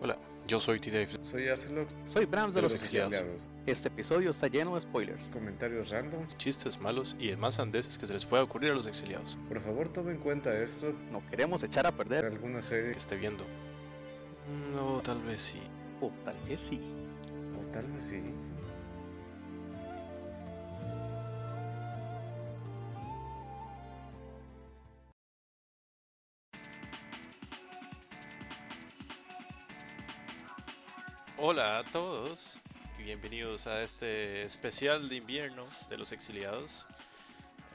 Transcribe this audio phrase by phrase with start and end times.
[0.00, 1.08] Hola, yo soy T-Dave.
[1.22, 1.88] Soy Acelot.
[2.04, 3.48] Soy Brams de, de los, exiliados.
[3.64, 5.26] Este episodio está lleno de spoilers.
[5.28, 6.26] Comentarios random.
[6.36, 9.38] Chistes malos y demás andeses que se les pueda ocurrir a los exiliados.
[9.48, 10.92] Por favor, tome en cuenta esto.
[11.10, 13.44] No queremos echar a perder alguna serie que esté viendo.
[14.74, 15.60] No, tal vez sí.
[16.00, 16.78] O tal vez sí.
[17.58, 18.22] O tal vez sí.
[31.56, 32.60] Hola a todos
[32.98, 36.84] y bienvenidos a este especial de invierno de los exiliados.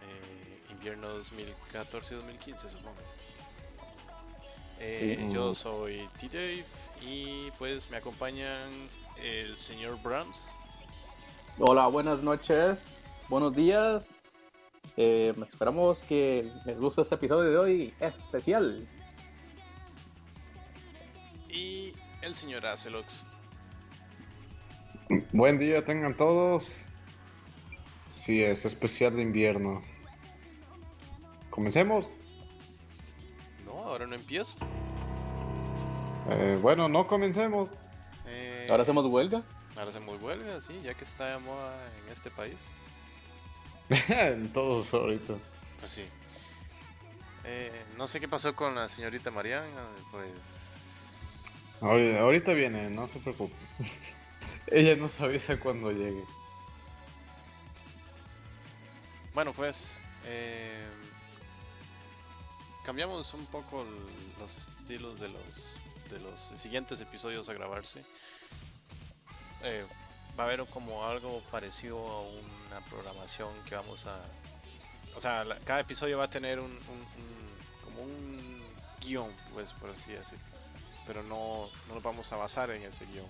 [0.03, 3.01] Eh, invierno 2014-2015 supongo.
[4.79, 5.33] Eh, Sí.
[5.33, 6.63] Yo soy T-Dave
[7.01, 8.69] y pues me acompañan
[9.19, 10.51] el señor Brahms.
[11.57, 14.21] Hola, buenas noches, buenos días.
[14.95, 18.87] Eh, esperamos que les guste este episodio de hoy especial.
[21.49, 23.25] y el señor Acelox.
[25.33, 26.85] Buen día tengan todos.
[28.15, 29.81] Sí, es especial de invierno.
[31.49, 32.07] Comencemos.
[33.65, 34.55] No, ahora no empiezo.
[36.29, 37.69] Eh, bueno, no comencemos.
[38.27, 39.41] Eh, Ahora hacemos huelga.
[39.75, 42.57] ahora hacemos huelga, sí, ya que está de moda en este país.
[44.09, 45.33] en todos ahorita.
[45.79, 46.03] Pues sí.
[47.45, 49.65] Eh, no sé qué pasó con la señorita Mariana,
[50.11, 50.29] pues...
[51.81, 53.55] Ahorita, ahorita viene, no se preocupe.
[54.67, 56.23] Ella nos avisa cuando llegue.
[59.33, 59.97] Bueno, pues...
[60.25, 60.87] eh,
[62.85, 63.85] cambiamos un poco
[64.39, 68.03] los estilos de los, de los siguientes episodios a grabarse.
[69.63, 69.85] Eh,
[70.39, 74.19] va a haber como algo parecido a una programación que vamos a...
[75.15, 77.51] O sea, la- cada episodio va a tener un, un- un-
[77.83, 78.63] como un
[79.01, 80.39] guion, pues por así decirlo.
[81.05, 83.27] Pero no, no nos vamos a basar en ese guion.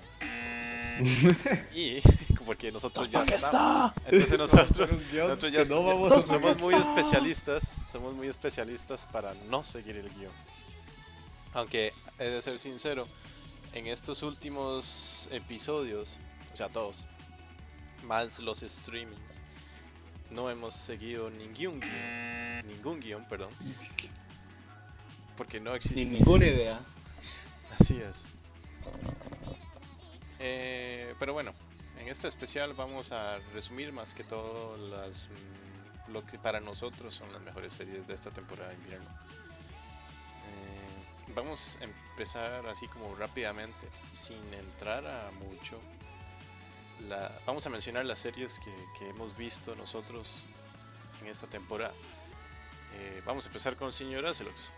[1.74, 2.02] Y
[2.46, 3.94] porque nosotros ya ¿Dónde estamos.
[4.06, 6.90] Entonces nosotros, nosotros ya, no vamos somos muy está.
[6.90, 10.32] especialistas, somos muy especialistas para no seguir el guion.
[11.54, 13.08] Aunque he de ser sincero,
[13.74, 16.18] en estos últimos episodios,
[16.54, 17.06] o sea todos,
[18.04, 19.20] más los streamings,
[20.30, 23.50] no hemos seguido ningún guion, ningún guion, perdón,
[25.38, 26.06] porque no existe.
[26.06, 26.80] Ninguna idea.
[27.80, 28.26] Así es.
[30.44, 31.54] Eh, pero bueno,
[32.00, 37.14] en este especial vamos a resumir más que todo las, mm, lo que para nosotros
[37.14, 39.10] son las mejores series de esta temporada de invierno.
[40.48, 45.80] Eh, vamos a empezar así como rápidamente, sin entrar a mucho.
[47.02, 50.44] La, vamos a mencionar las series que, que hemos visto nosotros
[51.22, 51.94] en esta temporada.
[52.96, 54.72] Eh, vamos a empezar con Señor Acelox.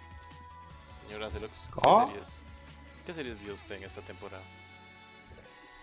[1.01, 2.41] Señor Acelox, ¿qué series?
[3.05, 4.43] ¿Qué series vio usted en esta temporada?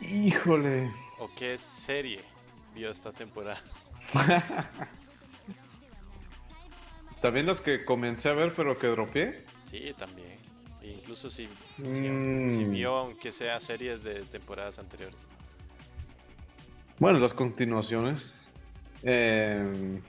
[0.00, 0.91] Híjole.
[1.19, 2.21] ¿O qué serie
[2.75, 3.62] vio esta temporada?
[7.21, 9.44] También las que comencé a ver pero que dropeé.
[9.71, 10.39] Sí, también.
[10.83, 11.47] E incluso si,
[11.77, 12.55] si- Mm.
[12.55, 15.27] si vio, aunque sea series de temporadas anteriores.
[16.99, 18.37] Bueno, las continuaciones.
[19.03, 20.00] Eh,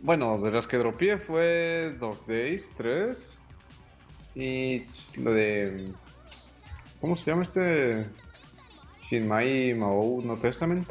[0.00, 3.40] bueno, de las que dropeé fue Dog Days 3.
[4.34, 4.84] Y
[5.16, 5.92] lo de.
[7.00, 8.06] ¿Cómo se llama este?
[9.12, 10.88] Shinmai Mao No Testament.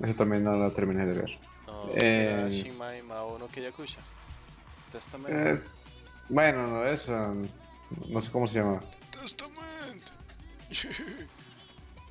[0.00, 1.38] Esa también no la terminé de ver.
[1.66, 4.00] No, Eh, Shinmai Mao no Keyakusha.
[4.92, 5.34] Testament.
[5.34, 5.60] Eh,
[6.28, 7.32] bueno, no, esa.
[8.10, 8.80] No sé cómo se llama.
[9.22, 10.02] Testament.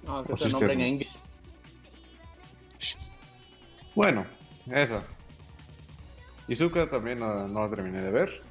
[0.04, 1.22] No, que es el nombre en inglés.
[3.94, 4.26] Bueno,
[4.72, 5.04] esa.
[6.48, 8.42] Izuka también no, no la terminé de ver.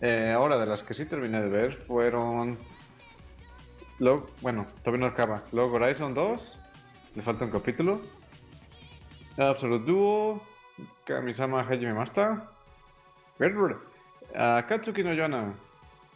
[0.00, 2.58] Eh, ahora, de las que sí terminé de ver fueron.
[3.98, 5.42] Log, bueno, todavía no acaba.
[5.52, 6.60] Log Horizon 2.
[7.14, 8.00] Le falta un capítulo.
[9.38, 10.42] Absolute Duo.
[11.04, 12.50] Kamisama Hajime Masta.
[13.38, 13.76] Berber.
[14.34, 15.54] ah, Katsuki no Yona.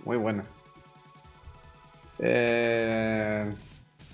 [0.04, 0.44] Muy buena.
[2.18, 3.54] Eh,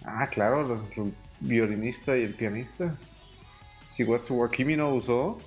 [0.04, 0.62] ah, claro,
[0.96, 2.94] el, el violinista y el pianista.
[3.96, 5.38] Shigatsu wa Kimi no Uso.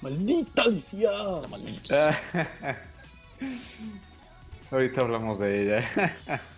[0.00, 0.64] ¡Maldita!
[0.92, 2.10] La maldita.
[2.64, 2.76] Ah,
[4.70, 6.16] Ahorita hablamos de ella.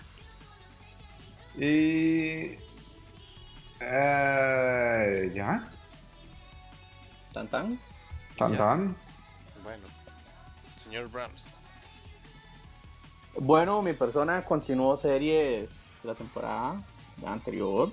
[1.59, 2.57] y.
[3.81, 5.69] eh, ¿Ya?
[7.33, 7.79] ¿Tan tan?
[8.37, 8.59] ¿Tan Ya.
[8.59, 8.97] tan?
[9.63, 9.87] Bueno,
[10.77, 11.53] señor Brahms.
[13.41, 16.83] Bueno, mi persona continuó series de la temporada
[17.25, 17.91] anterior.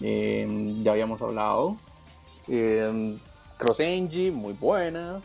[0.00, 1.76] Eh, ya habíamos hablado.
[2.48, 3.18] Eh,
[3.56, 5.20] Cross Engine, muy buena.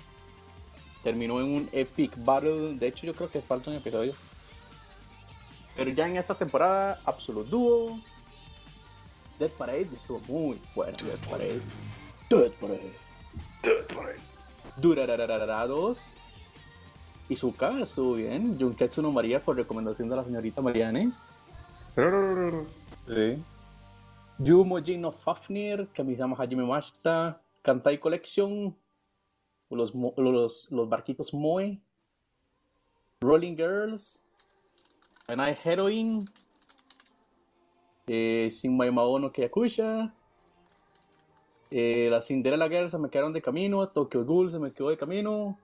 [1.03, 2.77] Terminó en un epic battle.
[2.77, 4.13] De hecho, yo creo que falta un episodio.
[5.77, 7.99] Pero ya en esta temporada, Absolute Duo,
[9.37, 10.97] Dead Parade estuvo muy bueno.
[11.03, 11.61] Dead Parade.
[12.29, 12.93] Dead Parade.
[13.61, 14.19] Dead Parade.
[14.77, 16.17] Durarararara 2.
[17.29, 18.59] Izuka estuvo bien.
[18.59, 21.11] Junketsu no María por recomendación de la señorita Mariane.
[23.07, 23.43] Sí.
[24.39, 28.75] Yumojin no Fafnir, Kamisama Hajime Mashita, Kantai Collection,
[29.69, 31.81] los, los, los barquitos Moe,
[33.19, 34.26] Rolling Girls,
[35.27, 36.25] Anai Heroine,
[38.07, 40.13] eh, Shinmai Maono Keyakusha,
[41.69, 44.97] eh, la Cinderella Girls se me quedaron de camino, Tokyo Ghoul se me quedó de
[44.97, 45.57] camino,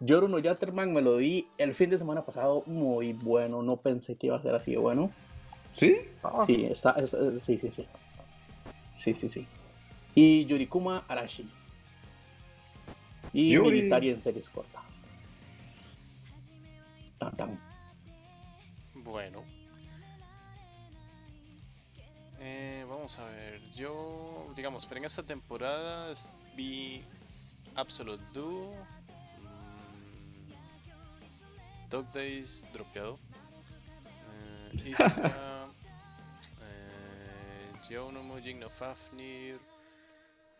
[0.00, 4.16] Yoru no Yatterman me lo di el fin de semana pasado muy bueno, no pensé
[4.16, 5.10] que iba a ser así de bueno.
[5.70, 5.96] ¿Sí?
[6.46, 7.86] Sí, está, es- es- sí, sí, sí.
[8.92, 9.46] Sí, sí, sí.
[10.14, 11.48] Y Yurikuma Arashi.
[13.32, 13.70] Y Yuri.
[13.78, 15.10] Military en series cortas.
[17.18, 17.67] Tan, tan.
[19.08, 19.42] Bueno.
[22.40, 23.60] Eh, vamos a ver.
[23.72, 26.12] Yo, digamos, pero en esta temporada
[26.54, 27.02] vi
[27.74, 28.74] Absolute Duo,
[29.38, 30.52] mm,
[31.88, 33.18] Dog Days dropeado,
[34.30, 35.68] eh, Izuka,
[36.60, 39.58] eh, Yo no Mujin no Fafnir,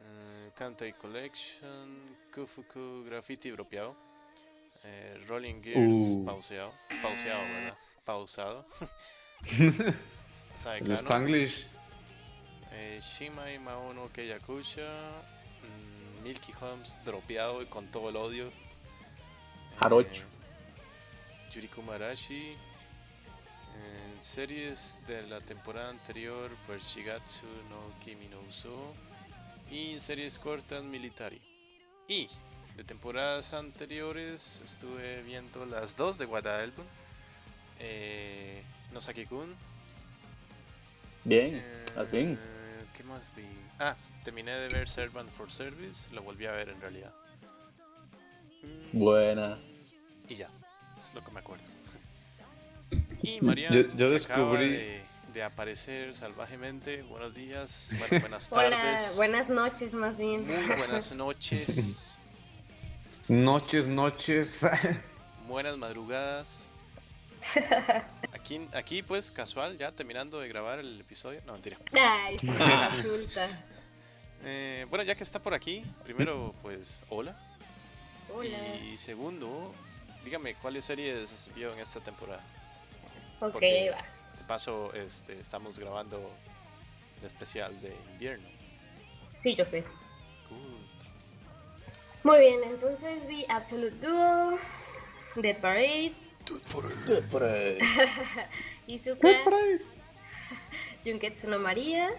[0.00, 3.94] eh, Kantai Collection, Kufuku Graffiti dropeado,
[4.84, 6.24] eh, Rolling Gears Uh.
[6.24, 6.72] pauseado,
[7.02, 7.78] pauseado, ¿verdad?
[8.08, 8.64] Pausado.
[10.80, 11.66] El Spanglish.
[12.72, 14.88] eh, Shimai Maono Keyakusha,
[15.62, 18.46] mm, Milky Holmes dropeado y con todo el odio.
[18.48, 18.52] Eh,
[19.82, 20.24] Jarocho.
[21.52, 22.56] Yuriko Marashi.
[23.76, 28.94] En series de la temporada anterior, pues Shigatsu no Kimi no Uso.
[29.70, 31.42] Y en series cortas, Military.
[32.08, 32.30] Y
[32.74, 36.86] de temporadas anteriores estuve viendo las dos de Album.
[37.78, 39.54] Eh, Nosaki-kun.
[41.24, 42.38] Bien, Eh, al fin.
[42.96, 43.44] ¿Qué más vi?
[43.78, 43.94] Ah,
[44.24, 46.12] terminé de ver Servant for Service.
[46.14, 47.12] Lo volví a ver en realidad.
[48.62, 49.58] Mm, Buena.
[50.28, 50.48] y ya,
[50.98, 51.64] es lo que me acuerdo.
[53.22, 55.02] Y María Yo- yo acaba descubrí- de,
[55.34, 57.02] de aparecer salvajemente.
[57.02, 59.16] Buenos días, bueno, buenas Hola, tardes.
[59.16, 60.46] buenas noches más bien.
[60.46, 62.16] Muy buenas noches,
[63.28, 64.66] Noches, noches.
[65.46, 66.67] buenas madrugadas.
[68.32, 71.40] Aquí, aquí pues casual, ya terminando de grabar el episodio.
[71.46, 71.76] No, mentira.
[71.92, 72.46] Ay, sí,
[72.96, 73.64] resulta.
[74.44, 77.36] Eh, bueno, ya que está por aquí, primero pues hola.
[78.32, 78.76] Hola.
[78.76, 79.74] Y segundo,
[80.24, 82.42] dígame cuáles series vio en esta temporada.
[83.40, 84.04] Ok, porque- va.
[84.38, 86.30] De paso, este, estamos grabando
[87.20, 88.48] el especial de invierno.
[89.36, 89.82] Sí, yo sé.
[90.48, 90.88] Good.
[92.24, 94.58] Muy bien, entonces vi Absolute Duo,
[95.36, 96.12] Dead Parade,
[97.06, 97.78] Dead Parade.
[98.86, 99.80] Izuka, Dead Parade.
[101.04, 102.10] Junketsu no María,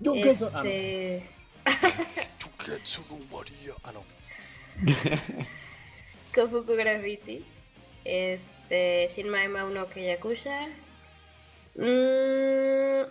[0.00, 0.68] Junketsu- ah, no.
[0.68, 1.22] este...
[3.84, 4.04] Ah, no.
[6.34, 7.44] Kofuku Graffiti,
[8.04, 10.68] este, Shinmai Mauno Keyakusha,
[11.76, 13.02] mm,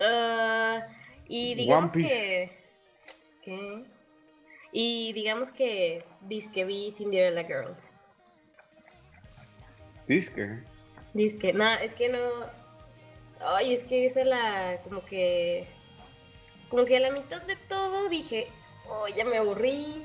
[0.00, 0.86] ah,
[1.28, 2.50] y digamos que...
[3.42, 3.84] ¿Qué?
[4.72, 7.93] Y digamos que disque vi Cinderella Girls.
[10.06, 10.58] Disque.
[11.12, 12.18] Disque, no, es que no.
[13.40, 14.78] Ay, es que esa la.
[14.84, 15.68] Como que.
[16.68, 18.48] Como que a la mitad de todo dije,
[18.88, 20.04] oh, ya me aburrí.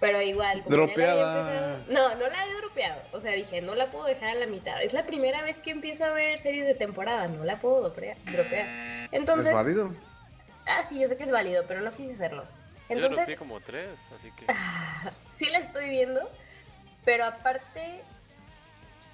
[0.00, 1.74] Pero igual, como ya la había Dropeada.
[1.78, 3.00] empezado- No, no la he dropeado.
[3.12, 4.82] O sea, dije, no la puedo dejar a la mitad.
[4.82, 7.26] Es la primera vez que empiezo a ver series de temporada.
[7.28, 9.08] No la puedo dropea- dropear.
[9.12, 9.46] Entonces.
[9.46, 9.94] ¿Es válido?
[10.66, 12.42] Ah, sí, yo sé que es válido, pero no quise hacerlo.
[12.90, 14.46] Yo Entonces, lo vi como tres, así que.
[15.32, 16.28] sí la estoy viendo,
[17.04, 18.02] pero aparte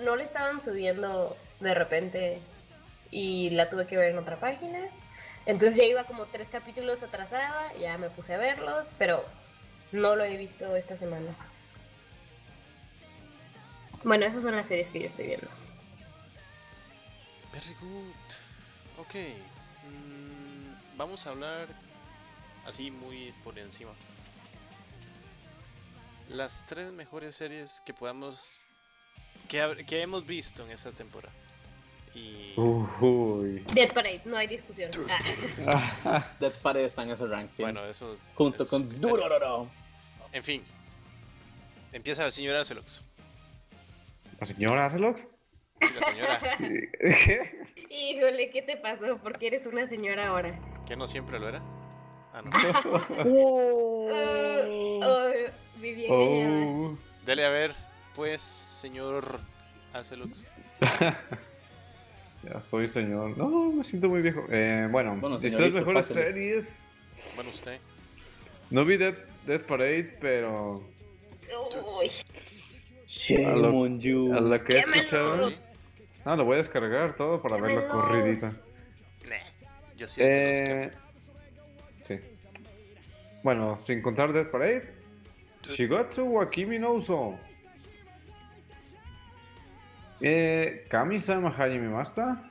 [0.00, 2.40] no le estaban subiendo de repente
[3.10, 4.78] y la tuve que ver en otra página.
[5.46, 9.24] Entonces ya iba como tres capítulos atrasada, ya me puse a verlos, pero
[9.92, 11.34] no lo he visto esta semana.
[14.04, 15.48] Bueno, esas son las series que yo estoy viendo.
[17.52, 18.14] Very good.
[18.98, 19.14] Ok.
[19.88, 21.68] mm, vamos a hablar
[22.66, 23.92] así muy por encima.
[26.28, 28.59] Las tres mejores series que podamos.
[29.58, 31.32] Hab- que hemos visto en esta temporada.
[32.14, 32.54] Y.
[32.58, 33.64] Uy.
[33.72, 34.90] Dead Parade, no hay discusión.
[35.66, 37.62] Ah, Dead Parade está en ese ranking.
[37.62, 38.16] Bueno, eso.
[38.34, 39.00] junto es con.
[39.00, 39.68] Durororo.
[40.32, 40.62] En fin.
[41.92, 43.02] Empieza la señora Celox.
[44.38, 45.28] ¿La señora Acelox?
[45.80, 46.40] Sí, la señora.
[46.58, 47.64] ¿Qué?
[47.90, 49.18] híjole, ¿qué te pasó?
[49.22, 50.58] Porque eres una señora ahora.
[50.86, 51.62] que no siempre lo era.
[52.32, 52.50] Ah, no.
[53.26, 54.08] Oh,
[55.02, 55.30] oh,
[55.76, 56.66] viví engañada.
[56.66, 56.98] Oh.
[57.26, 57.74] Dele a ver,
[58.14, 59.40] pues, señor
[59.92, 60.44] Acelux.
[62.42, 63.36] Ya soy señor.
[63.36, 64.46] No, me siento muy viejo.
[64.48, 66.84] Eh, bueno, Bueno, mis tres señorito, mejores series.
[67.34, 67.78] Bueno, usted.
[68.70, 69.14] No vi Dead,
[69.46, 70.82] Dead Parade, pero
[72.00, 72.10] Uy,
[73.06, 74.32] Shame A lo- on you.
[74.34, 75.50] a lo que he escuchado.
[76.24, 78.52] Ah, lo voy a descargar todo para verlo corridita.
[79.28, 79.36] Nah,
[79.98, 80.92] Yo siento que los Eh,
[82.02, 82.20] sí.
[83.42, 84.94] Bueno, sin contar Dead Parade,
[85.68, 87.38] Shigatsu wa Kimi no Uso.
[90.20, 92.50] Eh, Kami-sama Hajime Masta.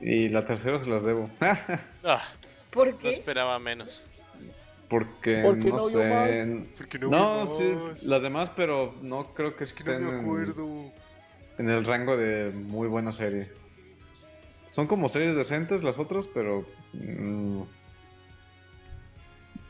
[0.00, 1.30] Y la tercera se las debo.
[2.04, 2.22] Ah,
[2.70, 3.10] ¿por no qué?
[3.10, 4.06] esperaba menos.
[4.88, 6.66] Porque ¿Por qué no, no sé.
[6.76, 10.92] Porque No, sí, las demás, pero no creo que estén en-
[11.58, 13.52] en el rango de muy buena serie.
[14.70, 17.62] Son como series decentes las otras, pero mm,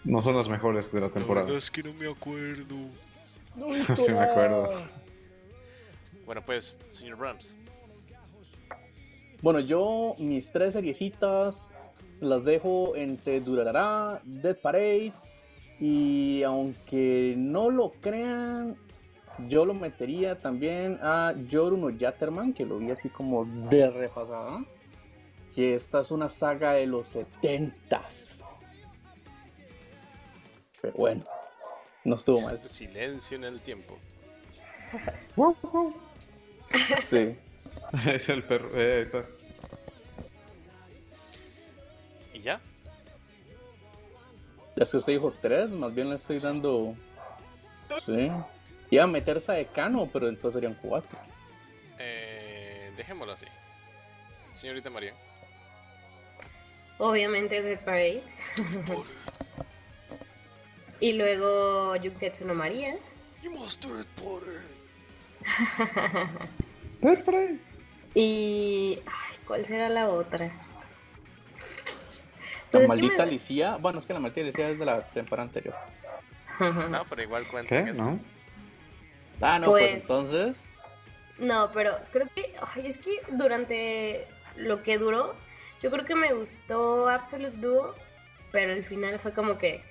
[0.05, 1.57] no son las mejores de la temporada.
[1.59, 2.77] es que no me acuerdo.
[3.57, 3.67] No
[3.97, 4.71] Sí me acuerdo.
[6.31, 7.57] Bueno, pues, señor Rams.
[9.43, 11.75] Bueno, yo mis tres seriecitas
[12.21, 15.13] las dejo entre Durarara, Dead Parade
[15.81, 18.77] y aunque no lo crean,
[19.49, 24.65] yo lo metería también a Yoru no Yatterman, que lo vi así como de repasada,
[25.53, 28.41] que esta es una saga de los 70s.
[30.81, 31.25] Pero bueno,
[32.05, 32.61] no estuvo mal.
[32.69, 33.99] Silencio en el tiempo.
[37.03, 37.37] Sí.
[38.07, 38.71] es el perro.
[38.75, 39.25] eh, está.
[42.33, 42.61] ¿Y ya?
[44.77, 46.95] Ya es que usted dijo tres, más bien le estoy dando.
[48.07, 48.31] Sí.
[48.91, 51.19] Iba a meterse a decano, pero entonces serían cuatro.
[51.99, 53.47] Eh, dejémoslo así.
[54.55, 55.15] Señorita María.
[56.99, 58.23] Obviamente Dead Parade.
[61.01, 62.97] y luego Yugetsu no María.
[63.43, 63.53] Dead
[67.01, 67.57] Parade.
[68.15, 68.99] Y.
[69.07, 70.47] Ay, ¿cuál será la otra?
[70.47, 70.53] La
[72.73, 73.77] Pues es que maldita me- Alicia.
[73.77, 75.75] Bueno, es que la maldita Alicia es de la temporada anterior.
[76.91, 77.81] No, pero igual cuenta.
[77.83, 78.21] ¿No?
[79.41, 80.69] Ah, no, pues, Pues- entonces.
[81.39, 82.53] No, pero creo que.
[82.75, 84.27] Ay, es que durante
[84.57, 85.35] lo que duró,
[85.83, 87.95] yo creo que me gustó Absolute Duo,
[88.53, 89.83] pero el final fue como que.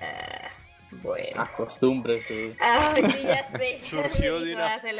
[0.00, 0.50] ah,
[0.90, 1.40] bueno.
[1.42, 2.56] Acostúmbrese.
[2.60, 3.78] Ah, sí, ya sé.
[3.78, 4.98] Surgió de una el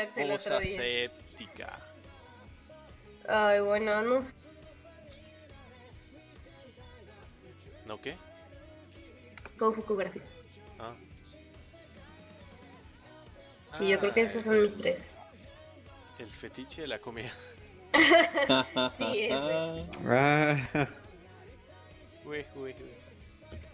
[3.29, 4.33] Ay, bueno, no sé.
[7.87, 8.17] ¿No qué?
[9.59, 10.25] Con Fukugráfico.
[10.79, 10.95] Ah.
[13.79, 15.09] Sí, yo creo que esos son mis tres.
[16.19, 17.31] El fetiche de la comida.
[18.99, 19.35] Sí, ese.
[20.07, 20.89] Ah,
[22.25, 22.75] Uy, uy, uy.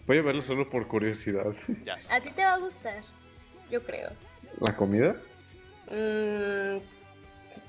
[0.07, 1.53] voy a verlo solo por curiosidad.
[1.83, 3.03] Ya A ti te va a gustar,
[3.69, 4.09] yo creo.
[4.61, 5.15] ¿La comida?
[5.87, 6.77] Mm,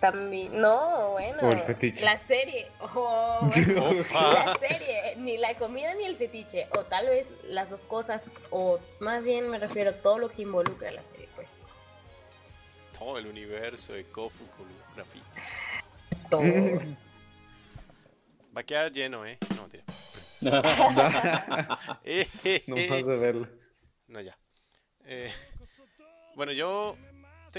[0.00, 1.42] también, no, bueno.
[1.42, 2.04] O el fetiche.
[2.04, 2.68] La serie.
[2.80, 3.50] Oh,
[4.12, 6.68] la serie, ni la comida ni el fetiche.
[6.72, 8.24] O tal vez las dos cosas.
[8.50, 11.48] O más bien me refiero a todo lo que involucra la serie, pues.
[12.98, 14.66] Todo el universo de Kofu con.
[16.30, 16.42] Todo.
[18.56, 19.38] Va a quedar lleno, ¿eh?
[19.54, 19.84] No, mentira.
[22.04, 22.88] Eh, eh, no eh.
[22.88, 23.48] más de verlo.
[24.08, 24.36] No, ya.
[25.04, 25.30] Eh,
[26.34, 26.96] bueno, yo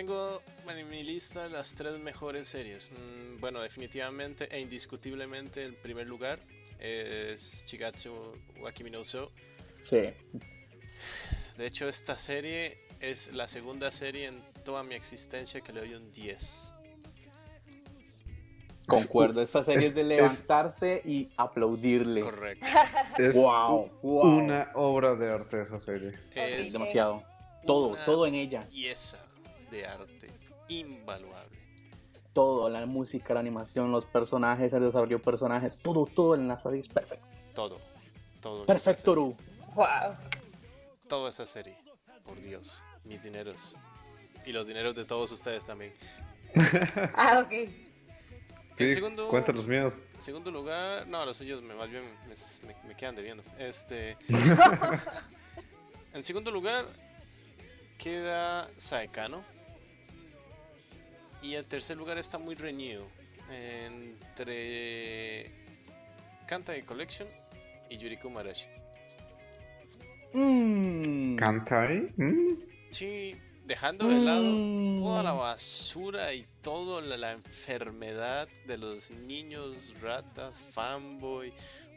[0.02, 2.92] tengo en mi lista las tres mejores series.
[2.92, 6.38] Mm, bueno, definitivamente e indiscutiblemente el primer lugar
[6.80, 8.14] es Chigatsu
[8.62, 9.32] wa Kimi no Uso.
[9.82, 10.02] Sí.
[11.58, 15.96] De hecho, esta serie es la segunda serie en toda mi existencia que le doy
[15.96, 16.74] un 10.
[18.88, 19.42] Concuerdo.
[19.42, 22.22] Esa serie es, es- de es- levantarse y aplaudirle.
[22.22, 22.68] Correcto.
[23.18, 24.28] Es Wow, wow.
[24.28, 26.14] una obra de arte esa serie.
[26.36, 27.24] Es Demasiado.
[27.66, 28.62] Todo, todo en ella.
[28.70, 29.18] pieza
[29.72, 30.30] de arte
[30.70, 31.58] invaluable.
[32.34, 36.60] Todo, la música, la animación, los personajes, el desarrollo de personajes, todo, todo en la
[36.60, 37.26] serie es perfecto.
[37.56, 37.80] Todo.
[38.42, 38.66] Todo.
[38.66, 39.36] Perfecto, Ru.
[39.74, 40.16] wow.
[41.08, 41.76] Toda esa serie.
[42.24, 42.84] Por Dios.
[43.06, 43.76] Mis dineros.
[44.46, 45.94] Y los dineros de todos ustedes también.
[47.16, 47.52] Ah, ok.
[48.74, 50.04] Sí, En segundo- cuenta los míos.
[50.14, 53.42] En segundo lugar, no, los suyos me, más bien me, me- me quedan debiendo.
[53.58, 54.16] Este.
[56.14, 56.86] en segundo lugar
[57.98, 59.42] queda Saekano.
[61.42, 63.06] Y el tercer lugar está muy reñido
[63.50, 65.52] entre
[66.48, 67.28] Kantai Collection
[67.90, 68.68] y Yuriko Marashi.
[70.34, 71.36] Mm.
[71.38, 72.14] ¿Kantai?
[72.18, 72.58] ¿Mm?
[72.92, 75.02] Sí, dejando de lado Mm.
[75.02, 81.54] toda la basura y toda la, la enfermedad de los niños, ratas, fanboy,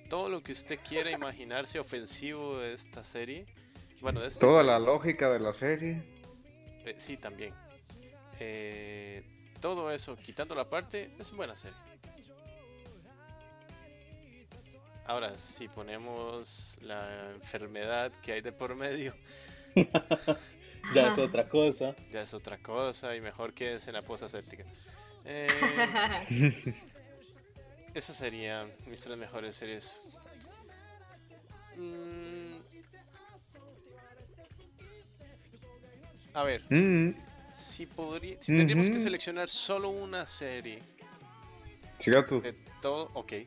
[0.08, 3.46] todo lo que usted quiera imaginarse ofensivo de esta serie.
[4.00, 6.02] Bueno, de este Toda la lógica de la serie.
[6.86, 7.52] Eh, sí, también.
[8.40, 9.22] Eh,
[9.60, 11.76] todo eso, quitando la parte, es buena serie.
[15.06, 19.14] Ahora, si ponemos la enfermedad que hay de por medio,
[20.94, 21.94] Ya es otra cosa.
[22.10, 24.64] ya es otra cosa y mejor que es en la posa séptica.
[25.26, 25.46] Eh,
[27.92, 30.00] esas serían mis tres mejores series.
[31.76, 32.56] Mm.
[36.32, 37.10] A ver, Mm,
[37.80, 40.80] si, podría, si tendríamos que seleccionar solo una serie
[41.98, 42.42] Shigatsu.
[42.42, 43.32] de todo, ok.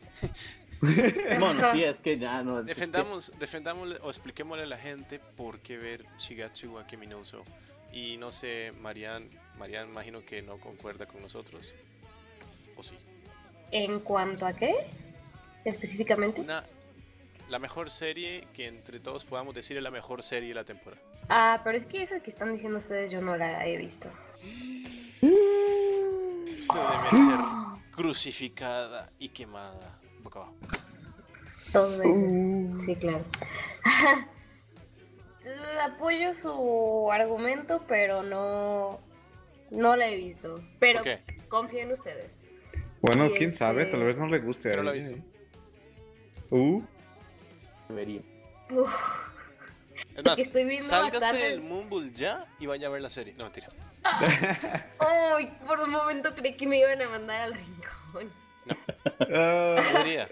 [1.40, 2.60] Bueno, sí, es que ya no.
[2.60, 7.08] es que- Defendamos, defendámosle o expliquémosle a la gente por qué ver Shigatsu wa Kimi
[7.08, 7.44] no Uso.
[7.94, 11.74] Y no sé, Marian, Marian imagino que no concuerda con nosotros.
[12.76, 12.96] ¿O sí?
[13.72, 14.74] ¿En cuanto a qué?
[15.64, 16.42] Específicamente.
[16.42, 16.66] Una,
[17.50, 21.02] la mejor serie que entre todos podamos decir es la mejor serie de la temporada.
[21.30, 24.10] Ah, pero es que esa que están diciendo ustedes yo no la he visto.
[25.22, 27.40] Debe ser
[27.92, 30.00] crucificada y quemada.
[30.22, 30.56] Boca abajo.
[31.72, 32.14] Dos veces.
[32.16, 32.80] Uh.
[32.80, 33.24] Sí, claro.
[35.84, 39.00] Apoyo su argumento, pero no.
[39.72, 40.62] No la he visto.
[40.80, 41.20] Pero ¿Por qué?
[41.50, 42.32] confío en ustedes.
[43.02, 44.72] Bueno, Y quién sabe, este- tal vez no le guste.
[44.72, 45.16] A la he visto.
[45.16, 45.24] ¿eh?
[46.52, 46.84] Uh,
[47.94, 48.22] Debería.
[48.72, 48.92] Uf,
[50.16, 53.34] Es más, estoy viendo sálgase bastantes- del Mumble ya y vaya a ver la serie.
[53.38, 53.68] No, mentira.
[55.00, 58.32] Ay, por un momento creí que me iban a mandar al rincón.
[59.32, 60.28] ah, Podría,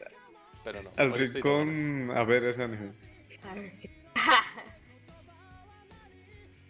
[0.64, 0.92] pero no.
[0.98, 2.92] al rincón a ver ese anime.
[3.44, 3.72] A ver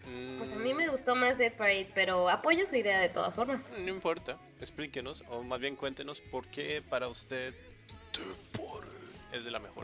[0.06, 3.34] Mm, Pues a mí me gustó más Dead Parade, pero apoyo su idea de todas
[3.34, 3.70] formas.
[3.70, 7.54] No importa, explíquenos, o más bien cuéntenos por qué para usted
[8.12, 9.01] Dead Parade
[9.32, 9.84] es de la mejor.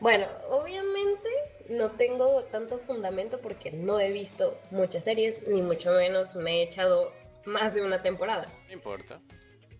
[0.00, 1.28] Bueno, obviamente
[1.70, 6.62] no tengo tanto fundamento porque no he visto muchas series, ni mucho menos me he
[6.62, 7.12] echado
[7.44, 8.46] más de una temporada.
[8.68, 9.20] No importa.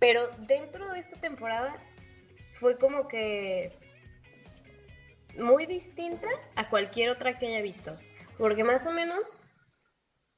[0.00, 1.76] Pero dentro de esta temporada
[2.58, 3.72] fue como que
[5.36, 7.96] muy distinta a cualquier otra que haya visto.
[8.38, 9.26] Porque más o menos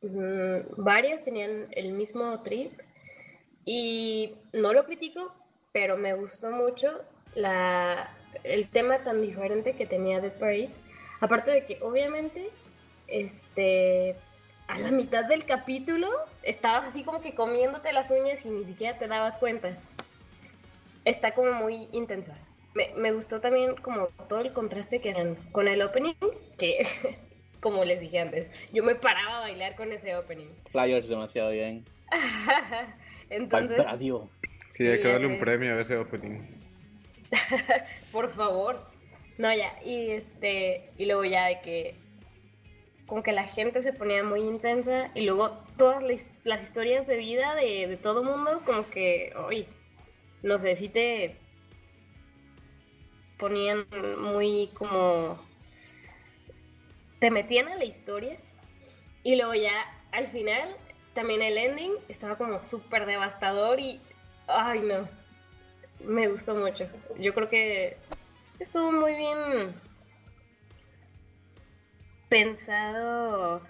[0.03, 2.73] mm, varias tenían el mismo trip
[3.65, 5.35] y no lo critico,
[5.73, 7.03] pero me gustó mucho
[7.35, 8.11] la,
[8.45, 10.71] el tema tan diferente que tenía Dead Parade.
[11.21, 12.49] Aparte de que obviamente
[13.07, 14.17] este
[14.69, 16.09] a la mitad del capítulo
[16.45, 19.77] estabas así como que comiéndote las uñas y ni siquiera te dabas cuenta.
[21.05, 22.37] Está como muy intensa.
[22.75, 26.15] Me, me gustó también como todo el contraste que dan con el opening,
[26.57, 26.87] que
[27.61, 30.49] como les dije antes, yo me paraba a bailar con ese opening.
[30.71, 31.85] Flyers demasiado bien.
[33.31, 34.29] Entonces, Radio.
[34.69, 36.39] Sí, hay que darle un premio a ese opening.
[38.13, 38.81] por favor.
[39.39, 41.95] No, ya, y este, y luego ya de que
[43.07, 47.17] como que la gente se ponía muy intensa y luego todas las, las historias de
[47.17, 49.67] vida de, de todo mundo como que, oye,
[50.43, 51.37] no sé, si te
[53.39, 53.87] ponían
[54.19, 55.41] muy como...
[57.19, 58.37] te metían a la historia
[59.23, 59.73] y luego ya
[60.13, 60.77] al final
[61.15, 64.01] también el ending estaba como súper devastador y...
[64.47, 65.20] Ay, no.
[66.05, 66.89] Me gustó mucho.
[67.19, 67.97] Yo creo que
[68.59, 69.75] estuvo muy bien
[72.29, 73.61] pensado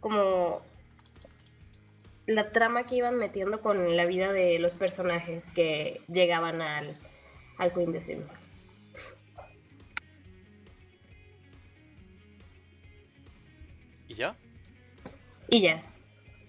[0.00, 0.62] como
[2.26, 6.96] la trama que iban metiendo con la vida de los personajes que llegaban al,
[7.56, 8.22] al Queen de Sim.
[14.06, 14.36] ¿Y ya?
[15.48, 15.82] Y ya.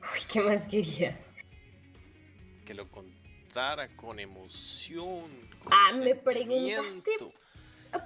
[0.01, 1.28] Uy, ¿qué más querías?
[3.95, 5.29] Con emoción.
[5.63, 7.12] Con Ah, me preguntaste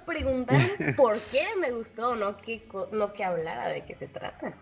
[0.06, 4.54] preguntarme por qué me gustó, no que, co- no que hablara de qué se trata.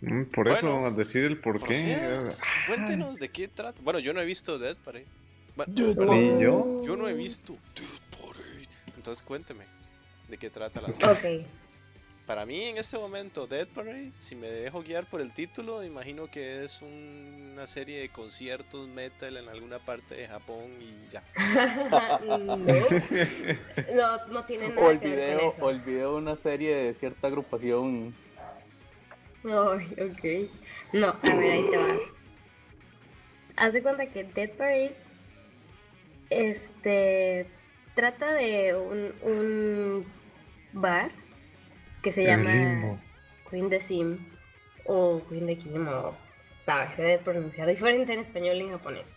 [0.00, 1.98] Mm, Por Bueno, eso, al decir el por qué.
[2.66, 3.80] Cuéntenos de qué trata.
[3.82, 5.06] Bueno, yo no he visto Dead Parade.
[5.54, 6.80] Bueno, ¿Ni yo?
[6.82, 8.68] yo no he visto Dead Parade.
[8.96, 9.64] Entonces cuénteme
[10.28, 11.10] de qué trata la serie.
[11.10, 11.46] Ok.
[12.26, 16.28] Para mí en este momento Dead Parade, si me dejo guiar por el título, imagino
[16.28, 21.22] que es un- una serie de conciertos metal en alguna parte de Japón y ya.
[22.26, 22.56] no.
[23.94, 25.70] no, no tiene nada O el que ver con o eso.
[25.70, 28.12] el video de una serie de cierta agrupación.
[29.44, 30.50] Ay, ok.
[30.94, 31.96] No, a ver, ahí te va.
[33.56, 34.96] Haz de cuenta que Dead Parade
[36.28, 37.46] este
[37.94, 40.06] trata de un, un
[40.72, 41.10] bar
[42.06, 43.00] que se llama limbo.
[43.50, 44.18] Queen de Sim
[44.84, 46.14] o Queen de Kim o
[46.56, 49.12] sabes, se debe pronunciar diferente en español y en japonés.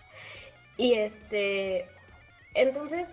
[0.76, 1.86] Y este
[2.56, 3.08] entonces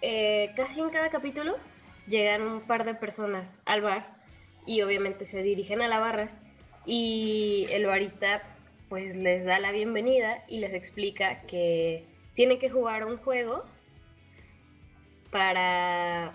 [0.00, 1.58] eh, casi en cada capítulo
[2.06, 4.16] llegan un par de personas al bar
[4.64, 6.30] y obviamente se dirigen a la barra
[6.86, 8.42] y el barista
[8.88, 13.62] pues les da la bienvenida y les explica que tienen que jugar un juego
[15.30, 16.32] para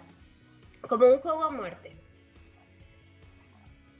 [0.88, 1.94] como un juego a muerte.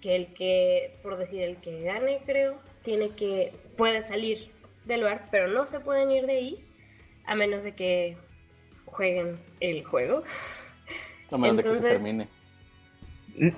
[0.06, 4.52] Que el que, por decir, el que gane, creo, tiene que, puede salir
[4.86, 6.64] del bar, pero no se pueden ir de ahí
[7.26, 8.16] a menos de que
[8.86, 10.22] jueguen el juego.
[11.32, 12.28] A menos de que se Entonces- termine.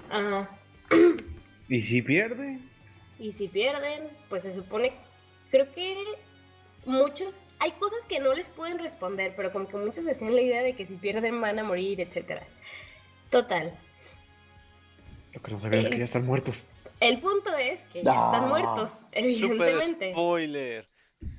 [0.10, 0.50] Ajá.
[1.68, 2.60] ¿Y si pierde?
[3.20, 4.94] Y si pierden, pues se supone,
[5.52, 5.98] creo que
[6.86, 10.64] muchos, hay cosas que no les pueden responder, pero como que muchos decían la idea
[10.64, 12.48] de que si pierden van a morir, etcétera.
[13.32, 13.78] Total.
[15.38, 16.66] Lo que no sabía es que ya están muertos.
[17.00, 18.32] El punto es que ya Ah.
[18.34, 20.12] están muertos, Super evidentemente.
[20.14, 20.88] spoiler.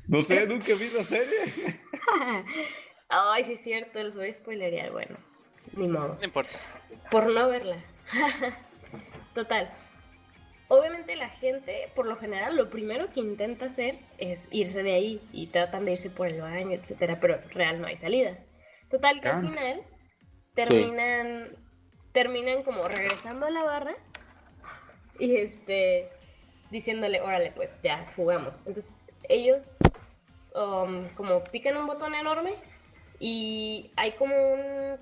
[0.07, 1.81] No sé, nunca vi la serie.
[3.09, 5.17] Ay, sí es cierto, los voy a spoilerear, bueno,
[5.73, 6.15] ni modo.
[6.21, 6.51] No importa.
[7.11, 7.83] por no verla.
[9.35, 9.71] Total.
[10.69, 15.21] Obviamente la gente, por lo general, lo primero que intenta hacer es irse de ahí
[15.33, 18.39] y tratan de irse por el baño, etcétera, pero real no hay salida.
[18.91, 19.81] Total que al final
[20.55, 21.57] terminan
[22.13, 23.95] terminan como regresando a la barra
[25.19, 26.11] y este
[26.71, 28.87] diciéndole, "Órale, pues ya jugamos." Entonces,
[29.29, 29.69] ellos
[30.55, 32.55] um, como pican un botón enorme
[33.19, 34.97] y hay como un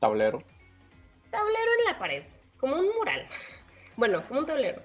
[0.00, 0.42] Tablero.
[1.30, 2.22] tablero en la pared,
[2.58, 3.26] como un mural.
[3.96, 4.80] Bueno, como un tablero.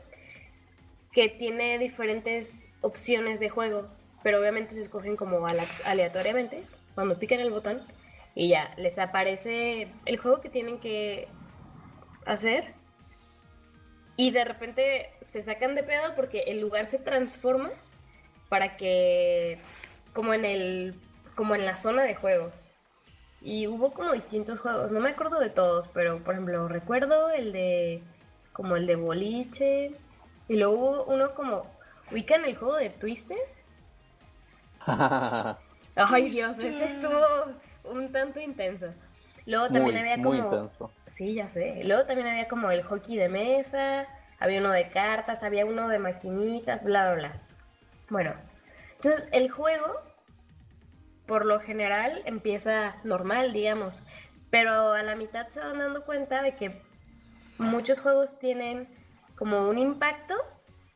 [1.13, 3.87] Que tiene diferentes opciones de juego,
[4.23, 5.45] pero obviamente se escogen como
[5.85, 6.63] aleatoriamente
[6.95, 7.81] cuando pican el botón
[8.33, 11.29] y ya les aparece el juego que tienen que
[12.25, 12.73] hacer
[14.17, 17.71] y de repente se sacan de pedo porque el lugar se transforma
[18.49, 19.59] para que
[20.13, 20.95] como en el
[21.35, 22.51] como en la zona de juego.
[23.41, 27.51] Y hubo como distintos juegos, no me acuerdo de todos, pero por ejemplo recuerdo el
[27.51, 28.01] de
[28.53, 29.91] como el de boliche
[30.47, 31.65] y luego hubo uno como
[32.11, 33.37] ubican el juego de Twister.
[35.95, 37.25] Ay Dios, ese estuvo
[37.83, 38.93] un tanto intenso.
[39.45, 40.91] Luego también muy, había muy como intenso.
[41.05, 41.83] Sí, ya sé.
[41.83, 44.07] Luego también había como el hockey de mesa,
[44.39, 47.41] había uno de cartas, había uno de maquinitas, bla, bla, bla.
[48.09, 48.33] Bueno,
[48.95, 49.85] entonces el juego,
[51.27, 54.01] por lo general, empieza normal, digamos,
[54.49, 56.81] pero a la mitad se van dando cuenta de que
[57.57, 58.87] muchos juegos tienen
[59.35, 60.35] como un impacto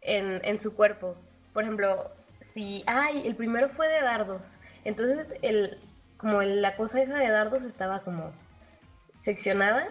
[0.01, 1.15] en, en su cuerpo.
[1.53, 5.77] Por ejemplo, si, ay, el primero fue de dardos, entonces el,
[6.19, 8.33] como la cosa esa de dardos estaba como
[9.19, 9.87] seccionada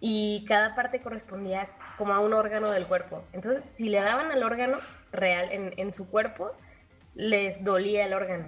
[0.00, 3.24] y cada parte correspondía como a un órgano del cuerpo.
[3.32, 4.78] Entonces, si le daban al órgano
[5.12, 6.52] real en, en su cuerpo,
[7.14, 8.46] les dolía el órgano.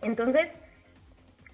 [0.00, 0.58] Entonces,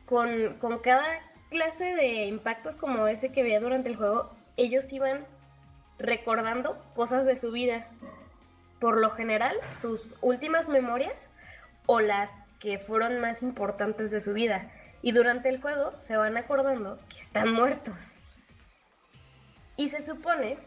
[0.05, 1.05] con, con cada
[1.51, 5.27] clase de impactos como ese que veía durante el juego, ellos iban
[5.99, 7.88] recordando cosas de su vida.
[8.81, 11.31] Por lo general, sus últimas memorias
[11.87, 14.71] o las que fueron más importantes de su vida.
[15.03, 18.12] Y durante el juego se van acordando que están muertos.
[19.77, 20.59] Y se supone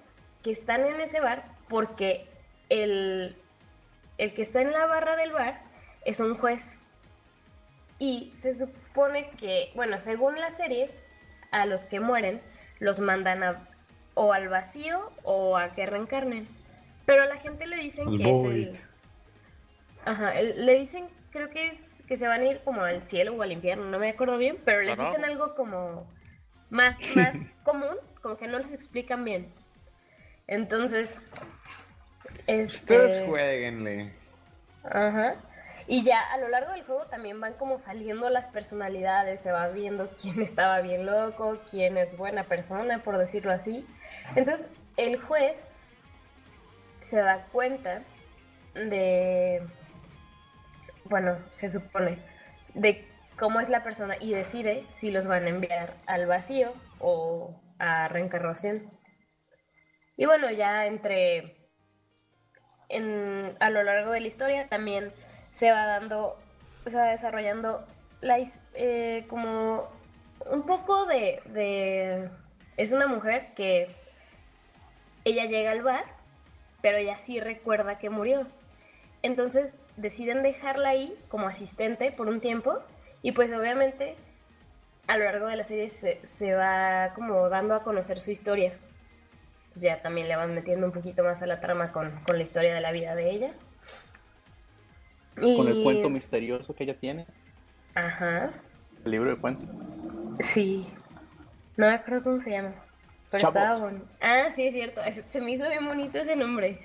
[0.43, 2.28] que están en ese bar porque
[2.69, 3.36] el,
[4.17, 5.62] el que está en la barra del bar
[6.06, 6.75] es un juez.
[7.97, 10.89] Y se supone que, bueno, según la serie,
[11.52, 12.41] a los que mueren
[12.80, 13.67] los mandan a,
[14.13, 16.47] o al vacío o a que reencarnen.
[17.06, 18.80] Pero a la gente le dicen que es el...
[20.06, 23.41] Ajá, le dicen, creo que es que se van a ir como al cielo o
[23.41, 26.11] al infierno, no me acuerdo bien, pero les dicen algo como
[26.69, 29.53] más, más común, como que no les explican bien.
[30.47, 31.23] Entonces,
[32.47, 34.11] Ustedes este, jueguenle.
[34.83, 35.35] Ajá.
[35.87, 39.67] Y ya a lo largo del juego también van como saliendo las personalidades, se va
[39.69, 43.85] viendo quién estaba bien loco, quién es buena persona, por decirlo así.
[44.35, 45.63] Entonces, el juez
[46.99, 48.03] se da cuenta
[48.73, 49.63] de,
[51.09, 52.19] bueno, se supone,
[52.73, 57.61] de cómo es la persona y decide si los van a enviar al vacío o
[57.79, 58.89] a reencarnación.
[60.17, 61.55] Y bueno, ya entre
[62.89, 65.13] en- a lo largo de la historia también
[65.51, 66.37] se va dando,
[66.85, 67.87] se va desarrollando
[68.21, 68.37] la,
[68.73, 69.87] eh, como
[70.51, 72.29] un poco de, de...
[72.77, 73.95] Es una mujer que
[75.25, 76.03] ella llega al bar,
[76.81, 78.47] pero ella sí recuerda que murió.
[79.21, 82.79] Entonces deciden dejarla ahí como asistente por un tiempo
[83.21, 84.15] y pues obviamente
[85.07, 88.73] a lo largo de la serie se, se va como dando a conocer su historia.
[89.59, 92.43] Entonces ya también le van metiendo un poquito más a la trama con, con la
[92.43, 93.53] historia de la vida de ella.
[95.35, 97.25] Con el cuento misterioso que ella tiene.
[97.95, 98.51] Ajá,
[99.05, 99.67] El libro de cuentos.
[100.39, 100.88] sí.
[101.77, 102.73] No me acuerdo cómo se llama.
[103.31, 103.55] Pero Chabot.
[103.55, 104.05] estaba bonito.
[104.19, 104.99] Ah, sí, es cierto.
[105.29, 106.81] Se me hizo bien bonito ese nombre.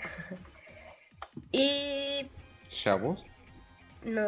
[1.51, 2.31] y
[2.75, 3.25] chavos.
[4.03, 4.27] No,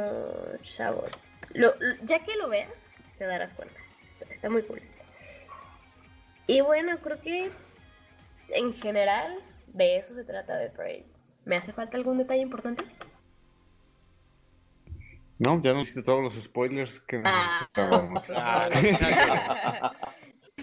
[0.63, 1.11] chavos.
[1.53, 2.71] Lo, lo- ya que lo veas,
[3.19, 3.79] te darás cuenta.
[4.07, 4.81] Está, está muy cool.
[6.47, 7.51] Y bueno, creo que
[8.51, 11.05] en general de eso se trata de Prey.
[11.45, 12.85] ¿Me hace falta algún detalle importante?
[15.39, 18.33] No, ya no hiciste todos los spoilers que necesitábamos.
[18.35, 18.69] Ah,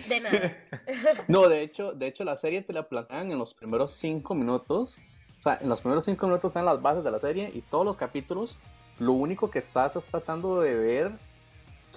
[0.10, 0.58] de nada.
[1.28, 4.98] No, de hecho, de hecho la serie te la plantean en los primeros cinco minutos.
[5.44, 7.98] Sea, en los primeros cinco minutos están las bases de la serie y todos los
[7.98, 8.58] capítulos,
[8.98, 11.12] lo único que estás es tratando de ver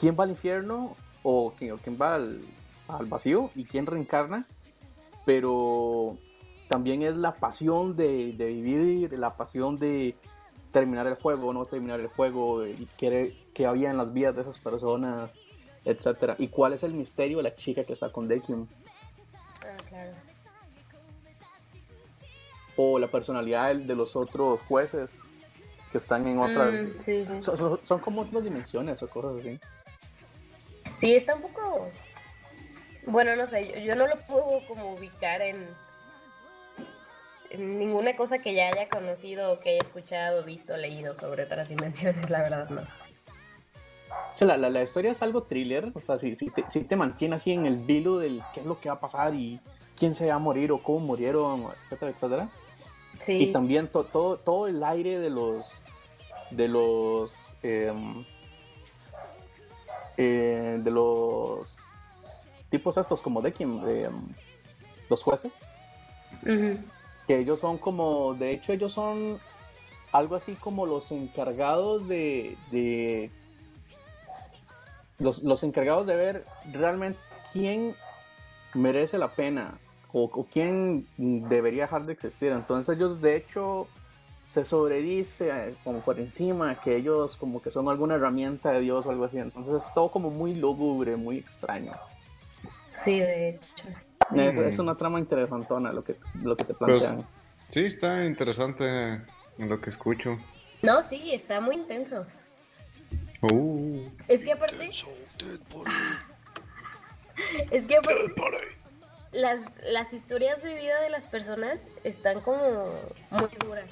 [0.01, 2.41] quién va al infierno o quién, o quién va al,
[2.89, 4.49] al vacío y quién reencarna.
[5.25, 6.17] Pero
[6.67, 10.17] también es la pasión de, de vivir, la pasión de
[10.73, 14.43] terminar el juego, no terminar el juego, y qué, qué había en las vidas de
[14.43, 15.39] esas personas,
[15.85, 16.35] etcétera.
[16.41, 18.67] Y cuál es el misterio de la chica que está con Dekium.
[19.63, 20.26] Ah, claro.
[22.77, 25.19] O la personalidad de los otros jueces
[25.93, 26.75] que están en otras.
[26.75, 27.43] Mm, sí, sí.
[27.43, 29.59] Son, son- como otras dimensiones o cosas así.
[30.99, 31.91] Sí, está un poco.
[33.07, 35.69] Bueno, no sé, yo, yo no lo puedo como ubicar en,
[37.51, 41.69] en ninguna cosa que ya haya conocido, o que haya escuchado, visto, leído sobre otras
[41.69, 42.81] dimensiones, la verdad, no.
[42.83, 46.85] O sea, la, la- la historia es algo thriller, o sea, si, si, te, sí
[46.85, 49.61] te mantiene así en el vilo del qué es lo que va a pasar y
[49.97, 52.49] quién se va a morir o cómo murieron, etcétera, etcétera.
[53.21, 53.45] Sí.
[53.45, 55.83] Y también to- todo, todo el aire de los
[56.51, 58.25] de los em,
[60.17, 63.81] eh, de los tipos estos como de quién
[65.09, 65.55] los jueces.
[67.27, 69.39] Que ellos son como, de hecho ellos son
[70.13, 73.31] algo así como los encargados de, de
[75.19, 77.19] los, los encargados de ver realmente
[77.53, 77.97] quién
[78.75, 79.79] merece la pena
[80.19, 82.51] o, o quién debería dejar de existir.
[82.53, 83.87] Entonces ellos de hecho
[84.47, 89.05] se sobredice eh, como por encima que ellos como que son alguna herramienta de Dios
[89.05, 89.37] o algo así.
[89.39, 91.93] Entonces es todo como muy lúgubre, muy extraño.
[92.95, 93.89] Sí, de hecho.
[93.89, 93.97] Es,
[94.55, 94.59] Mm.
[94.65, 97.27] es una trama interesantona lo que, lo que te Pues- plantean.
[97.69, 99.21] Sí, está interesante
[99.59, 100.37] lo que escucho.
[100.83, 102.27] No, sí, está muy intenso.
[103.43, 104.89] Uh, Es que aparte,
[107.71, 108.33] es que aparte,
[109.37, 112.59] las, las historias de vida de las personas están como
[113.31, 113.89] muy duras.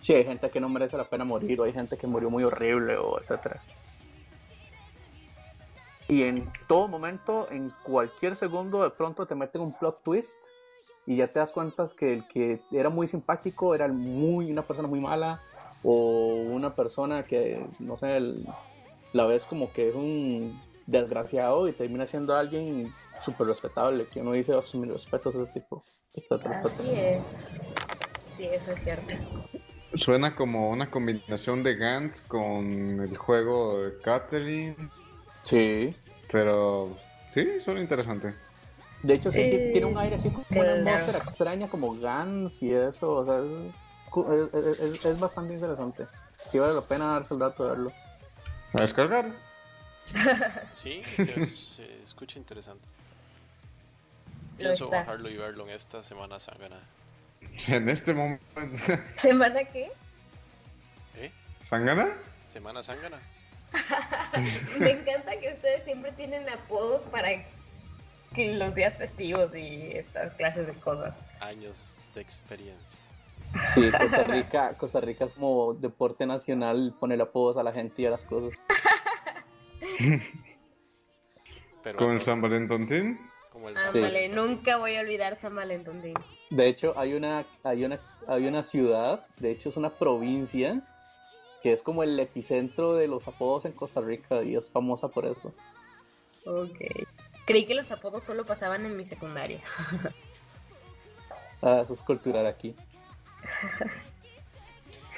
[0.00, 2.44] Sí, hay gente que no merece la pena morir, o hay gente que murió muy
[2.44, 3.60] horrible, o etcétera.
[6.06, 10.44] Y en todo momento, en cualquier segundo, de pronto te meten un plot twist
[11.06, 14.86] y ya te das cuenta que el que era muy simpático era muy una persona
[14.86, 15.40] muy mala
[15.82, 18.20] o una persona que, no sé,
[19.12, 22.92] la ves como que es un desgraciado y termina siendo alguien
[23.24, 27.10] súper respetable, que uno dice, oh, mis respetos a ese tipo, etcétera, Así etcétera.
[27.10, 27.44] es.
[28.26, 29.14] Sí, eso es cierto.
[29.94, 34.76] suena como una combinación de Gantz con el juego de Catherine,
[35.42, 35.94] Sí.
[36.32, 36.96] pero
[37.28, 38.34] sí, suena interesante.
[39.04, 39.50] De hecho, sí, Sí.
[39.50, 43.12] ti- tiene un aire así como una atmósfera extraña, como Gans y eso.
[43.12, 43.74] O sea, es,
[44.10, 46.06] cu- es, es- es bastante interesante.
[46.46, 47.92] Sí vale la pena darse el dato de verlo.
[48.72, 49.30] A descargar.
[50.74, 52.86] Sí, se, se escucha interesante.
[54.56, 54.98] Pienso está.
[54.98, 56.80] bajarlo y verlo en esta semana sangana.
[57.66, 58.44] En este momento.
[59.16, 59.90] ¿Semana qué?
[61.16, 61.30] ¿Eh?
[61.60, 62.08] ¿Sangana?
[62.52, 63.18] ¿Semana sangana?
[64.78, 67.28] Me encanta que ustedes siempre tienen apodos para
[68.34, 71.14] que los días festivos y estas clases de cosas.
[71.40, 73.00] Años de experiencia.
[73.72, 78.06] Sí, Costa Rica, Costa Rica es como deporte nacional, poner apodos a la gente y
[78.06, 78.58] a las cosas.
[81.82, 83.18] Pero ¿Con el San Valentín?
[83.50, 84.34] como el Ah, San Valentín.
[84.36, 86.14] nunca voy a olvidar San Valentín.
[86.50, 90.80] De hecho, hay una, hay una, hay una ciudad, de hecho es una provincia,
[91.62, 95.24] que es como el epicentro de los apodos en Costa Rica y es famosa por
[95.26, 95.54] eso.
[96.46, 96.78] Ok.
[97.46, 99.60] Creí que los apodos solo pasaban en mi secundaria.
[101.62, 102.74] Ah, eso es cultural aquí.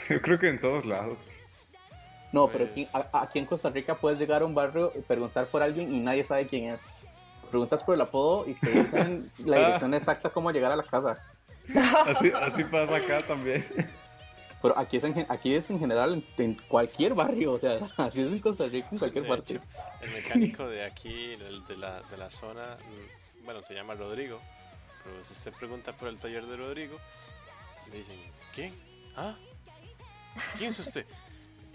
[0.09, 1.19] Yo creo que en todos lados.
[2.37, 5.01] No, pero aquí, Pues- a- aquí en Costa Rica puedes llegar a un barrio y
[5.01, 6.81] preguntar por alguien y nadie sabe quién es.
[7.51, 11.17] Preguntas por el apodo y te dicen la dirección exacta cómo llegar a la casa.
[12.07, 13.65] Así, así pasa acá también.
[14.63, 17.79] Pero aquí es en, gen- aquí es en general en, en cualquier barrio, o sea,
[17.97, 19.61] así es en Costa Rica, en cualquier hecho,
[20.03, 24.41] el mecánico de aquí, el de la, de la zona, mm, bueno, se llama Rodrigo,
[25.05, 26.97] pero si usted pregunta por el taller de Rodrigo,
[27.91, 28.19] le dicen,
[28.55, 28.75] ¿quién?
[29.17, 29.35] ¿Ah?
[30.59, 31.07] ¿Quién es usted?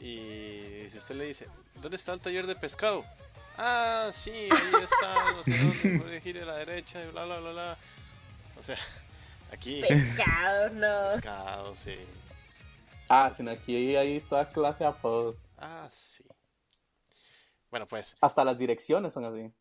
[0.02, 3.06] Y si usted le dice, ¿dónde está el taller de pescado?
[3.58, 7.40] Ah, sí, ahí está, no sé dónde, puede gire a la derecha y bla, bla,
[7.40, 7.78] bla, bla.
[8.58, 8.78] O sea,
[9.52, 11.08] Aquí, Pescado, no.
[11.10, 11.96] pescado, sí.
[13.10, 15.50] Ah, sino aquí hay toda clase de apodos.
[15.58, 16.24] Ah, sí.
[17.70, 18.16] Bueno, pues.
[18.22, 19.52] Hasta las direcciones son así.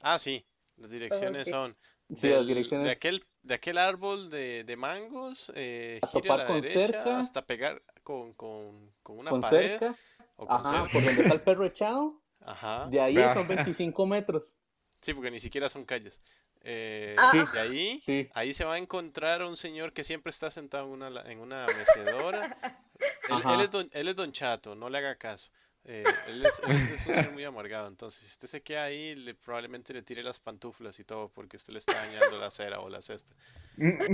[0.00, 0.44] Ah, sí.
[0.78, 1.76] Las direcciones son
[2.14, 2.86] Sí, las direcciones.
[2.86, 6.60] de aquel de aquel árbol de, de mangos, eh, A gire a topar la con
[6.60, 7.18] derecha cerca.
[7.20, 9.94] hasta pegar con, con, con una con pared cerca.
[10.36, 10.92] o con Ajá, cerca.
[10.92, 12.20] por donde está el perro echado.
[12.40, 12.86] Ajá.
[12.90, 13.32] De ahí Ah.
[13.32, 14.56] son 25 metros.
[15.00, 16.20] Sí, porque ni siquiera son calles.
[16.62, 17.30] Eh, Ah.
[17.30, 17.38] Sí.
[17.52, 18.28] De ahí, Sí.
[18.34, 21.38] ahí se va a encontrar un señor que siempre está sentado en una, la- en
[21.40, 22.56] una mecedora.
[23.28, 25.50] Él, él es don, él es don Chato, no le haga caso.
[25.86, 28.84] Eh, él, es, él es- es un ser muy amargado, entonces si usted se queda
[28.84, 32.46] ahí, le, probablemente le tire las pantuflas y todo porque usted le está dañando la
[32.46, 33.36] acera o la césped.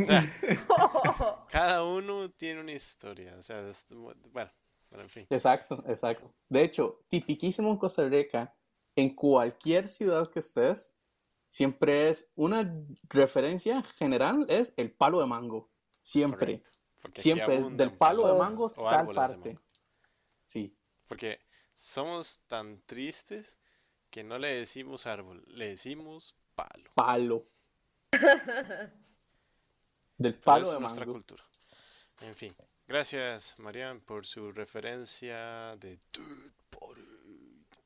[0.02, 0.20] O sea,
[1.48, 4.20] cada uno tiene una historia, o sea, es- bueno,
[4.90, 5.26] bueno, en fin.
[5.30, 6.34] Exacto, exacto.
[6.48, 8.52] De hecho, tipiquísimo en Costa Rica,
[8.96, 10.92] en cualquier ciudad que estés,
[11.50, 12.68] siempre es una
[13.08, 15.70] referencia general, es el palo de mango.
[16.02, 16.62] Siempre.
[16.62, 19.48] Correcto, Siempre es del palo de mango tal árboles de parte.
[19.50, 19.62] mango.
[20.46, 21.38] Sí, Porque
[21.80, 23.56] somos tan tristes
[24.10, 26.90] que no le decimos árbol, le decimos palo.
[26.94, 27.46] palo.
[30.18, 31.14] Del palo es de nuestra mango.
[31.14, 31.42] cultura.
[32.20, 32.54] En fin,
[32.86, 37.10] gracias Marian por su referencia de Dude Parade.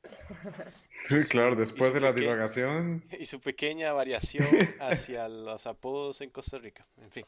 [1.05, 3.05] Sí, claro, después de la peque- divagación.
[3.21, 4.47] y su pequeña variación
[4.81, 6.87] hacia los apodos en Costa Rica.
[6.97, 7.27] En fin,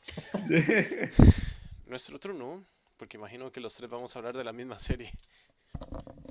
[1.86, 2.64] nuestro turno,
[2.96, 5.12] porque imagino que los tres vamos a hablar de la misma serie.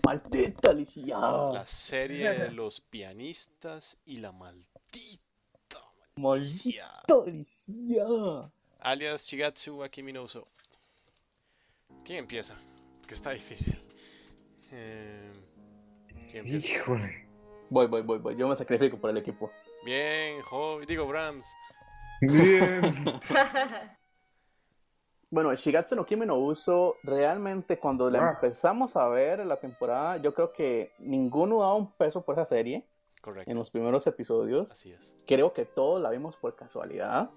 [0.06, 1.18] Maldita Alicia.
[1.18, 5.24] La serie de los pianistas y la maldita
[6.18, 7.04] Maldita.
[7.26, 8.52] Alicia.
[8.80, 10.48] alias Shigatsu wa Kimi no Uso.
[12.04, 12.56] ¿Quién empieza?
[13.02, 13.82] Porque está difícil.
[14.72, 15.34] Eh,
[16.30, 16.68] ¿Quién empieza?
[16.68, 17.28] Híjole.
[17.72, 18.36] Voy, voy, voy, voy.
[18.38, 19.50] Yo me sacrifico por el equipo.
[19.84, 21.48] Bien, Hobby, digo Brahms.
[22.22, 22.94] Bien.
[25.36, 28.32] Bueno, Shigatsu no Kimi no Uso, realmente cuando la Ah.
[28.36, 32.86] empezamos a ver la temporada, yo creo que ninguno daba un peso por esa serie
[33.22, 33.52] Correcto.
[33.52, 34.72] en los primeros episodios.
[34.72, 35.14] Así es.
[35.28, 37.32] Creo que todos la vimos por casualidad.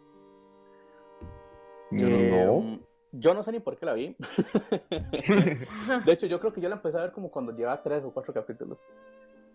[1.90, 2.78] Yo Eh, no.
[3.10, 4.14] Yo no sé ni por qué la vi.
[6.06, 8.12] De hecho, yo creo que yo la empecé a ver como cuando llevaba tres o
[8.12, 8.78] cuatro capítulos.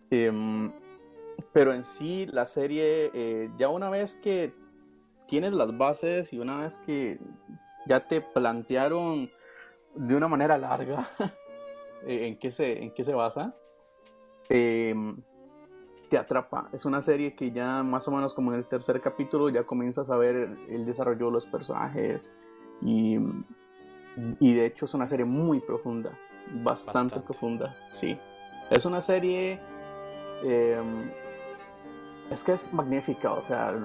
[0.09, 0.69] Em,
[1.53, 4.53] pero en sí, la serie, eh, ya una vez que
[5.29, 7.19] tienes las bases y una vez que
[7.85, 9.29] ya te plantearon
[9.95, 11.07] de una manera larga
[12.07, 13.55] eh, en, qué se, en qué se basa,
[14.49, 15.17] em,
[16.09, 16.69] te atrapa.
[16.73, 20.09] Es una serie que ya más o menos como en el tercer capítulo ya comienzas
[20.09, 22.31] a ver el, el desarrollo de los personajes
[22.81, 23.17] y,
[24.39, 26.11] y de hecho es una serie muy profunda,
[26.63, 27.19] bastante, Bastante.
[27.21, 28.17] profunda, sí.
[28.69, 29.59] Es una serie,
[30.43, 30.81] eh,
[32.31, 33.75] es que es magnífica, o sea,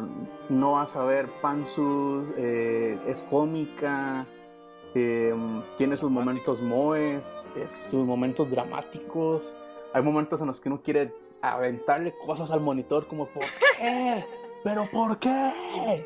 [0.48, 4.26] no vas a ver pansus, eh, es cómica,
[4.94, 5.34] eh,
[5.76, 9.54] tiene sus momentos moes, es- sus momentos dramáticos,
[9.92, 13.44] hay momentos en los que uno quiere aventarle cosas al monitor como ¿por
[13.78, 14.24] qué?
[14.64, 15.52] ¿Pero por qué?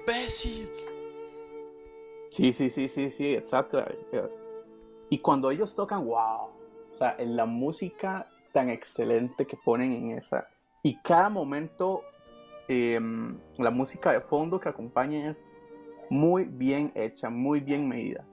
[0.01, 0.69] ¡Imbécil!
[2.31, 3.83] Sí, sí, sí, sí, sí, exacto.
[5.11, 6.49] Y cuando ellos tocan, wow.
[6.91, 10.49] O sea, en la música tan excelente que ponen en esa.
[10.83, 12.03] Y cada momento,
[12.73, 15.61] em, la música de fondo que acompaña es
[16.11, 18.25] muy bien hecha, muy bien medida.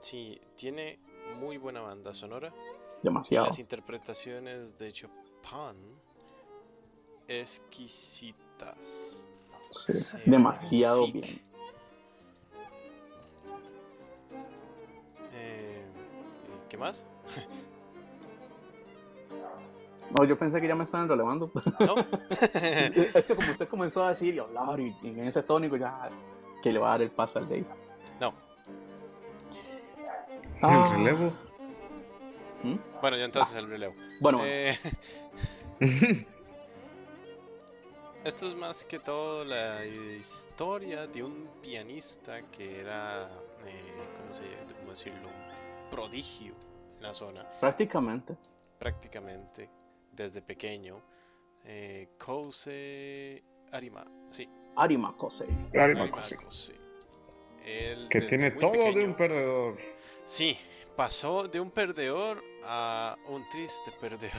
[0.00, 0.98] Sí, tiene
[1.40, 2.52] muy buena banda sonora.
[3.02, 3.46] Demasiado.
[3.46, 5.26] las interpretaciones de Chopin
[7.28, 9.26] exquisitas.
[9.70, 9.92] Sí,
[10.24, 11.40] demasiado bien.
[15.32, 15.84] Eh,
[16.68, 17.04] ¿Qué más?
[20.10, 21.50] No, yo pensé que ya me estaban relevando.
[21.80, 21.96] ¿No?
[23.14, 26.08] es que como usted comenzó a decir y hablar y, y en ese tónico ya
[26.62, 27.66] que le va a dar el paso al Dave.
[28.20, 28.32] no.
[30.62, 30.90] Ah.
[30.90, 31.32] El relevo.
[32.62, 32.76] ¿Mm?
[33.00, 33.94] Bueno, ya entonces el relevo.
[34.20, 34.78] Bueno, Eh,
[38.24, 43.24] esto es más que todo la historia de un pianista que era,
[43.66, 44.44] eh, ¿cómo, se,
[44.78, 45.28] cómo decirlo?
[45.28, 46.54] Un prodigio
[46.96, 48.36] en la zona, prácticamente.
[48.78, 49.68] prácticamente
[50.16, 51.02] desde pequeño.
[51.64, 53.42] Eh, Kousei
[53.72, 55.48] Arima, sí, Arima Kosei.
[55.78, 56.10] Arima.
[57.64, 59.76] Él Que tiene todo de un perdedor.
[60.24, 60.56] Sí,
[60.96, 64.32] pasó de un perdedor a un triste perdedor.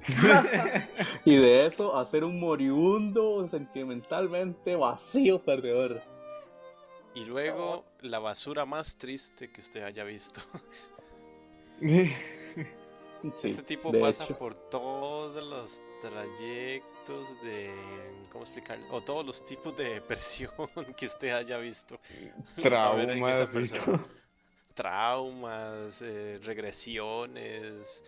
[1.24, 6.02] Y de eso a ser un moribundo sentimentalmente vacío perdedor.
[7.14, 10.40] Y luego la basura más triste que usted haya visto.
[13.34, 14.38] Sí, este tipo pasa hecho.
[14.38, 17.70] por todos los trayectos de.
[18.30, 18.78] ¿Cómo explicar?
[18.90, 20.50] O todos los tipos de depresión
[20.96, 21.98] que usted haya visto.
[22.62, 23.56] Traumas.
[24.74, 28.04] Traumas, eh, regresiones,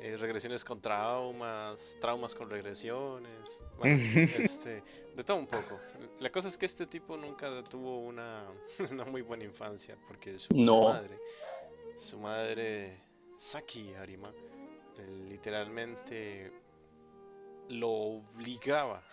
[0.00, 3.60] eh, regresiones con traumas, traumas con regresiones.
[3.78, 3.96] Bueno,
[4.38, 4.82] este,
[5.14, 5.78] de todo un poco.
[6.18, 8.46] La cosa es que este tipo nunca tuvo una,
[8.90, 10.88] una muy buena infancia porque su No.
[10.88, 11.18] madre,
[11.98, 13.00] su madre
[13.36, 14.32] Saki Arima,
[15.06, 16.52] literalmente
[17.68, 19.04] lo obligaba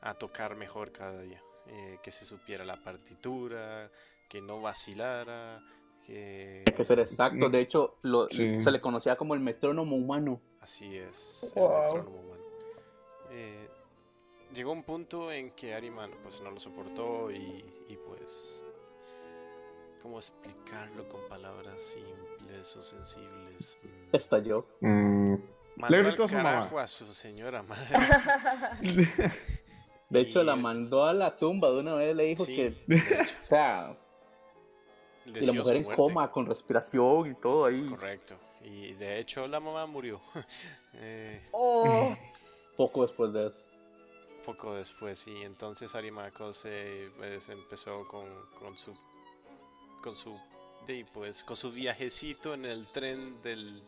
[0.00, 3.90] a tocar mejor cada día, eh, que se supiera la partitura,
[4.28, 5.62] que no vacilara,
[6.04, 7.48] que Hay que ser exacto.
[7.50, 8.60] De hecho, lo- Sí.
[8.62, 10.40] se le conocía como el metrónomo humano.
[10.60, 11.82] Así es, el Wow.
[11.82, 12.42] metrónomo humano.
[13.30, 13.68] Eh,
[14.54, 18.64] llegó un punto en que Ariman pues no lo soportó y, y, pues
[20.00, 22.37] cómo explicarlo con palabras simples
[22.76, 23.78] o sensibles.
[23.82, 24.66] Mm, Estalló.
[24.80, 25.34] Mm,
[25.76, 26.70] Mandó al gritó a su mamá.
[26.82, 27.86] a su señora madre.
[30.10, 32.16] De hecho, Y- la mandó a la tumba de una vez.
[32.16, 33.96] Le dijo Sí, que, de hecho, o sea,
[35.26, 37.86] y la mujer en coma, con respiración y todo ahí.
[37.90, 38.34] Correcto.
[38.64, 40.20] Y de hecho la mamá murió.
[40.94, 42.16] Eh, Oh,
[42.76, 43.58] Poco después de eso.
[44.44, 48.24] poco después y entonces Arimako se pues, empezó con,
[48.58, 48.94] con su
[50.02, 50.32] con su
[50.88, 53.82] de, pues con su viajecito en el tren del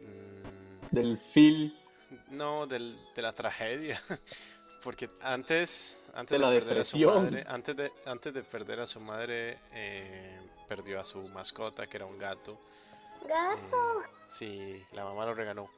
[0.00, 1.92] mm, Del Fils.
[2.28, 4.02] no del, de la tragedia
[4.82, 7.14] porque antes antes De la perder a su depresión.
[7.14, 11.96] madre antes de antes de perder a su madre eh, perdió a su mascota que
[11.96, 12.60] era un gato
[13.22, 14.02] gato.
[14.02, 15.70] Eh, sí la mamá lo regaló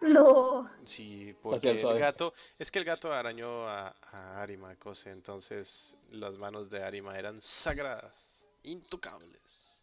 [0.00, 0.70] No.
[0.84, 6.34] Sí, porque el gato, es que el gato arañó a, a Arima, Cose, entonces las
[6.36, 8.33] manos de Arima eran sagradas,
[8.64, 9.80] intocables,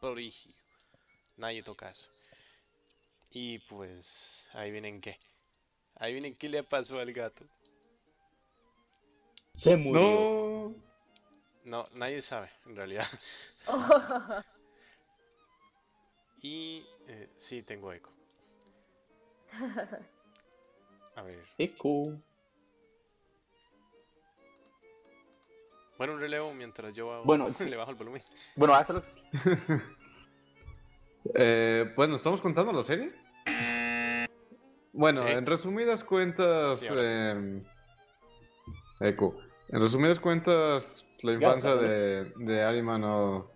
[0.00, 0.54] prodigio,
[1.36, 2.10] nadie toca eso.
[3.30, 5.18] Y pues, ahí vienen qué,
[5.96, 7.44] ahí vienen qué le pasó al gato.
[9.54, 10.00] Se murió.
[10.00, 10.88] no.
[11.64, 13.06] No, nadie sabe, en realidad.
[16.40, 18.12] Y eh, sí, tengo eco.
[21.16, 22.16] A ver, Eco.
[25.98, 27.68] Bueno, un relevo mientras yo hago- Bueno, sí.
[27.68, 28.22] le bajo el volumen.
[28.56, 29.02] Bueno, hazlo.
[31.34, 33.12] Eh, bueno, ¿estamos contando la serie?
[34.92, 35.32] Bueno, Sí.
[35.32, 37.62] en resumidas cuentas, Sí, em,
[39.00, 39.36] Eco,
[39.68, 43.50] en resumidas cuentas, la infancia de, de Arima no,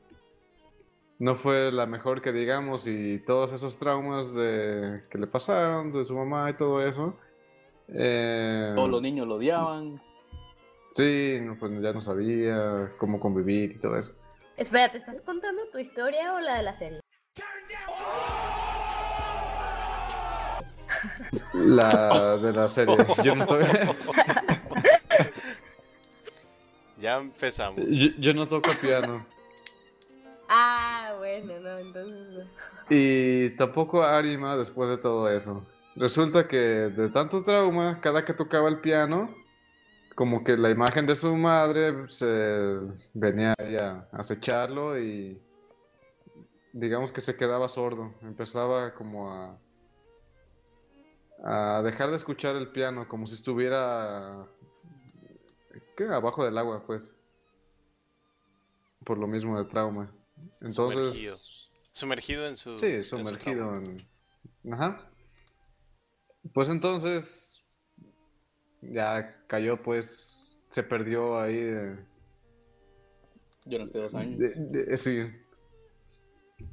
[1.18, 6.05] no fue la mejor que digamos y todos esos traumas de, que le pasaron de
[6.05, 7.16] su mamá y todo eso.
[7.88, 10.03] eh, Todos los niños lo odiaban.
[10.95, 14.12] Sí, no, pues ya no sabía cómo convivir y todo eso.
[14.57, 17.01] Espera, ¿te estás contando tu historia o la de la serie?
[21.55, 22.97] La de la serie.
[23.24, 23.59] Yo no, to-
[26.99, 27.80] Ya empezamos.
[27.88, 29.26] yo, yo no toco piano.
[30.49, 32.45] Ah, bueno, no, entonces no.
[32.90, 35.66] Y tampoco Arima después de todo eso.
[35.97, 39.34] Resulta que de tanto trauma, cada que tocaba el piano,
[40.14, 42.80] como que la imagen de su madre se
[43.14, 45.40] venía ahí a acecharlo y
[46.72, 48.14] digamos que se quedaba sordo.
[48.22, 49.58] Empezaba como a,
[51.44, 54.46] a dejar de escuchar el piano, como si estuviera
[55.96, 56.04] ¿qué?
[56.04, 57.14] abajo del agua, pues.
[59.04, 60.12] Por lo mismo de trauma.
[60.60, 61.70] Entonces...
[61.90, 62.76] Sumergido en su.
[62.76, 64.06] Sí, en su sumergido en...
[64.72, 65.10] Ajá.
[66.54, 67.51] Pues entonces
[68.83, 71.97] ya cayó, pues se perdió ahí de...
[73.64, 74.39] Durante dos años.
[74.39, 74.55] de-
[74.85, 75.22] de- sí.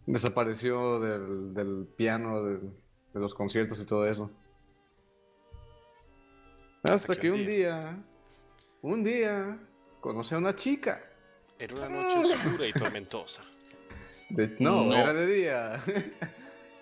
[0.06, 4.32] Desapareció del, del piano, de, de los conciertos y todo eso.
[6.84, 7.98] Hasta, que, un día,
[8.82, 9.60] un día,
[10.00, 11.04] conocí a una chica.
[11.58, 13.42] Era una noche oscura y tormentosa.
[14.30, 14.96] De- no, No.
[14.96, 15.84] era de día.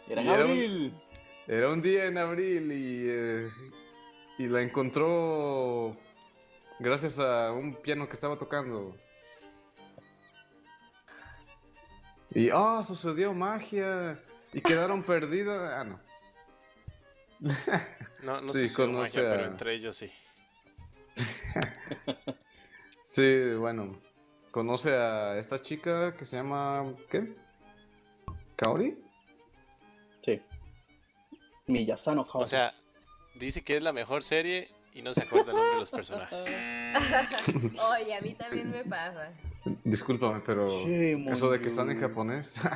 [0.07, 0.93] Era en y era un- abril.
[1.47, 3.49] Era un día en abril y, eh,
[4.37, 5.95] y la encontró
[6.79, 8.95] gracias a un piano que estaba tocando.
[12.33, 14.19] Y, oh, sucedió magia
[14.53, 15.73] y quedaron perdidas.
[15.75, 15.99] Ah, no.
[18.23, 20.11] No, no Sí, sé si fue conoce magia, a- pero entre ellos sí.
[23.03, 24.01] Sí, bueno,
[24.51, 27.35] conoce a esta chica que se llama, ¿qué?
[28.57, 28.97] ¿Kaori?
[30.19, 30.41] Sí.
[31.67, 32.73] Miyasano O sea,
[33.39, 36.45] dice que es la mejor serie y no se acuerda el nombre de los personajes.
[38.01, 39.31] Oye, a mí también me pasa.
[39.83, 42.59] Discúlpame, pero Shame eso de que están en japonés.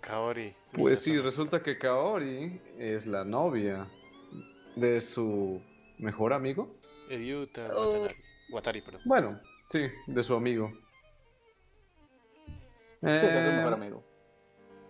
[0.00, 0.54] Kaori.
[0.72, 3.86] Pues sí, resulta que Kaori es la novia
[4.76, 5.62] de su
[5.98, 6.76] mejor amigo.
[7.08, 8.06] Ryuta Oh.
[8.50, 9.00] Watari, perdón.
[9.06, 10.70] Bueno, sí, de su amigo.
[13.00, 14.04] Es su Eh, mejor amigo.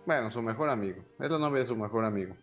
[0.05, 1.01] Bueno, su mejor amigo.
[1.19, 2.35] Es la novia de su mejor amigo.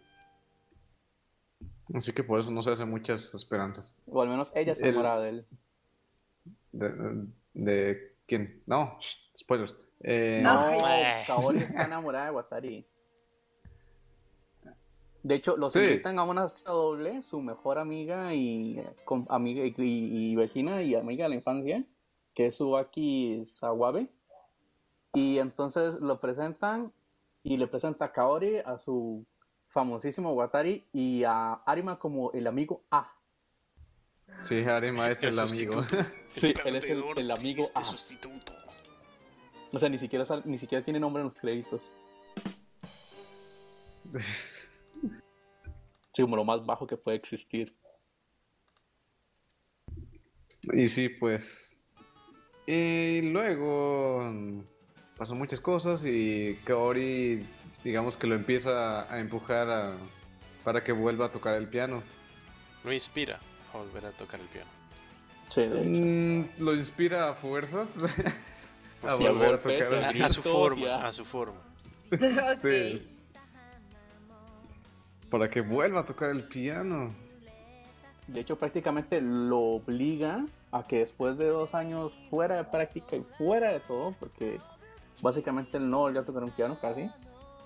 [1.95, 3.95] Así que por eso no se hacen muchas esperanzas.
[4.07, 5.47] O al menos ella está El- enamorada de él.
[6.72, 8.62] ¿De, de quién?
[8.66, 9.74] No, shh, spoilers.
[10.01, 10.76] Eh, No.
[11.26, 12.87] Kaori está enamorada de Watari.
[15.22, 15.80] De hecho, los Sí.
[15.80, 20.95] invitan a una doble, su mejor amiga y, con- amiga y, y- y vecina y
[20.97, 21.85] amiga de la infancia,
[22.35, 24.09] que es Subaki Sawabe.
[25.14, 26.93] Y entonces lo presentan
[27.45, 29.24] y le presenta a Kaori a su
[29.73, 33.12] famosísimo Watari y a Arima como el amigo A.
[34.43, 35.85] sí, Arima es el, El amigo.
[36.29, 37.83] Sí, él es el, el amigo A.
[37.83, 38.53] sustituto.
[39.73, 41.95] O sea, ni siquiera, sal- ni siquiera tiene nombre en los créditos.
[46.14, 47.75] Sí, como lo más bajo que puede existir.
[50.75, 51.83] y sí, pues.
[52.66, 54.61] Y luego mm,
[55.16, 57.47] pasó muchas cosas y Kaori,
[57.85, 59.93] digamos que lo empieza a empujar a-
[60.64, 62.03] para que vuelva a tocar el piano.
[62.85, 63.39] Lo inspira
[63.72, 64.70] a volver a tocar el piano.
[65.49, 66.01] Sí, de hecho.
[66.01, 67.95] Mm, lo inspira a fuerzas
[69.03, 70.26] a sí, volver a tocar el A, piano.
[70.26, 71.61] a su forma, a su forma.
[72.61, 73.09] Sí.
[75.30, 77.14] Para que vuelva a tocar el piano.
[78.26, 83.22] De hecho, prácticamente lo obliga a que después de dos años fuera de práctica y
[83.37, 84.61] fuera de todo, porque
[85.20, 87.11] básicamente él no volvió a tocar un piano casi,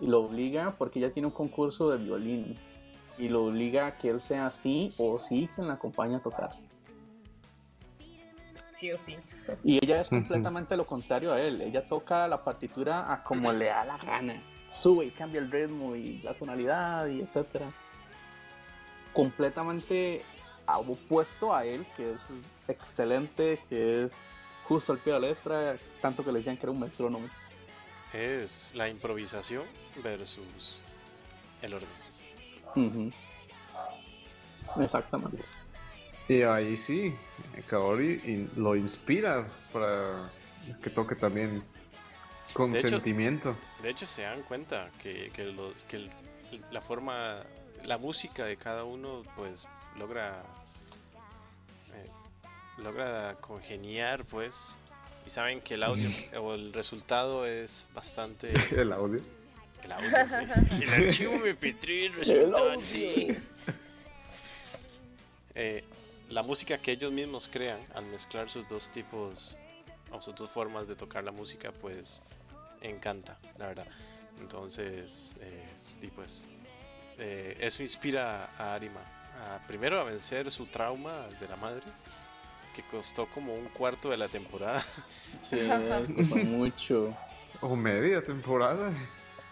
[0.01, 2.57] y lo obliga porque ya tiene un concurso de violín,
[3.19, 6.51] y lo obliga a que él sea sí o sí quien la acompañe a tocar.
[8.75, 9.17] Sí o sí.
[9.65, 11.63] Y ella es completamente lo contrario a él.
[11.63, 14.43] Ella toca la partitura a como le da la gana.
[14.69, 17.73] Sube y cambia el ritmo y la tonalidad y etcétera.
[19.15, 20.23] Completamente
[20.67, 22.29] opuesto a él, que es
[22.69, 24.15] excelente, que es
[24.69, 27.27] justo al pie de la letra, tanto que le decían que era un metrónomo.
[28.17, 29.65] Es la improvisación
[30.03, 30.81] versus
[31.61, 33.13] el orden.
[34.81, 35.43] Exactamente.
[36.27, 37.15] Y ahí sí,
[37.69, 40.31] Kaori lo inspira para
[40.83, 41.63] que toque también
[42.55, 43.55] con De hecho- sentimiento.
[43.83, 46.09] De hecho, se dan cuenta que, que los- que
[46.71, 47.43] la forma,
[47.85, 50.43] la música de cada uno, pues logra,
[51.95, 52.11] eh,
[52.79, 54.77] logra congeniar, pues,
[55.27, 56.09] y saben que el audio
[56.41, 59.23] o el resultado es bastante, El audio.
[59.83, 60.11] el audio,
[60.71, 60.83] sí.
[60.83, 63.43] el archivo MP3 resultante.
[65.55, 65.85] Eh,
[66.29, 69.57] la música que ellos mismos crean al mezclar sus dos tipos
[70.11, 72.23] o sus dos formas de tocar la música, pues
[72.83, 73.87] encanta, la verdad.
[74.41, 75.67] Entonces, eh,
[76.03, 76.45] y pues,
[77.19, 79.01] eh, eso inspira a Arima
[79.41, 81.83] a, primero a vencer su trauma de la madre,
[82.77, 84.85] que costó como un cuarto de la temporada.
[85.49, 85.57] Sí,
[86.45, 87.17] mucho.
[87.63, 88.93] O media temporada.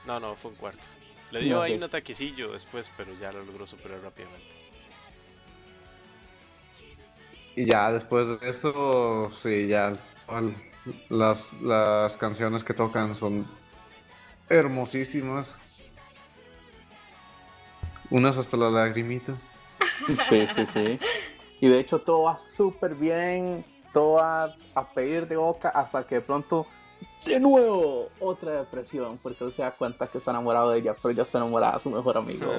[0.07, 0.83] No, no, fue un cuarto.
[1.31, 4.45] Le dio No, ahí un ataquecillo después, pero ya lo logró superar rápidamente.
[7.57, 9.97] Y ya después de eso, sí, ya
[11.09, 13.47] las, las canciones que tocan son
[14.51, 15.57] hermosísimas.
[18.11, 19.35] Unas hasta la lagrimita.
[20.29, 20.99] Sí, sí, sí.
[21.65, 26.17] Y de hecho todo va súper bien, todo va a pedir de boca hasta que
[26.17, 26.67] de pronto,
[27.25, 31.13] de nuevo, otra depresión, porque él se da cuenta que está enamorado de ella, pero
[31.13, 32.53] ella está enamorada de su mejor amigo.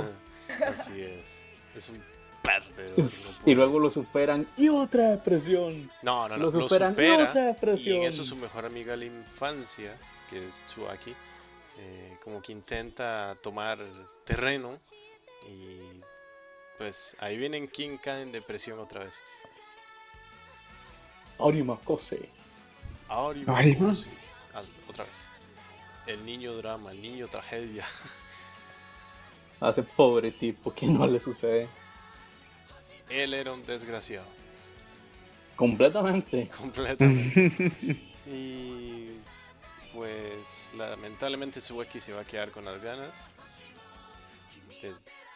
[0.67, 1.43] Así es.
[1.75, 2.01] Es un
[2.41, 3.05] perdedor.
[3.45, 5.91] y luego lo superan y otra depresión.
[6.01, 6.45] No, no, no.
[6.45, 7.23] lo Lo, superan y supera.
[7.25, 7.97] otra Y depresión.
[7.97, 9.95] en eso su mejor amiga de la infancia,
[10.31, 11.13] que es Tsuaki,
[11.77, 13.77] eh, como que intenta tomar
[14.25, 14.79] terreno.
[15.47, 16.01] Y
[16.77, 19.21] pues ahí vienen quien cae en depresión otra vez.
[21.39, 22.29] Arima Kose.
[23.09, 23.89] Arima Arima.
[23.89, 24.09] Kose.
[24.53, 25.27] Ah, otra vez.
[26.07, 27.85] El niño drama, el niño tragedia.
[29.61, 31.67] A ese pobre tipo que no le sucede.
[33.09, 34.27] Él era un desgraciado.
[35.55, 36.49] Completamente.
[36.57, 37.97] Completamente.
[38.27, 39.19] Y
[39.93, 43.29] pues lamentablemente Sueki se va a quedar con las ganas
[44.81, 44.95] de,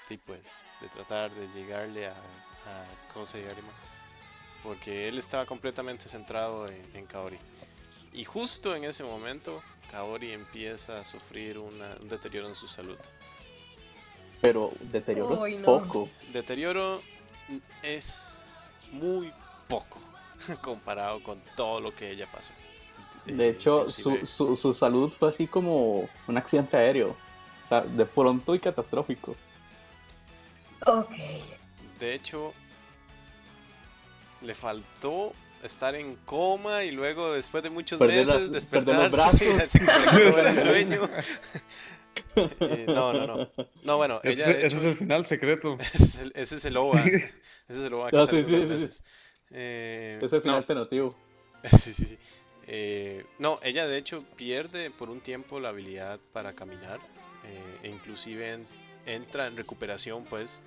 [0.10, 0.42] sí, pues,
[0.82, 3.72] de tratar de llegarle a, a Kosei Arima.
[4.64, 7.40] Porque él estaba completamente centrado en, en Kaori.
[8.14, 12.98] Y justo en ese momento, Kaori empieza a sufrir una- un deterioro en su salud.
[14.42, 15.66] Pero deterioro es no.
[15.66, 16.10] poco.
[16.34, 17.02] Deterioro
[17.84, 18.38] es
[18.92, 19.34] muy
[19.68, 20.00] poco
[20.62, 22.54] comparado con todo lo que ella pasó.
[23.26, 27.16] De Eh, hecho, su, su, su salud fue así como un accidente aéreo.
[27.96, 29.36] De pronto y catastrófico.
[30.86, 31.12] Ok.
[32.00, 32.54] De hecho,
[34.42, 39.12] le faltó estar en coma y luego después de muchos Perder meses las- perder los
[39.12, 39.40] brazos.
[39.70, 41.10] se conectó en el sueño.
[42.36, 43.50] Eh, no, no, no.
[43.84, 45.78] No, bueno, ella Ese, es el final secreto.
[45.94, 47.00] ese es el- ese es el OVA.
[47.02, 47.30] Ese
[47.70, 49.02] es el OVA que sale sí, sí.
[49.52, 51.16] Eh, Es el final no, alternativo.
[51.78, 52.18] Sí, sí, sí.
[52.68, 57.00] Eh, no, ella de hecho pierde por un tiempo la habilidad para caminar
[57.46, 58.66] eh, e inclusive en-
[59.14, 60.60] entra en recuperación, pues,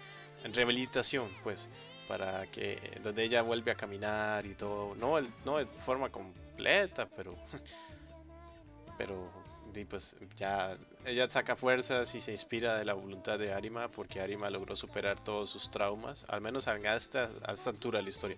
[0.44, 1.68] en rehabilitación, pues,
[2.08, 7.08] para que donde ella vuelve a caminar y todo, no, el- no de forma completa,
[7.16, 7.34] pero,
[8.98, 9.30] pero,
[9.72, 14.20] di, pues, ya ella saca fuerzas y se inspira de la voluntad de Arima porque
[14.20, 18.08] Arima logró superar todos sus traumas, al menos a esta, a esta altura de la
[18.10, 18.36] historia.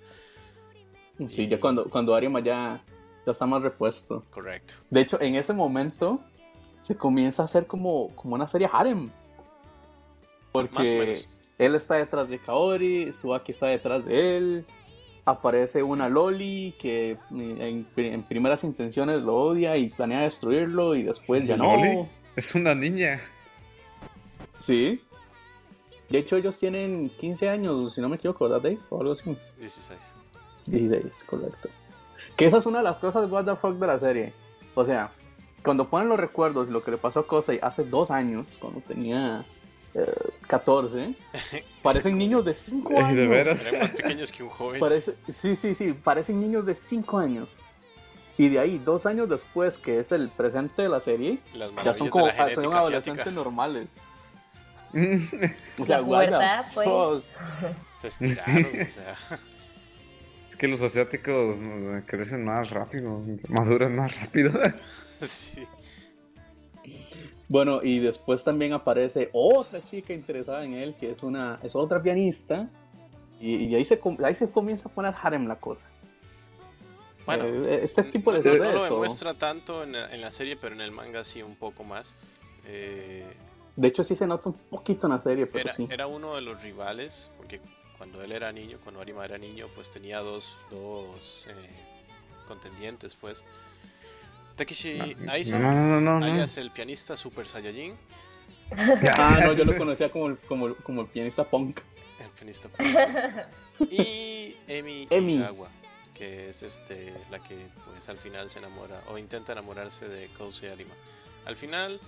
[1.26, 2.82] Sí, Y- ya cuando, cuando Arima ya,
[3.26, 4.24] ya está más repuesto.
[4.30, 4.74] Correcto.
[4.90, 6.20] De hecho, en ese momento
[6.78, 9.10] se comienza a hacer como, como una serie harem.
[10.54, 11.26] Porque
[11.58, 14.64] él está detrás de Kaori, Suaki está detrás de él.
[15.24, 21.44] Aparece una Loli que en, en primeras intenciones lo odia y planea destruirlo y después
[21.44, 21.76] ya no.
[21.76, 22.08] ¿Loli?
[22.36, 23.18] Es una niña.
[24.60, 25.02] Sí.
[26.08, 28.78] De hecho, ellos tienen 15 años, si no me equivoco, ¿verdad, Dave?
[28.90, 29.36] O algo así.
[29.58, 29.98] 16.
[30.66, 31.68] 16, correcto.
[32.36, 34.32] Que esa es una de las cosas what the fuck de la serie.
[34.76, 35.10] O sea,
[35.64, 38.80] cuando ponen los recuerdos de lo que le pasó a Kosei hace dos años, cuando
[38.80, 39.53] tenía eh,
[40.46, 41.14] 14,
[41.82, 43.16] parecen niños de 5 Eh, años.
[43.16, 43.66] de veras.
[43.66, 44.80] Eran más pequeños que un joven.
[44.80, 47.56] Parece, sí, sí, sí, parecen niños de 5 años.
[48.36, 51.38] Y de ahí, dos años después, que es el presente de la serie,
[51.84, 53.30] ya son como son adolescentes asiática.
[53.30, 53.88] normales.
[55.78, 56.86] O sea, La what the pubertad, pues.
[56.88, 57.24] fuck.
[58.00, 59.16] Se estiraron, o sea.
[60.46, 64.52] Es que los asiáticos mm, crecen más rápido, maduran más rápido.
[65.20, 65.66] sí.
[67.48, 72.02] Bueno, y después también aparece otra chica interesada en él, que es una es otra
[72.02, 72.68] pianista.
[73.40, 75.86] Y, y ahí, se, ahí se comienza a poner harem la cosa.
[77.26, 80.74] Bueno, Eh, este tipo de no lo demuestra tanto en la, en la serie, pero
[80.74, 82.14] en el manga sí un poco más.
[82.66, 83.24] Eh,
[83.76, 85.86] De hecho, sí se nota un poquito en la serie, pero era, sí.
[85.90, 87.60] era uno de los rivales, porque
[87.98, 91.54] cuando él era niño, cuando Arima era niño, pues tenía dos, dos eh,
[92.46, 93.44] contendientes, pues.
[94.56, 96.26] Takeshi Aiza, No, no, no, no.
[96.26, 97.94] alias el pianista Super Saiyajin,
[99.18, 101.80] Ah, no, yo lo conocía como, el- como, el- como el pianista punk.
[102.20, 102.68] el pianista
[103.90, 105.34] y Emi, Emi.
[105.34, 105.68] Igawa,
[106.14, 110.70] que es este la que pues al final se enamora o intenta enamorarse de Kousei
[110.70, 110.94] Arima.
[111.44, 112.00] Al final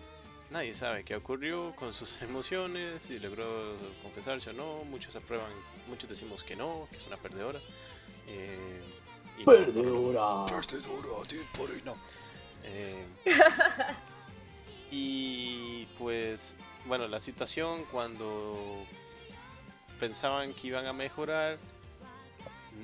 [0.51, 5.51] nadie sabe qué ocurrió con sus emociones, si logró confesarse o no, muchos aprueban,
[5.89, 7.61] muchos decimos que no, que es una perdedora.
[8.29, 8.81] eh,
[9.39, 10.47] y no, Perdedora.
[10.47, 11.97] Perdedora, di por ahí, no.
[12.67, 13.05] Eh,
[14.91, 16.57] y pues,
[16.87, 18.85] bueno, la situación cuando
[19.99, 21.59] pensaban que iban a mejorar,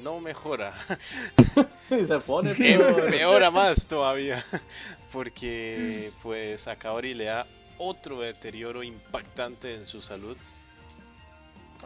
[0.02, 0.72] no mejora.
[1.88, 3.04] Se pone peor.
[3.04, 4.44] Empeora más todavía.
[5.12, 7.46] Porque pues a Kaori le da
[7.78, 10.36] otro deterioro impactante en su salud.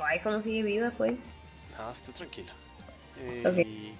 [0.00, 1.18] Ay, ¿cómo sigue viva, pues?
[1.76, 2.52] No, esté tranquila.
[3.44, 3.56] Ok.
[3.58, 3.94] Eh,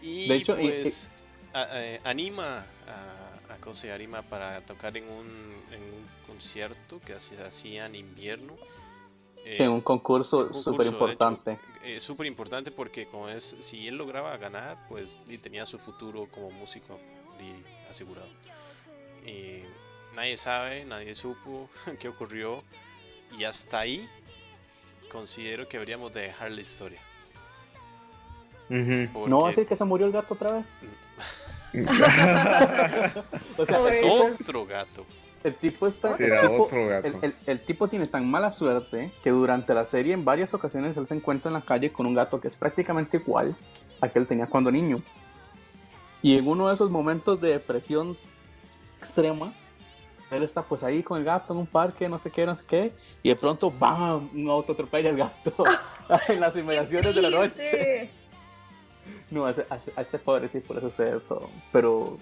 [0.00, 1.10] y De hecho, y- pues
[1.52, 7.42] a- eh, anima a, a Arima para tocar en un, en un concierto que se
[7.42, 8.54] hacía en invierno.
[9.44, 11.58] Eh, Sí, un concurso súper importante.
[11.82, 16.26] eh, súper importante porque como es, si él lograba ganar, pues y tenía su futuro
[16.30, 16.98] como músico
[17.40, 18.28] y asegurado.
[19.26, 19.62] Y
[20.14, 22.62] nadie sabe, nadie supo qué ocurrió
[23.38, 24.08] y hasta ahí
[25.10, 27.00] considero que deberíamos de dejar la historia.
[28.68, 30.66] ¿No va a decir que se murió el gato otra vez?
[33.58, 35.04] O sea, es tipo, otro gato.
[35.44, 36.16] el tipo está...
[36.16, 37.06] Sí, el era tipo- otro gato.
[37.06, 40.96] El, el- el tipo tiene tan mala suerte que durante la serie en varias ocasiones
[40.96, 43.54] él se encuentra en la calle con un gato que es prácticamente igual
[44.00, 45.02] a que él tenía cuando niño.
[46.22, 48.16] Y en uno de esos momentos de depresión
[48.98, 49.52] extrema,
[50.30, 52.64] él está pues ahí con el gato en un parque, no sé qué, no sé
[52.66, 52.92] qué,
[53.22, 54.28] y de pronto ¡bam!
[54.34, 55.52] Un auto atropella al gato
[56.28, 58.10] en las inmediaciones de la noche.
[59.34, 61.48] No, a, a a este pobre tipo le sucede todo.
[61.72, 62.18] Pero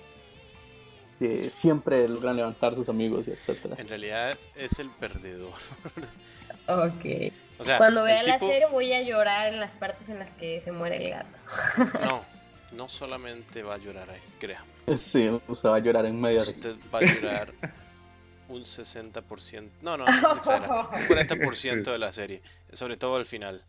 [1.21, 3.77] eh, siempre logran levantar sus amigos y etcétera.
[3.79, 5.53] En realidad es el perdedor.
[6.67, 7.33] Ok.
[7.59, 10.31] O sea, Cuando vea la tipo- serie voy a llorar en las partes en las
[10.33, 11.39] que se muere el gato.
[12.05, 12.25] No,
[12.77, 14.63] no solamente va a llorar ahí, crea.
[14.97, 17.53] Sí, usted va a llorar en media Usted va a llorar
[18.49, 21.55] un 60%, no, no, no exagera, un 40%
[21.85, 21.91] Sí.
[21.91, 22.43] de la serie,
[22.73, 23.65] sobre todo al final.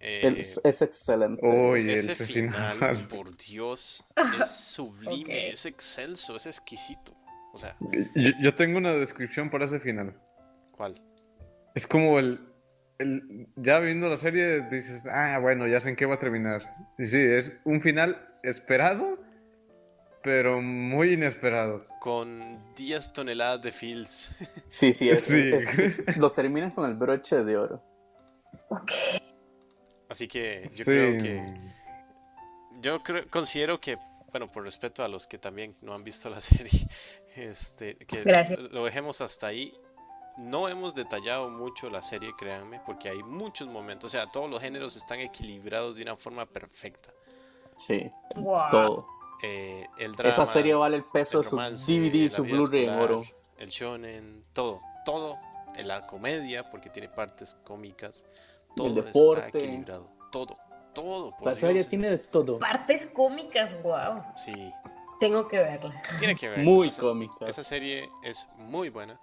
[0.00, 1.44] Eh, es, es excelente.
[1.44, 3.08] Uy, ese ese final, final.
[3.08, 4.04] por Dios,
[4.40, 7.14] es sublime, es excelso, es exquisito.
[7.52, 7.76] O sea,
[8.14, 10.14] Yo, yo tengo una descripción para ese final.
[10.72, 11.02] ¿cuál?
[11.74, 12.38] Es como el,
[12.98, 16.62] el- Ya viendo la serie dices, ah, bueno, ya sé en qué va a terminar.
[16.98, 19.18] Y sí, es un final esperado,
[20.22, 21.86] pero muy inesperado.
[22.00, 24.30] Con 10 toneladas de feels.
[24.68, 25.50] Sí, sí, es, Sí.
[25.52, 25.66] es-
[26.18, 27.82] lo terminan con el broche de oro.
[30.08, 30.84] Así que yo sí.
[30.84, 31.54] creo que.
[32.80, 33.98] Yo creo, considero que,
[34.30, 36.88] bueno, por respeto a los que también no han visto la serie,
[37.36, 38.58] este, que Gracias.
[38.58, 39.74] lo dejemos hasta ahí.
[40.36, 44.60] No hemos detallado mucho la serie, créanme, porque hay muchos momentos, o sea, todos los
[44.62, 47.10] géneros están equilibrados de una forma perfecta.
[47.76, 48.70] Sí, Wow.
[48.70, 49.06] todo.
[49.42, 52.84] Eh, el drama, Esa serie vale el peso el de su DVD y su Blu-ray
[52.84, 53.22] en oro.
[53.56, 55.36] El shonen, todo, todo,
[55.74, 58.24] en la comedia, porque tiene partes cómicas,
[58.76, 59.46] todo deporte.
[59.46, 60.56] está equilibrado, todo,
[60.94, 61.30] todo.
[61.36, 62.58] por La serie Dios, tiene de todo.
[62.58, 64.22] Partes cómicas, wow.
[64.36, 64.72] Sí,
[65.20, 66.00] Tengo que verla.
[66.18, 66.58] tiene que ver.
[66.60, 67.46] Muy esa, cómica.
[67.48, 69.18] Esa serie es muy buena.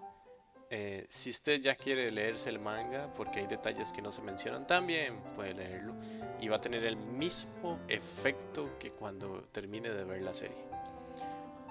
[0.72, 4.66] Eh, si usted ya quiere leerse el manga, porque hay detalles que no se mencionan,
[4.68, 5.93] también puede leerlo.
[6.41, 10.58] Y va a tener el mismo efecto que cuando termine de ver la serie.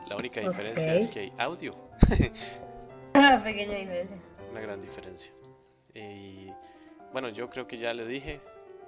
[0.06, 0.98] La única diferencia Ok.
[1.00, 1.74] es que hay audio.
[3.16, 4.18] Ah, Pequeña diferencia.
[4.50, 5.32] Una gran diferencia.
[5.94, 6.48] Y
[7.14, 8.40] bueno, yo creo que ya le dije,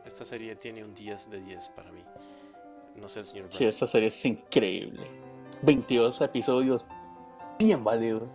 [0.04, 2.02] esta serie tiene un 10 de 10 para mí.
[2.96, 5.06] No sé el señor Sí, esta serie es increíble.
[5.62, 6.84] 22 episodios
[7.56, 8.32] bien válidos.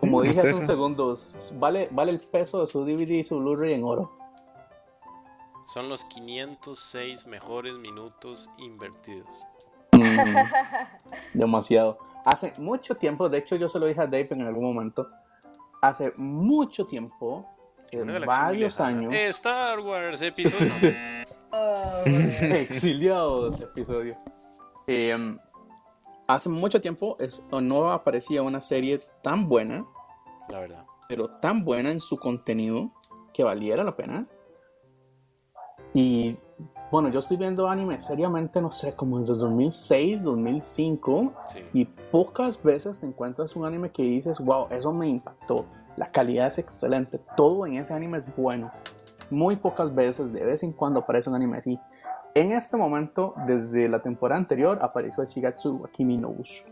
[0.00, 3.74] Como dije hace unos segundos, vale, vale el peso de su DVD y su Blu-ray
[3.74, 4.10] en oro.
[5.66, 9.46] Son los 506 mejores minutos invertidos.
[9.92, 11.98] Mm, demasiado.
[12.24, 15.06] Hace mucho tiempo, de hecho yo se lo dije a Dave en algún momento,
[15.82, 17.46] hace mucho tiempo,
[17.92, 18.98] En varios lejana.
[18.98, 20.92] años, Star Wars, episodio.
[21.50, 24.16] Oh, exiliado de ese episodio.
[24.86, 25.36] Eh,
[26.26, 29.84] hace mucho tiempo es- no aparecía una serie tan buena,
[30.48, 30.86] la verdad.
[31.08, 32.90] pero tan buena en su contenido
[33.34, 34.26] que valiera la pena.
[35.92, 36.38] Y
[36.90, 41.32] bueno, yo estoy viendo anime seriamente, no sé, como desde 2006, 2005.
[41.48, 41.58] Sí.
[41.74, 45.66] Y pocas veces te encuentras un anime que dices, wow, eso me impactó.
[45.96, 47.20] La calidad es excelente.
[47.36, 48.70] Todo en ese anime es bueno.
[49.30, 51.78] Muy pocas veces, de vez en cuando aparece un anime así.
[52.34, 56.64] En este momento, desde la temporada anterior, apareció Shigatsu wa Kimi no Uso.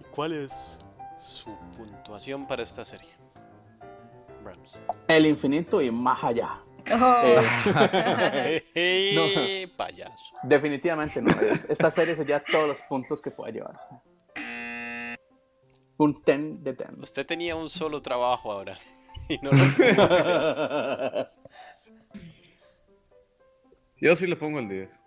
[0.00, 0.78] ¿Y cuál es
[1.18, 3.08] su puntuación para esta serie?
[4.44, 4.80] Brahms.
[5.08, 6.60] El infinito y más allá.
[6.92, 7.14] Oh.
[8.74, 10.34] Eh, Payaso.
[10.42, 11.30] definitivamente no.
[11.40, 13.94] es- esta serie se lleva todos los puntos que pueda llevarse.
[16.02, 16.90] Un 10 de 10.
[17.00, 18.78] Usted tenía un solo trabajo ahora.
[19.28, 19.58] Y no lo.
[24.00, 25.00] Yo sí le pongo el 10.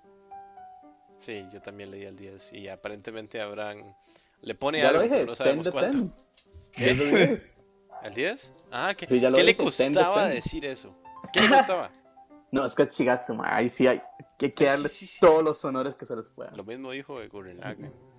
[1.18, 2.54] Sí, yo también leí el 10.
[2.54, 3.94] Y aparentemente Abraham
[4.42, 5.98] le pone ya lo algo, dije, pero no 10 sabemos cuánto.
[6.78, 6.98] 10.
[6.98, 7.60] 10 de 10.
[8.04, 8.54] ¿El 10?
[8.72, 10.36] Ah, ¿qué, Sí, ¿qué le dije, 10 de costaba 10.
[10.36, 10.98] decir eso?
[11.34, 11.92] ¿Qué le costaba?
[12.52, 13.02] No, es que es
[13.44, 14.02] ahí sí hay
[14.40, 15.20] que, que darle Sí, sí, sí.
[15.20, 16.56] todos los honores que se les puedan.
[16.56, 17.60] Lo mismo dijo de Gurren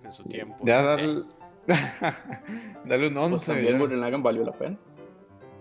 [0.03, 0.57] en su tiempo.
[0.63, 1.23] Ya Eh, dale.
[2.85, 3.51] dale un Pues 11.
[3.53, 3.79] también ya.
[3.79, 4.77] Gurren valió la pena.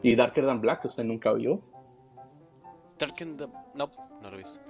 [0.03, 1.61] Y Darker Than Black, que usted nunca vio.
[2.99, 3.91] Dark in the- No,
[4.23, 4.61] no lo he visto.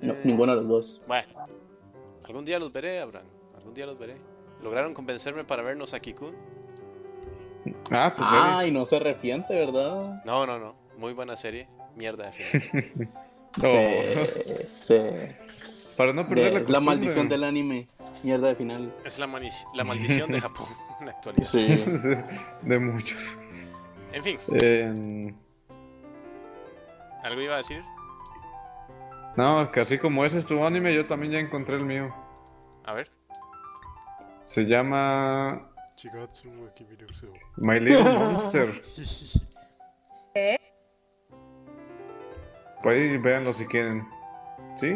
[0.00, 1.04] No, Eh, ninguno de los dos.
[1.06, 1.32] Bueno,
[2.24, 3.26] algún día los veré, Abraham.
[3.56, 4.16] Algún día los veré.
[4.62, 6.34] ¿Lograron convencerme para vernos aquí, Kun?
[7.92, 8.40] Ah, tu serie.
[8.42, 10.22] Ay, no se arrepiente, ¿verdad?
[10.24, 10.74] No, no, no.
[10.98, 11.68] Muy buena serie.
[11.96, 13.08] Mierda de.
[13.58, 13.68] No.
[13.68, 13.78] Sí,
[14.80, 14.94] sí.
[15.96, 17.88] Para no perder De- la es la maldición del anime.
[18.22, 18.94] Mierda de final.
[19.04, 20.66] Es la, maldición de Japón
[21.00, 21.46] en la actualidad.
[21.48, 21.64] Sí.
[22.62, 23.38] de muchos.
[24.12, 25.34] En fin, Eh,
[27.22, 27.82] ¿algo iba a decir?
[29.36, 32.14] no, que así como ese es tu anime, yo también ya encontré el mío.
[32.84, 33.10] A ver.
[34.42, 35.68] Se llama.
[37.56, 38.82] My Little Monster.
[40.34, 40.58] ¿Eh?
[42.84, 44.06] Ahí véanlo si quieren.
[44.74, 44.90] ¿Sí?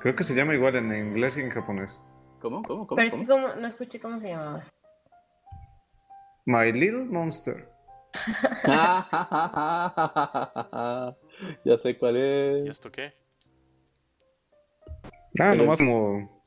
[0.00, 2.02] Creo que se llama igual en inglés y en japonés.
[2.40, 2.62] ¿Cómo?
[2.62, 2.86] ¿Cómo?
[2.86, 2.96] ¿Cómo?
[2.96, 4.64] Pero es que como, no escuché cómo se llamaba.
[6.46, 7.68] My Little Monster.
[11.64, 12.66] ya sé cuál ¿Y es.
[12.70, 13.12] esto qué?
[15.40, 16.42] Ah, nomás como.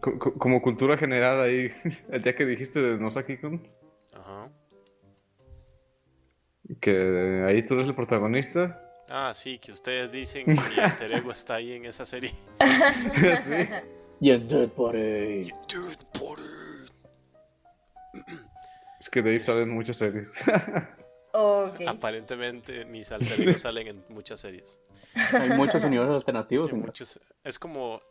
[0.00, 1.70] co- co- Como cultura general ahí,
[2.24, 3.66] ya que dijiste de Nosaki-kun,
[4.14, 4.50] Ajá.
[6.80, 8.82] que ahí tú eres el protagonista.
[9.10, 12.34] Ah, sí, que ustedes dicen que mi alter ego está ahí en esa serie.
[13.44, 13.68] sí.
[14.20, 15.44] Y en Dead Body.
[15.68, 16.38] Dude, por
[19.00, 20.32] Es que Dave sale en muchas series.
[21.32, 21.80] ok.
[21.86, 24.80] Aparentemente mis alter egos salen en muchas series.
[25.32, 26.72] Hay muchos universos alternativos.
[26.72, 28.02] En muchos- Es como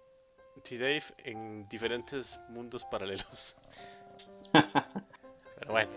[0.63, 3.57] T-Dave en diferentes mundos paralelos.
[4.53, 5.91] Pero bueno,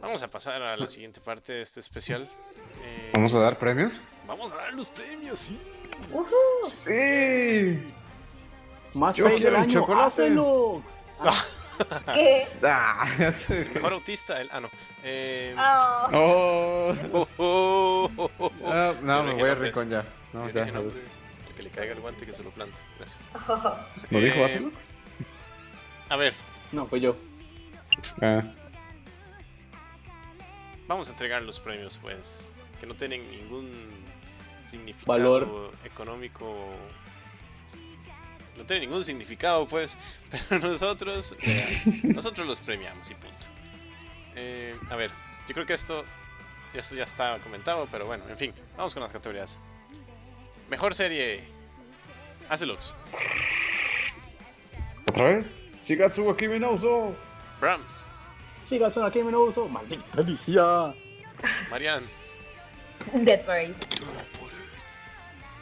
[0.00, 2.28] vamos a pasar a la siguiente parte de este especial.
[2.82, 4.04] Eh, ¿Vamos a dar premios?
[4.26, 5.60] vamos a dar los premios, sí.
[6.68, 7.92] Sí.
[8.94, 9.72] Más Yo fail del año.
[9.72, 10.06] chocolate.
[10.06, 10.82] ¡Hácelo!
[11.20, 11.44] Ah,
[12.14, 12.46] ¿Qué?
[12.62, 13.06] Ah.
[13.74, 14.48] Mejor autista, el.
[14.52, 14.70] Ah, no.
[15.02, 16.08] Eh, Oh.
[16.12, 16.96] Oh.
[17.38, 18.30] oh, oh,
[18.62, 19.54] oh, no, Yo me voy a.
[19.54, 20.04] Rincón ya.
[20.32, 20.62] No, ya.
[20.64, 20.92] El
[21.56, 22.76] que le caiga el guante que se lo plante.
[22.98, 23.22] Gracias.
[24.10, 24.88] ¿Lo dijo Eh, Acelux?
[26.08, 26.34] A ver,
[26.72, 27.16] No, fue yo.
[28.20, 28.42] Ah.
[30.86, 32.48] vamos a entregar los premios, pues.
[32.80, 33.70] Que no tienen ningún
[34.66, 35.70] significado Valor.
[35.84, 36.54] económico.
[38.56, 39.96] No tienen ningún significado, pues.
[40.48, 41.34] Pero nosotros.
[41.42, 43.46] eh, nosotros los premiamos y punto.
[44.34, 45.10] Eh, a ver,
[45.48, 46.04] yo creo que esto.
[46.74, 48.52] Esto ya está comentado, pero bueno, en fin.
[48.76, 49.58] Vamos con las categorías.
[50.68, 51.42] Mejor serie.
[52.50, 52.94] Acelux.
[55.08, 55.54] ¿Otra vez?
[55.86, 57.14] Shigatsu wa Kimi no Uso.
[57.60, 58.04] Brahms.
[58.64, 59.68] Sigas aquí, me no uso.
[59.68, 60.92] Maldita Alicia.
[61.70, 62.02] Marian.
[63.12, 63.74] Dead Parade.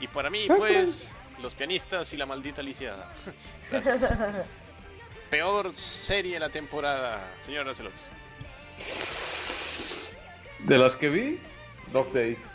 [0.01, 2.95] Y para mí, pues, los pianistas y la maldita Alicia.
[3.71, 4.13] Gracias.
[5.31, 8.11] Peor serie de la temporada, señor Acelux.
[10.61, 11.41] De las que vi,
[11.93, 12.47] Dog Days.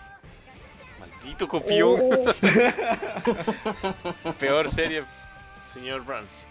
[0.99, 1.99] Maldito copión.
[4.39, 5.03] Peor serie,
[5.71, 6.47] señor Brahms.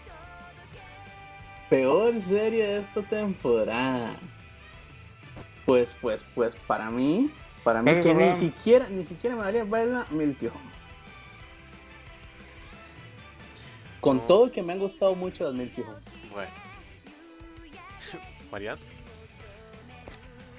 [1.69, 4.13] Peor serie de esta temporada.
[5.65, 7.29] Pues, pues, pues, para mí,
[7.63, 10.93] para mí que ni siquiera, ni siquiera me daría verla Milky Homes.
[13.99, 14.23] Con No.
[14.23, 16.03] todo que me han gustado mucho las Milky Homes.
[16.31, 16.51] Bueno.
[18.51, 18.77] Marian.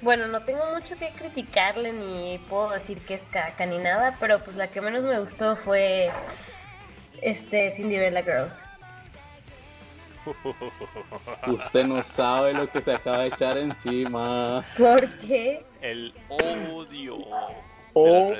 [0.03, 4.39] Bueno, no tengo mucho que criticarle ni puedo decir que es caca ni nada, pero
[4.39, 6.11] pues la que menos me gustó fue
[7.21, 8.63] este Cinderella Girls.
[11.47, 14.65] Usted no sabe lo que se acaba de echar encima.
[14.77, 15.65] ¿Por qué?
[15.81, 17.19] El odio.
[17.93, 18.33] Oh,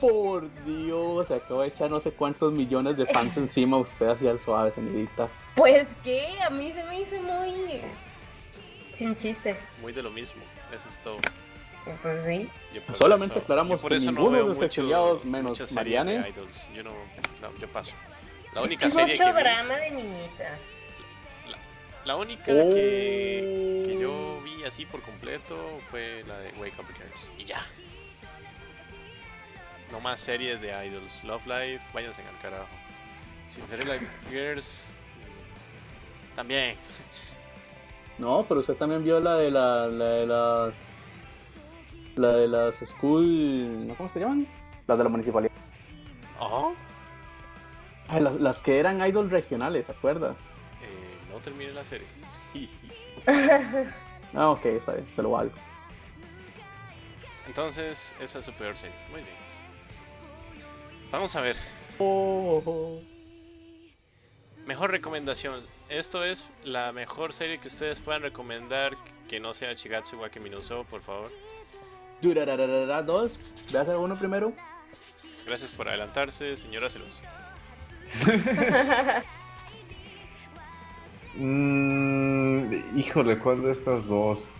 [0.00, 4.32] por Dios, se acaba de echar no sé cuántos millones de fans encima usted hacia
[4.32, 5.28] el suave, señorita.
[5.54, 7.80] Pues que a mí se me hizo muy
[8.94, 9.56] sin chiste.
[9.80, 10.42] Muy de lo mismo.
[10.74, 11.16] Eso es todo.
[12.02, 12.48] Pues sí.
[12.92, 16.68] Solamente eso- aclaramos por que eso ninguno veo de los exiliados, menos idols.
[16.74, 16.90] Yo no,
[17.40, 17.94] no, yo paso.
[18.52, 20.58] La Es única que es serie mucho que vi- drama de niñita.
[22.08, 22.74] La única Oh.
[22.74, 25.54] que, que yo vi así por completo
[25.90, 27.28] fue la de Wake Up Girls.
[27.36, 27.60] Y ya.
[29.92, 31.22] No más series de idols.
[31.24, 32.66] Love Life, váyanse al carajo.
[33.50, 34.00] Cinderella
[34.30, 34.88] Girls.
[36.34, 36.76] También.
[38.16, 41.28] No, pero usted también vio la de la, la de las
[42.16, 43.94] la de las school, ¿no?
[43.96, 44.46] ¿cómo se llaman?
[44.86, 45.52] Las de la municipalidad.
[46.40, 46.72] Oh.
[48.08, 50.34] Ay, las, las que eran idols regionales, ¿se acuerda?
[51.38, 52.06] No terminé la serie.
[54.34, 55.54] Ah, ok, está bien, se lo valgo.
[57.46, 58.94] Entonces, esa es su peor serie.
[59.10, 59.36] Muy bien.
[61.10, 61.56] Vamos a ver.
[61.98, 63.00] Oh, oh.
[64.66, 65.64] Mejor recomendación.
[65.88, 70.50] Esto es la mejor serie que ustedes puedan recomendar que no sea Shigatsu wa Kimi
[70.50, 71.32] no Uso, por favor.
[72.20, 73.40] Durarararara dos,
[73.72, 74.52] ve a hacer uno primero.
[75.46, 77.22] Gracias por adelantarse, señora Celos.
[81.34, 84.50] Mm, híjole, ¿cuál de estas dos?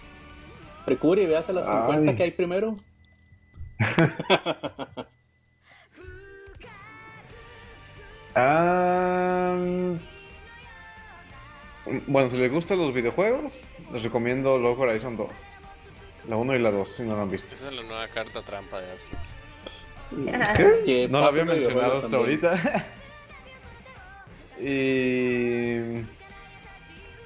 [0.86, 2.16] Precure y véase las 50 Ay.
[2.16, 2.76] que hay primero.
[8.34, 9.56] Ah,
[12.06, 15.28] bueno, si les gustan los videojuegos, les recomiendo Log Horizon 2.
[16.28, 17.54] La 1 y la 2, si no la han visto.
[17.54, 19.08] Esa es la nueva carta trampa de Asus.
[20.56, 20.82] ¿Qué?
[20.84, 22.44] Que No la había mencionado hasta también.
[22.44, 22.86] ahorita.
[24.60, 26.17] y.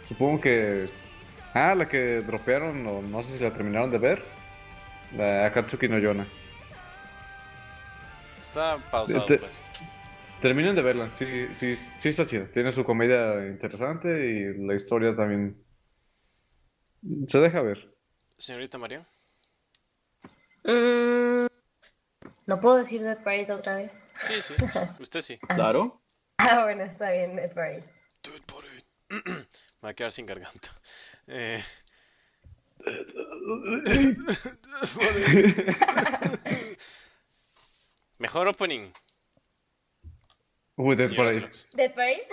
[0.02, 0.88] Supongo que.
[1.54, 4.22] Ah, la que dropearon, o no sé si la terminaron de ver.
[5.16, 6.26] La Akatsuki no Yona.
[8.40, 9.62] Está pausado, Te- pues.
[10.40, 12.46] Terminen de verla, sí, sí, sí está chida.
[12.46, 15.62] Tiene su comedia interesante y la historia también.
[17.28, 17.94] Se deja ver.
[18.38, 19.06] Señorita María.
[20.64, 21.46] Mm,
[22.46, 24.04] ¿No puedo decir Dead Parade otra vez?
[24.26, 24.54] Sí, sí.
[25.00, 25.38] Usted sí.
[25.54, 26.02] Claro.
[26.38, 27.84] Ah, bueno, está bien, Dead Parade.
[28.46, 28.84] Por it.
[29.26, 29.46] Me
[29.84, 30.70] va a quedar sin garganta.
[31.26, 31.62] Eh...
[38.18, 38.92] Mejor opening.
[40.76, 41.50] Uy, Dead señora Parade.
[41.74, 42.26] ¿Dead Parade?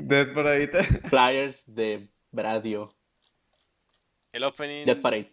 [0.00, 0.84] Dead Parade.
[1.08, 2.94] Flyers de Bradio.
[4.32, 4.84] El opening.
[4.84, 5.32] Dead Parade.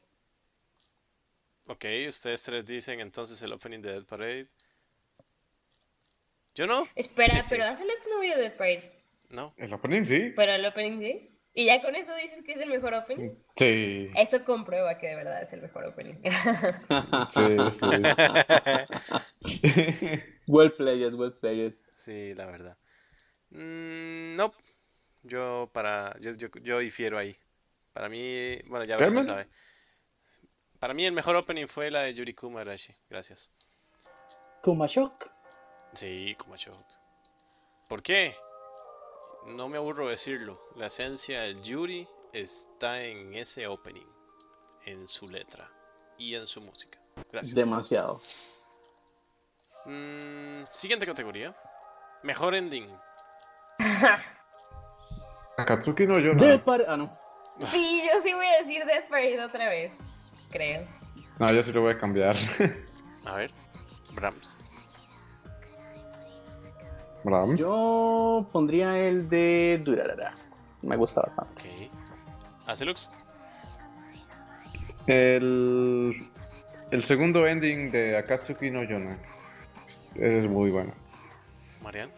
[1.67, 4.47] Ok, ustedes tres dicen entonces el opening de Dead Parade.
[6.53, 6.87] Yo no.
[6.95, 9.04] Espera, pero hace el exnovio de Dead Parade.
[9.29, 9.53] No.
[9.57, 10.33] El opening sí.
[10.35, 11.31] Pero el opening sí.
[11.53, 13.31] Y ya con eso dices que es el mejor opening.
[13.55, 14.11] Sí.
[14.15, 16.15] Eso comprueba que de verdad es el mejor opening.
[17.27, 17.87] Sí, sí.
[20.47, 21.73] well played, well played.
[21.97, 22.77] Sí, la verdad.
[23.51, 24.53] Mm, no.
[25.23, 26.13] Yo para.
[26.19, 27.37] Yo, yo, yo difiero ahí.
[27.93, 28.59] Para mí.
[28.67, 29.25] Bueno, ya veremos.
[30.79, 32.93] Para mí el mejor opening fue la de Yuri Kumarashi.
[33.09, 33.49] Gracias.
[34.61, 35.29] Kumashok.
[35.93, 36.85] Sí, como shock.
[37.87, 38.35] ¿Por qué?
[39.45, 40.59] No me aburro decirlo.
[40.75, 44.05] La esencia del Yuri está en ese opening.
[44.85, 45.69] En su letra.
[46.17, 46.99] Y en su música.
[47.31, 47.55] Gracias.
[47.55, 48.21] Demasiado.
[49.85, 51.55] Mm, siguiente categoría.
[52.23, 52.87] Mejor ending.
[55.57, 56.63] Akatsuki no yo Dead no.
[56.65, 57.15] Par- Ah, no.
[57.67, 59.93] sí, yo sí voy a decir Death Parade otra vez.
[60.51, 60.85] Creo.
[61.39, 62.35] No, yo sí lo voy a cambiar.
[63.25, 63.51] A ver.
[64.13, 64.57] Brahms.
[67.25, 67.59] Brahms.
[67.59, 70.33] Yo pondría el de Durarara.
[70.81, 71.61] Me gusta bastante.
[71.61, 72.67] Ok.
[72.67, 73.09] Acelux.
[75.07, 76.13] El,
[76.91, 79.17] el segundo ending de Akatsuki no Yona.
[80.15, 80.93] Ese es muy bueno.
[81.83, 82.09] Marian.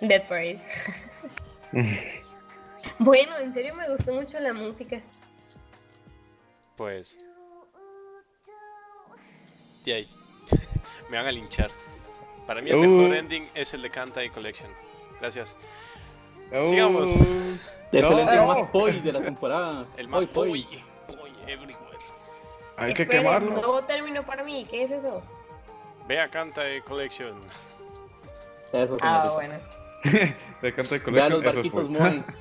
[0.00, 0.60] Death Parade.
[2.98, 5.00] bueno, en serio me gustó mucho la música.
[6.76, 7.18] Pues.
[9.84, 10.08] De ahí.
[11.10, 11.70] Me van a linchar.
[12.46, 12.80] Para mí el Uh.
[12.86, 14.70] mejor ending es el de Kantai Collection.
[15.20, 15.56] Gracias.
[16.68, 17.10] Sigamos.
[17.92, 19.86] Es el ending más poi de la temporada.
[19.96, 20.66] El más Poi,
[21.46, 21.76] everywhere.
[22.76, 23.50] Hay que quemarlo.
[23.52, 25.22] Nuevo término para mí, ¿qué es eso?
[26.06, 27.34] Ve a Kantai Collection.
[28.72, 29.54] Eso, Ah, bueno.
[30.62, 32.24] De Kantai Vea Collection, los eso es barquitos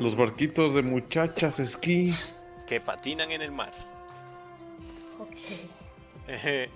[0.00, 2.14] Los barquitos de muchachas esquí.
[2.66, 3.72] que patinan en el mar.
[5.20, 5.36] Ok.
[6.26, 6.70] Eje.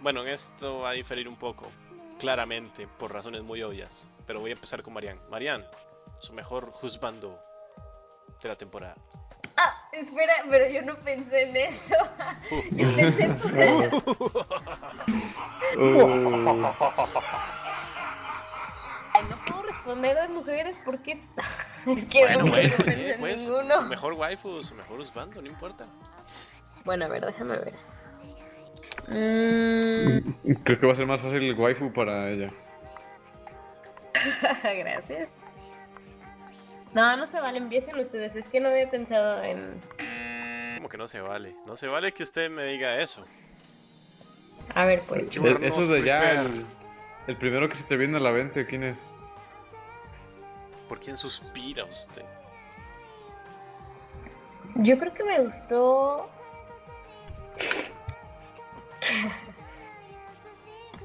[0.00, 1.70] Bueno, en esto va a diferir un poco.
[2.18, 4.08] Claramente, por razones muy obvias.
[4.26, 5.18] Pero voy a empezar con Marian.
[5.30, 5.64] Marian,
[6.18, 7.38] su mejor juzbando
[8.42, 8.96] de la temporada.
[9.56, 11.94] Ah, espera, pero yo no pensé en eso.
[12.72, 13.40] Yo pensé en
[15.74, 16.66] Uh,
[19.14, 21.22] Ay, no puedo responder de mujeres porque
[21.86, 23.76] es que Bueno, no bueno, pensé eh, en pues, ninguno.
[23.76, 25.86] su mejor waifu, su mejor juzbando, no importa.
[26.84, 27.74] Bueno, a ver, déjame ver.
[29.08, 32.48] Mm, creo que va a ser más fácil el waifu para ella.
[34.62, 35.28] gracias.
[36.94, 38.36] No, no se vale, empiecen ustedes.
[38.36, 39.80] Es que no había pensado en.
[40.76, 41.54] Como que no se vale.
[41.66, 43.24] No se vale que usted me diga eso.
[44.74, 45.30] A ver, pues.
[45.30, 46.64] Yo- E- Eso es de ya el,
[47.26, 48.66] el primero que se te viene a la mente.
[48.66, 49.04] ¿Quién es?
[50.88, 52.22] ¿Por quién suspira usted?
[54.76, 56.28] Yo creo que me gustó.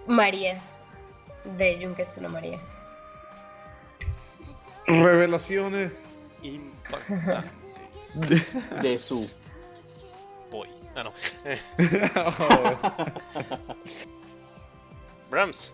[0.07, 0.61] María.
[1.57, 2.59] De Junketsu no María.
[4.87, 6.07] Revelaciones.
[6.41, 7.51] Impactantes.
[8.81, 9.29] De su.
[10.51, 10.69] Boy.
[10.95, 11.13] Ah, no.
[15.29, 15.73] Brahms.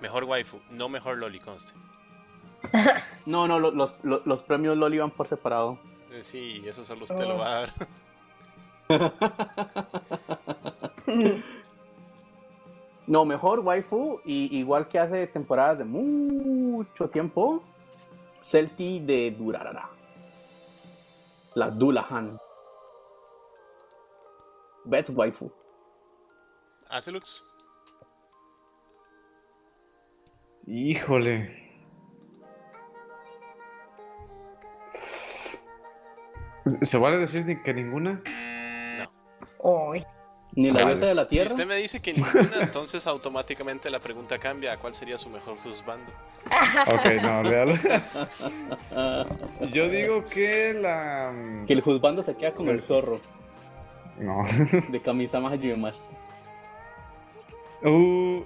[0.00, 1.74] Mejor waifu, no mejor loli, conste.
[3.26, 5.76] No, no, lo- los, los, los premios Loli van por separado.
[6.12, 7.74] Eh, Sí, eso solo usted lo va a dar.
[13.10, 17.60] No, mejor waifu, y igual que hace temporadas de mucho tiempo,
[18.40, 19.90] Celti de Durarara.
[21.56, 22.38] La Dulahan.
[24.84, 25.50] Best waifu.
[26.88, 27.44] Acelux.
[30.68, 31.48] Híjole.
[36.82, 38.22] ¿Se vale decir que ninguna?
[38.98, 39.88] No.
[39.88, 40.06] Uy.
[40.56, 41.50] Ni la diosa de la Si tierra.
[41.50, 45.56] usted me dice que ninguna, entonces automáticamente la pregunta cambia a cuál sería su mejor
[45.58, 46.10] juzbando.
[46.86, 47.80] Ok, no, real.
[49.72, 51.32] Yo digo que la.
[51.66, 53.20] Que el juzbando se queda con el zorro
[54.18, 54.42] No.
[54.88, 56.16] de Kamisama Hajime Master.
[57.84, 58.42] Uh.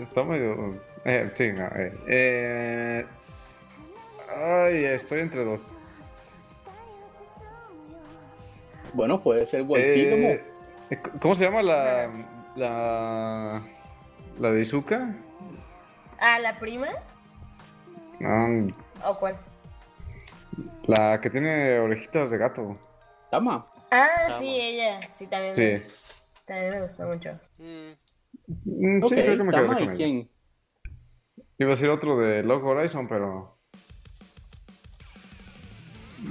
[0.00, 0.74] Está medio.
[1.04, 1.64] Eh, sí, no.
[1.74, 1.92] Eh.
[2.08, 3.06] Eh,
[4.36, 5.64] Ay, estoy entre dos.
[8.94, 10.36] Bueno, puede ser Eh, Wolfígamo.
[11.20, 12.10] ¿Cómo se llama la.
[12.56, 13.62] La.
[14.38, 15.14] La de Izuka?
[16.18, 16.88] ¿A la prima?
[18.20, 18.68] No,
[19.04, 19.36] ¿O cuál?
[20.86, 22.76] la que tiene orejitas de gato.
[23.30, 23.64] Tama.
[23.90, 24.38] Ah, Tama.
[24.40, 24.98] sí, ella.
[25.16, 25.62] Sí, también, Sí.
[25.62, 25.82] Me,
[26.46, 27.30] también me gustó mucho.
[27.58, 29.92] Mm, Sí, creo que me Tama con y ella.
[29.94, 30.30] quién.
[31.58, 33.58] Iba a decir otro de Log Horizon, pero.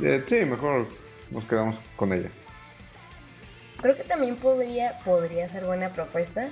[0.03, 0.88] Eh, sí, mejor
[1.32, 2.30] nos quedamos con ella.
[3.82, 6.49] Creo que también podría, podría ser buena propuesta.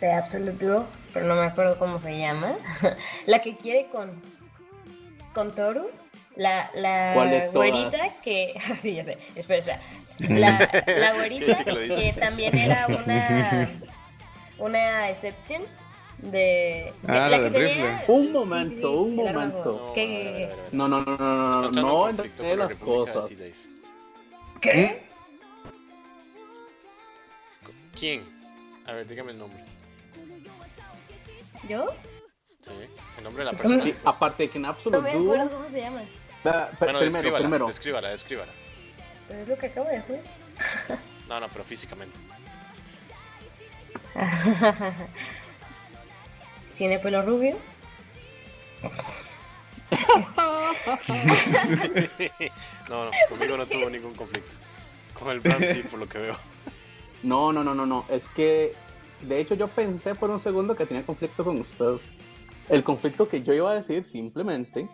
[0.00, 2.54] de Absolute Duo, pero no me acuerdo cómo se llama.
[3.26, 4.20] la que quiere con,
[5.34, 5.90] con Toru.
[6.36, 6.70] La,
[7.14, 7.52] ¿Cuál de la todas?
[7.70, 8.54] güerita que.
[8.82, 9.18] Sí, ya sé.
[9.34, 9.80] Espera, espera.
[10.28, 13.68] La, la güerita que también era una.
[14.58, 15.62] Una excepción
[16.18, 16.92] de.
[17.06, 18.14] Ah, la que del tenía- rifle.
[18.14, 19.92] Un momento, un momento.
[19.94, 20.76] ¿Qué, qué, qué, qué?
[20.76, 22.78] No, no, no, no, no, no, Está entrando no en conflicto enredé con la las
[22.78, 23.12] República
[27.98, 28.22] ¿Quién?
[28.86, 29.62] A ver, dígame el nombre.
[31.68, 31.86] ¿Yo?
[32.60, 32.70] Sí,
[33.18, 33.82] el nombre de la ¿Cómo persona.
[33.82, 36.00] Sí, aparte de que en No Absolute me acuerdo cómo se llama.
[36.42, 37.66] Pe- Bueno, primero, descríbala, primero.
[37.66, 38.52] descríbala, descríbala.
[39.26, 40.20] Pero es lo que acabo de decir.
[41.28, 42.18] No, no, pero físicamente.
[46.76, 47.56] Tiene pelo rubio.
[52.88, 54.54] no, no, conmigo no tuvo ningún conflicto.
[55.18, 56.36] Con el Bram sí, por lo que veo.
[57.22, 58.04] No, no, no, no, no.
[58.08, 58.74] Es que,
[59.22, 61.94] de hecho, yo pensé por un segundo que tenía conflicto con usted.
[62.68, 64.88] El conflicto que yo iba a decir simplemente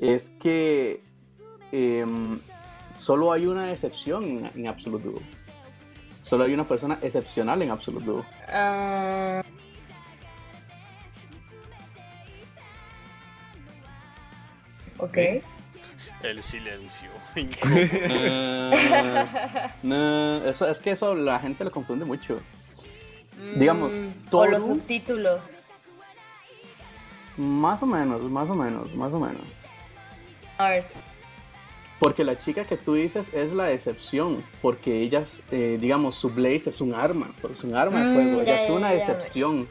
[0.00, 1.02] es que
[1.72, 2.38] em,
[2.96, 5.20] solo hay una excepción en, Absolute.
[6.22, 8.26] Solo hay una persona excepcional en Absolute.
[8.48, 9.42] Ah.
[16.22, 17.10] El silencio.
[19.82, 22.40] No, eso, es que eso la gente lo confunde mucho.
[23.56, 25.40] Digamos, Mm, o Toru- los subtítulos.
[27.36, 29.42] Más o menos, más o menos, más o menos.
[30.56, 30.84] A ver.
[31.98, 36.70] Porque la chica que tú dices es la excepción, porque ellas, eh, digamos, su Blaze
[36.70, 38.96] es un arma, es un arma de Mm, fuego, ya, ella es ya, una ya,
[38.98, 39.68] excepción.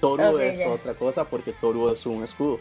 [0.00, 0.68] Toru Ok, es ya.
[0.68, 2.58] otra cosa porque Toru es un escudo.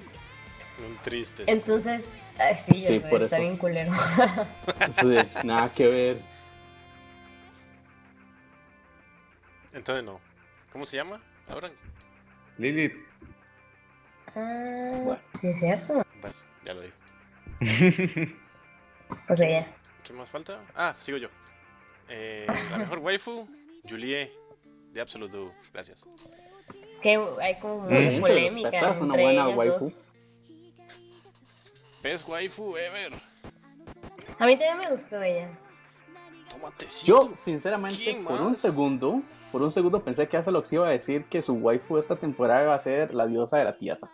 [0.88, 1.44] Un triste.
[1.48, 2.06] Entonces,
[2.40, 3.44] ah, sí, Sí, por está eso.
[3.46, 3.92] bien culero.
[4.92, 6.18] Sí, nada que ver.
[9.74, 10.20] Entonces no.
[10.72, 11.22] ¿Cómo se llama?
[11.50, 11.70] Ahora,
[12.58, 12.94] Lilith.
[14.36, 15.22] Ah, Bueno.
[15.40, 16.06] sí, es cierto.
[16.22, 16.96] pues, ya lo dijo.
[19.28, 19.68] Pues ella.
[20.04, 20.60] ¿Qué más falta?
[20.76, 21.28] Ah, sigo yo.
[22.10, 23.48] Eh, la mejor waifu,
[23.88, 24.32] Julie
[24.94, 25.54] de Absolute Duo.
[25.72, 26.08] Gracias.
[26.92, 29.80] Es que hay como se polémica es una entre buena ellas waifu.
[29.80, 29.94] dos.
[32.06, 33.14] Best waifu ever.
[34.38, 35.50] A mí también me gustó ella.
[37.04, 41.26] Yo, sinceramente, ¿Quién por un segundo, por un segundo pensé que Azelox iba a decir
[41.26, 44.08] que su waifu esta temporada iba a ser la diosa de la tierra.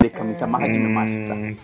[0.00, 0.62] De camisa más.
[0.62, 1.56] Mm,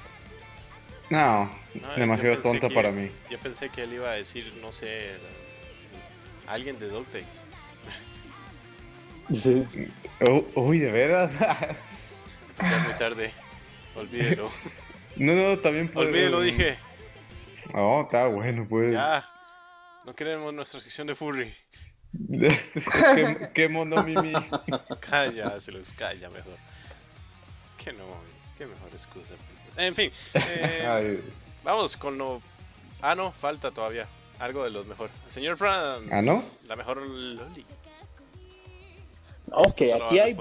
[1.11, 3.11] No, No, demasiado tonta que- para mí.
[3.29, 5.11] Yo pensé que él iba a decir, no sé,
[6.47, 7.27] alguien de Dogtales.
[9.35, 9.67] Sí.
[10.55, 11.37] Uy, ¿de veras?
[11.37, 13.33] Ya es muy tarde.
[13.97, 14.49] Olvídelo.
[15.17, 16.09] no, no, también puede...
[16.09, 16.79] Olvídelo, dije.
[17.75, 18.93] Oh, está bueno, pues.
[18.93, 19.29] Ya.
[20.05, 21.55] No queremos nuestra sección de furry.
[22.33, 24.33] es que, qué mono Mimi.
[25.01, 26.57] Calla, se los calla mejor.
[27.79, 28.05] Que no,
[28.59, 29.35] qué mejor excusa.
[29.77, 31.25] En fin, eh, Ay,
[31.63, 32.43] vamos con lo.
[33.01, 34.07] Ah, no, falta todavía.
[34.39, 35.11] Algo de los mejor.
[35.29, 36.03] Señor Franz.
[36.11, 36.43] ¿Ah, no?
[36.67, 37.65] La mejor Loli.
[39.53, 40.35] Ok, Esto solo va aquí a hay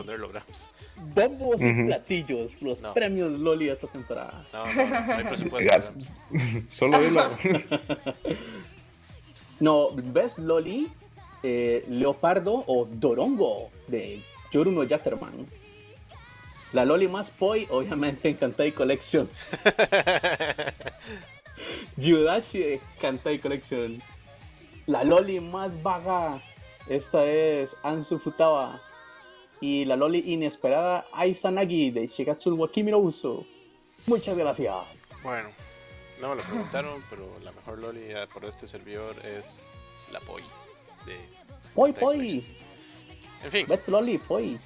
[0.99, 2.93] bombos y platillos, los No.
[2.93, 4.45] premios Loli esta temporada.
[4.53, 5.93] No, no, no, no hay presupuesto.
[6.71, 7.31] Solo dilo.
[9.59, 10.87] No, Best Loli,
[11.43, 14.23] eh, Leopardo o Dorongo de
[14.53, 15.33] Yoruno Yatterman.
[16.71, 19.27] La Loli más poi, obviamente en Kantai Collection.
[21.97, 24.01] Yudashi de Kantai Collection.
[24.87, 26.41] La Loli más vaga,
[26.87, 28.81] esta es Ansu Futaba.
[29.61, 33.45] Y la Loli inesperada, Aisanagi de Shigatsu wa Kimi no Uso.
[34.07, 35.09] Muchas gracias.
[35.23, 35.49] Bueno,
[36.21, 39.61] no me lo preguntaron, pero la mejor Loli por este servidor es
[40.11, 40.43] la Poi.
[41.05, 41.17] De...
[41.75, 42.45] Poi poi.
[43.43, 44.59] En fin, Best Loli poi.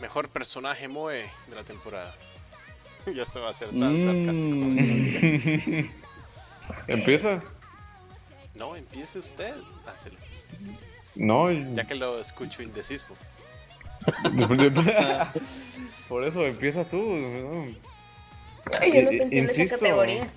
[0.00, 2.14] mejor personaje Moe de la temporada.
[3.14, 4.56] ya esto va a ser tan sarcástico.
[4.56, 5.90] Mm.
[6.86, 7.42] ¿Empieza?
[8.54, 9.54] No, empiece usted,
[9.86, 10.18] hácelo.
[11.14, 13.16] No, Ya que lo escucho indeciso.
[16.08, 16.98] por eso empieza tú.
[17.02, 17.66] ¿no?
[18.80, 19.78] Ay, yo no I- pensé en esa insisto.
[19.78, 20.28] categoría.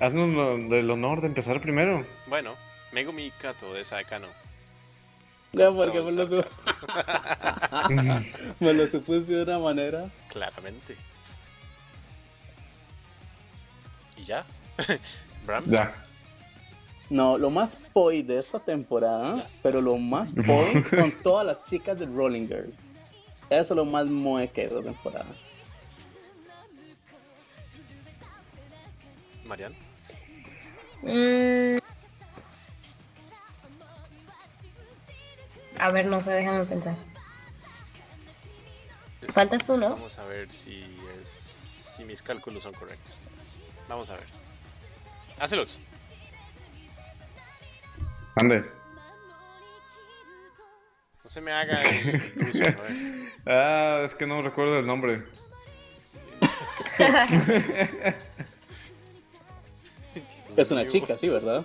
[0.00, 2.06] Haznos el honor de empezar primero.
[2.26, 2.54] Bueno,
[2.92, 4.28] Megumi Kato de Saekano.
[5.52, 8.24] Ya, porque Todo me lo, su- sarcasmo,
[8.60, 10.10] me lo supuse de una manera.
[10.28, 10.96] Claramente.
[14.16, 14.44] ¿Y ya?
[15.46, 15.70] Brahms.
[15.70, 15.94] Ya.
[17.14, 21.96] No, lo más poi de esta temporada, pero lo más poi son todas las chicas
[21.96, 22.90] de Rolling Girls.
[23.48, 25.26] Eso es lo más moe que de esta temporada.
[29.44, 29.72] Marian.
[31.02, 31.76] Mm,
[35.78, 36.96] A ver, no sé, déjame pensar.
[39.28, 39.90] Faltas tú, ¿no?
[39.90, 40.80] Vamos a ver si,
[41.22, 41.28] es,
[41.94, 43.20] si mis cálculos son correctos.
[43.88, 44.26] Vamos a ver.
[45.38, 45.78] Hácelos.
[48.36, 48.64] Ande.
[51.22, 52.76] No se me haga el intruso, ver.
[53.46, 55.22] Ah, es que no recuerdo el nombre.
[60.56, 61.64] Es una chica, sí, ¿verdad?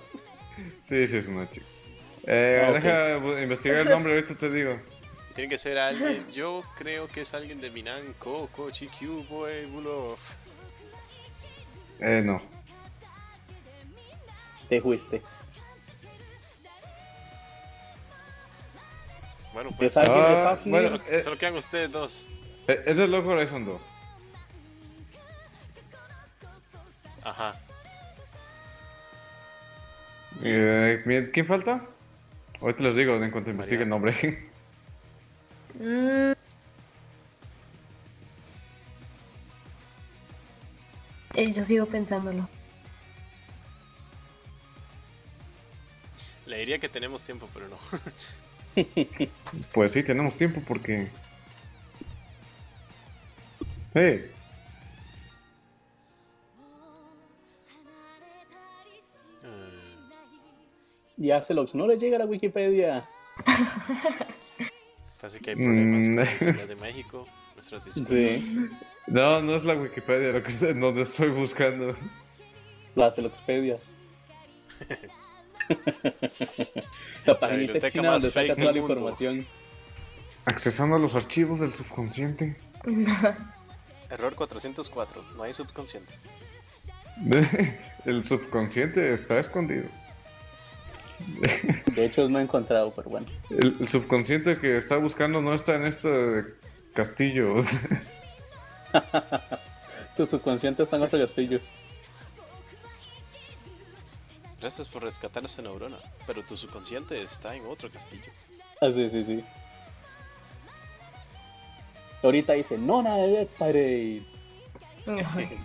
[0.80, 1.64] Sí, sí, es una chica.
[2.26, 2.72] Eh, Ah.
[2.72, 4.76] Deja investigar el nombre, ahorita te digo.
[5.34, 6.26] Tiene que ser alguien.
[6.32, 10.18] Yo creo que es alguien de Minan, Coco, Chikyu, Boy, Bulo.
[12.00, 12.42] Eh, no.
[14.68, 15.22] Te fuiste.
[19.52, 19.94] Bueno, ¿Es pues.
[19.94, 20.98] de Ah, bueno.
[20.98, 21.22] Solo, eh.
[21.22, 22.26] solo quedan ustedes dos.
[22.68, 23.80] Eh, es el Loco Horizon 2.
[27.24, 27.54] Ajá.
[30.42, 31.84] Eh, ¿quién- ¿Quién falta?
[32.60, 34.14] Ahorita les digo en cuanto investigue el nombre.
[35.72, 36.32] Mm.
[41.34, 42.46] Eh, Yo sigo pensándolo.
[46.46, 47.76] Le diría que tenemos tiempo, pero no.
[49.74, 51.08] Pues sí, tenemos tiempo porque.
[53.94, 54.24] ¡Hey!
[54.24, 54.30] Eh,
[61.16, 63.06] Y Acelox, no le llega a la Wikipedia.
[65.20, 66.14] Parece que hay problemas Mm.
[66.16, 67.28] con la Internet de México.
[67.56, 67.82] Nuestras.
[68.08, 68.68] Sí.
[69.06, 71.94] No, no es la Wikipedia lo que estoy, donde estoy buscando.
[72.94, 73.76] La Aceloxpedia.
[77.26, 79.46] la china más donde saca toda la información.
[80.44, 82.56] Accesando a los archivos del subconsciente.
[84.10, 85.24] Error 404.
[85.36, 86.12] No hay subconsciente.
[88.04, 89.84] El subconsciente está escondido.
[91.94, 93.26] De hecho, no he encontrado, pero bueno.
[93.50, 96.44] El, el subconsciente que está buscando no está en este
[96.94, 97.56] castillo.
[100.16, 101.62] Tu subconsciente está en otros castillos.
[104.60, 105.96] Gracias por rescatar esa neurona.
[106.26, 108.30] Pero tu subconsciente está en otro castillo.
[108.80, 109.44] Ah, sí, sí, sí.
[112.22, 114.22] Ahorita dice, no nada de Parade.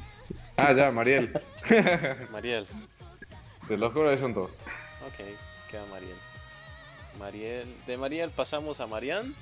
[0.57, 1.41] ah, ya, Mariel.
[2.31, 2.65] Mariel.
[3.67, 4.51] De Loco Horizon 2.
[4.51, 5.25] Ok,
[5.69, 6.15] queda Mariel.
[7.19, 7.75] Mariel.
[7.85, 9.35] De Mariel pasamos a Marian.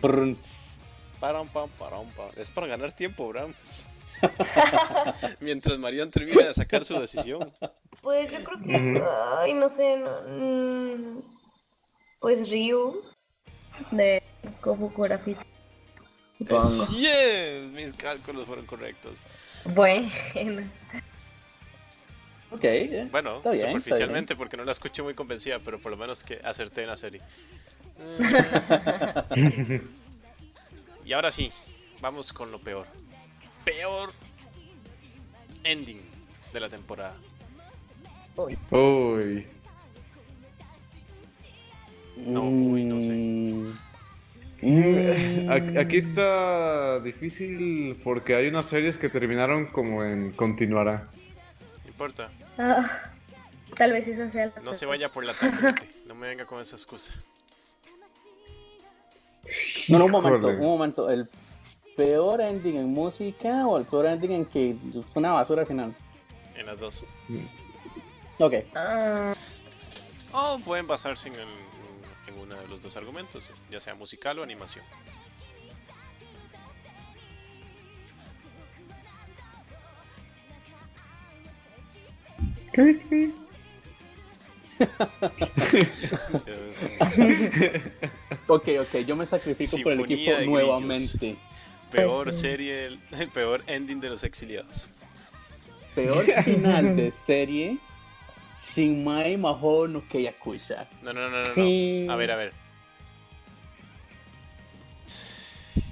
[1.20, 2.30] Param, pam, param, pam.
[2.36, 3.86] Es para ganar tiempo, Brahms.
[5.40, 7.52] Mientras Marian termina de sacar su decisión.
[8.00, 9.02] Pues yo creo que.
[9.38, 9.98] Ay, no sé.
[9.98, 11.22] no, mm,
[12.20, 13.02] pues Ryu.
[13.90, 14.22] De
[14.96, 15.40] Graffiti.
[16.38, 16.86] Supongo.
[16.88, 19.24] Yes, mis cálculos fueron correctos.
[19.64, 20.08] Bueno.
[22.50, 23.08] Ok, eh.
[23.10, 26.22] Bueno, Está bien, está superficialmente porque no la escuché muy convencida, pero por lo menos
[26.22, 27.22] que acerté en la serie.
[31.04, 31.52] Y ahora sí,
[32.00, 32.86] vamos con lo peor.
[33.64, 34.10] Peor
[35.64, 36.00] ending
[36.52, 37.14] de la temporada.
[38.36, 39.46] Uy.
[42.16, 43.12] No, uy, no sé.
[44.64, 45.50] Mm.
[45.78, 51.08] Aquí está difícil porque hay unas series que terminaron como en continuará.
[51.84, 52.86] No importa, Ah,
[53.74, 54.62] tal vez esa sea la.
[54.62, 55.88] no se vaya por la tangente.
[56.06, 57.14] No me venga con esa excusa.
[59.88, 61.10] No, no, un momento, un momento.
[61.10, 61.26] ¿El
[61.96, 64.76] peor ending en música o el peor ending en que
[65.12, 65.96] fue una basura al final?
[66.56, 67.04] En las dos.
[68.38, 68.54] Ok.
[68.74, 69.34] Ah,
[70.32, 71.48] O pueden basarse en, el-
[72.28, 74.84] en uno de los dos argumentos, ya sea musical o animación.
[88.48, 91.36] Ok, ok, yo me sacrifico por el equipo nuevamente.
[91.92, 94.86] Peor serie, el, el peor ending de los exiliados.
[95.94, 97.78] Peor final de serie.
[98.74, 100.02] Shinmai Maho no.
[101.02, 101.44] No, no, no, no, no.
[101.54, 102.06] sí.
[102.08, 102.52] A ver, a ver.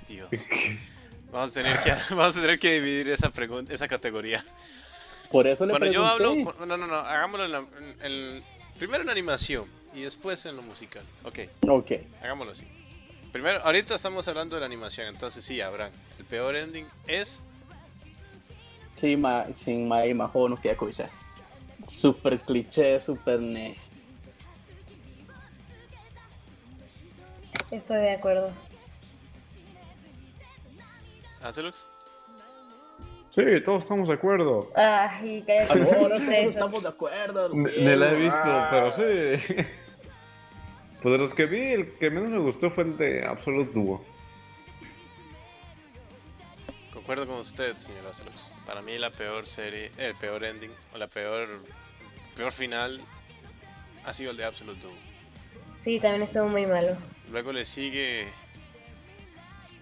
[0.08, 0.28] Dios.
[1.32, 4.44] Vamos a tener que, vamos a tener que dividir esa pregunta, esa categoría.
[5.30, 6.42] Por eso le Bueno, yo pregunté.
[6.42, 6.52] hablo.
[6.58, 6.96] con- no, no, no.
[6.96, 8.42] Hagámoslo en la- en- en-
[8.80, 11.04] primero en animación y después en lo musical.
[11.22, 11.92] Ok, Ok.
[12.20, 12.66] hagámoslo así.
[13.32, 15.92] Primero, ahorita estamos hablando de la animación, entonces sí, Abraham.
[16.18, 17.40] El peor ending es.
[19.00, 21.08] Shima, Shinmai Maho no Keyakusha.
[21.88, 23.76] Super cliché, super ne.
[27.70, 28.50] Estoy de acuerdo.
[31.42, 31.86] Acelux.
[33.34, 34.72] Sí, todos estamos de acuerdo.
[34.74, 35.84] Ay, cállate.
[35.84, 37.48] Todos son- estamos de acuerdo.
[37.54, 38.68] Ni ni la he visto, Ah.
[38.72, 39.02] pero sí.
[41.02, 44.04] Pues de los que vi, el que menos me gustó fue el de Absolute Duo.
[46.92, 48.52] Concuerdo con usted, señor Azelux.
[48.66, 51.48] Para mí la peor serie, el peor ending, o la peor,
[52.36, 53.00] peor final
[54.04, 54.92] ha sido el de Absolute Duo.
[55.82, 56.96] Sí, también estuvo muy malo.
[57.32, 58.28] Luego le sigue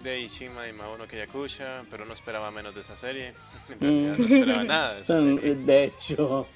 [0.03, 3.35] Deishima y Maono Keyakusha, pero no esperaba menos de esa serie.
[3.69, 5.55] En realidad no esperaba nada de esa serie.
[5.57, 6.47] de hecho,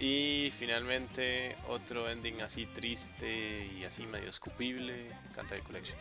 [0.00, 5.98] Y finalmente otro ending así triste y así medio escupible, Kantai Collection.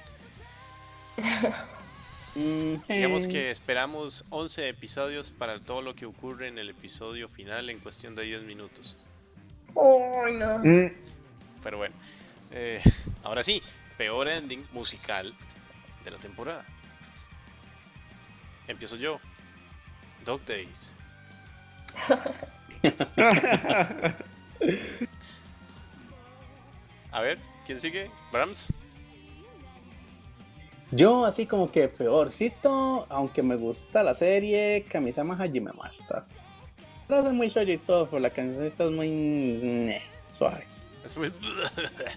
[2.36, 7.28] mm, Digamos eh, que esperamos 11 episodios para todo lo que ocurre en el episodio
[7.28, 8.98] final en cuestión de 10 minutos.
[9.74, 10.60] Uy, no.
[10.60, 10.92] Mm,
[11.64, 11.96] Pero bueno,
[12.52, 12.84] eh,
[13.24, 13.64] ahora sí,
[13.98, 15.34] peor ending musical
[16.04, 16.64] de la temporada.
[18.68, 19.20] Empiezo yo.
[20.24, 20.94] Dog Days.
[27.12, 28.12] A ver, ¿quién sigue?
[28.32, 28.74] Brahms.
[30.92, 36.24] Yo así como que peorcito, aunque me gusta la serie, Kamisama Hajime Master.
[37.10, 40.66] No es muy shoujo y todo, pero la cancioncita es muy neh, suave.
[41.06, 41.32] Es muy...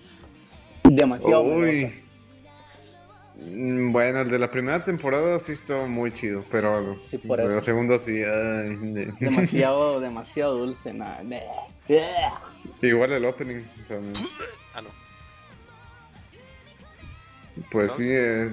[0.84, 1.44] Demasiado.
[1.44, 2.09] Mm,
[3.42, 7.96] Bueno, el de la primera temporada sí estuvo muy chido, pero Sí, por el segundo
[7.96, 8.22] sí.
[8.22, 11.22] ay, de- Demasiado, demasiado dulce, nada.
[12.82, 13.62] Igual el opening.
[13.82, 13.98] o sea,
[14.74, 14.90] Ah, no.
[17.70, 18.52] pues sí, eh,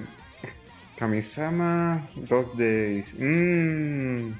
[0.96, 3.14] Kamisama, Dog Days.
[3.18, 4.32] mm,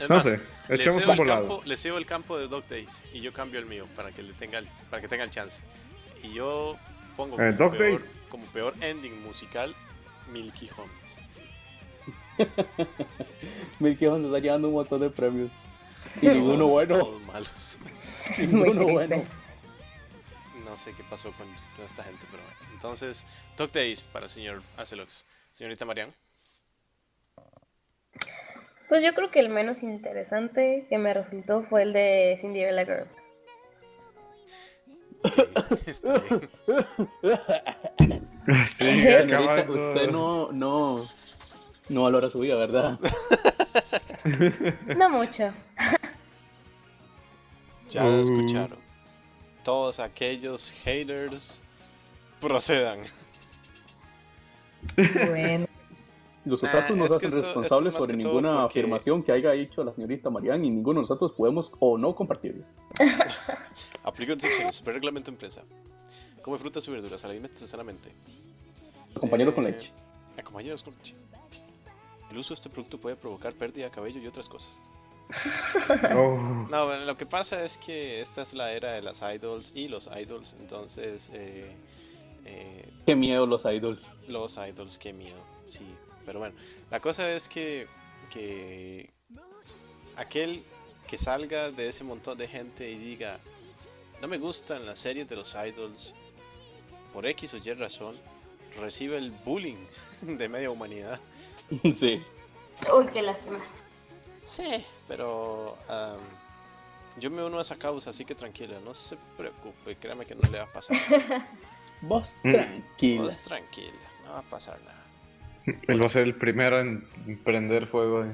[0.00, 1.48] Es no más, sé, echamos un el volado.
[1.48, 4.22] campo- Le cedo el campo de Dog Days y yo cambio el mío para que
[4.22, 5.60] le tenga el, para que tenga el chance.
[6.22, 6.76] Y yo
[7.16, 8.10] pongo Eh, como, Dog peor, Days.
[8.28, 9.74] como peor ending musical
[10.32, 11.18] Milky Homes.
[13.80, 15.50] Milky se está llevando un montón de premios.
[16.22, 16.98] Y ninguno bueno.
[16.98, 17.78] todos malos.
[18.28, 19.24] Es muy Ninguno bueno.
[20.64, 21.46] No sé qué pasó con
[21.76, 22.58] toda esta gente, pero bueno.
[22.74, 23.24] Entonces,
[23.56, 25.24] Dog Days para el señor Acelox.
[25.52, 26.12] Señorita Marian.
[28.88, 33.06] Pues yo creo que el menos interesante que me resultó fue el de Cinderella Girl.
[38.66, 39.72] Sí, Señorita, acabando.
[39.74, 41.04] usted no, no,
[41.88, 42.98] no valora su vida, ¿verdad?
[44.96, 45.52] No mucho.
[47.90, 48.22] Ya lo Uh.
[48.22, 48.78] escucharon.
[49.64, 51.62] Todos aquellos haters
[52.40, 53.00] procedan.
[55.28, 55.66] Bueno.
[56.44, 59.84] Los Ah, otakus no es se hacen responsables sobre ninguna porque- afirmación que haya hecho
[59.84, 62.64] la señorita Marian y ninguno de nosotros podemos o no compartirla.
[64.04, 65.62] Aplica un sección, super reglamento empresa.
[66.42, 68.10] Come frutas y verduras, alimentos sanamente.
[69.18, 69.92] Compañero con Eh, leche.
[70.38, 71.14] Acompáñanos con leche.
[72.30, 74.80] El uso de este producto puede provocar pérdida de cabello y otras cosas.
[76.16, 79.72] Oh, No, bueno, lo que pasa es que esta es la era de las idols
[79.74, 81.70] y los idols, entonces eh,
[82.46, 84.08] eh, Qué miedo los idols.
[84.28, 85.38] los idols, qué miedo,
[85.68, 85.84] sí.
[86.24, 86.54] Pero bueno,
[86.90, 87.86] la cosa es que,
[88.30, 89.10] que
[90.16, 90.62] aquel
[91.06, 93.38] que salga de ese montón de gente y diga,
[94.20, 96.14] no me gustan las series de los idols,
[97.12, 98.16] por X o Y razón,
[98.80, 99.78] recibe el bullying
[100.22, 101.20] de media humanidad.
[101.82, 102.22] sí.
[102.94, 103.60] Uy, qué lástima.
[104.44, 106.18] Sí, pero am,
[107.18, 110.42] yo me uno a esa causa, así que tranquila, no se preocupe, créame que no
[110.50, 110.96] le va a pasar.
[112.00, 112.52] Vos Mm.
[112.52, 113.22] tranquila.
[113.24, 113.92] Vos tranquila,
[114.24, 115.04] no va a pasar nada.
[115.88, 117.04] él va a ser el primero en
[117.44, 118.24] prender fuego.
[118.24, 118.32] eh.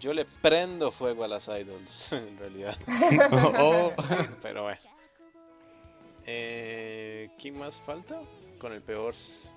[0.00, 2.76] Yo le prendo fuego a las idols, en realidad.
[3.60, 3.92] Oh,
[4.42, 4.80] Pero bueno.
[6.26, 8.20] Eh, ¿Quién más falta?
[8.58, 9.14] Con el peor,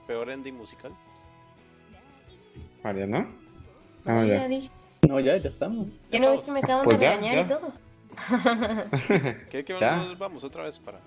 [0.07, 0.91] peor ending musical.
[2.83, 3.27] Mariana.
[4.05, 4.69] Ah, Ya ya.
[5.07, 5.87] No, ya, ya estamos.
[6.11, 7.41] Ya no ves que me acaban Pues de ya, regañar ya.
[7.41, 7.73] y todo.
[9.49, 10.99] ¿Qué que nos vamos otra vez para?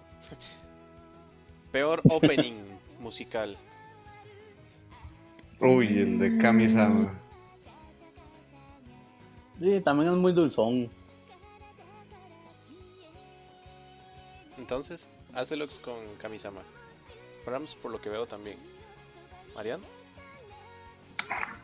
[1.73, 2.55] peor opening
[3.01, 3.57] musical.
[5.61, 7.13] Uy, el de Kamisama.
[9.61, 10.89] Sí, también es muy dulzón.
[14.57, 15.09] Entonces,
[15.39, 16.63] Acelox con Kamisama.
[17.47, 18.59] Brahms, por lo que veo también.
[19.55, 19.81] ¿Marian?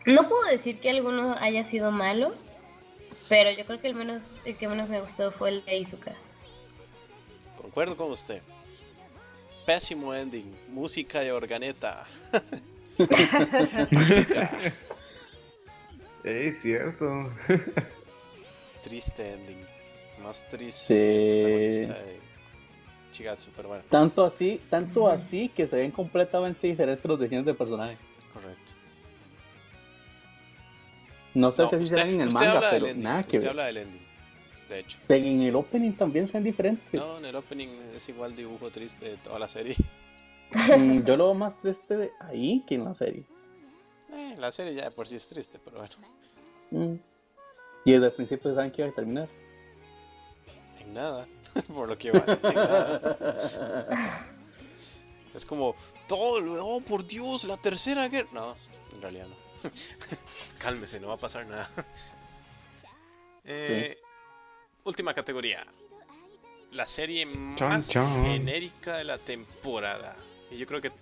[0.06, 2.34] No puedo decir que alguno haya sido malo,
[3.28, 6.14] pero yo creo que el menos el que menos me gustó fue el de Izuka.
[7.56, 8.42] Concuerdo con usted.
[9.66, 10.54] Pésimo ending.
[10.68, 12.06] Música y organeta.
[16.24, 17.30] Es cierto.
[18.82, 19.66] Triste ending.
[20.22, 20.94] Más triste Sí.
[20.94, 22.20] que el protagonista de
[23.56, 27.98] Pero bueno, Tanto así, tanto así que se ven completamente diferentes los diseños de personajes.
[28.32, 28.72] correcto.
[31.34, 33.48] No sé No, si así usted- serán en el manga, pero ending, nada que ver.
[33.48, 34.00] habla del ending.
[34.68, 34.98] de hecho.
[35.08, 36.92] En el opening también sean diferentes.
[36.94, 39.76] No, en el opening es igual dibujo triste de toda la serie.
[40.78, 43.24] Mm, Yo lo veo más triste ahí que en la serie.
[44.12, 45.94] Eh, la serie ya de por sí es triste, pero bueno.
[46.70, 46.98] Mm.
[47.84, 49.28] Y desde el principio saben que iba a terminar.
[50.80, 51.26] En nada.
[51.74, 52.24] por lo que va.
[52.26, 54.28] En nada.
[55.34, 55.74] Es como,
[56.06, 58.28] todo, oh por Dios, la tercera guerra.
[58.32, 58.56] No,
[58.92, 59.70] en realidad no.
[60.58, 61.70] Cálmese, no va a pasar nada.
[63.46, 63.98] Eh,
[64.84, 65.66] Última categoría.
[66.72, 70.16] La serie más genérica de la temporada.
[70.50, 70.92] Y yo creo que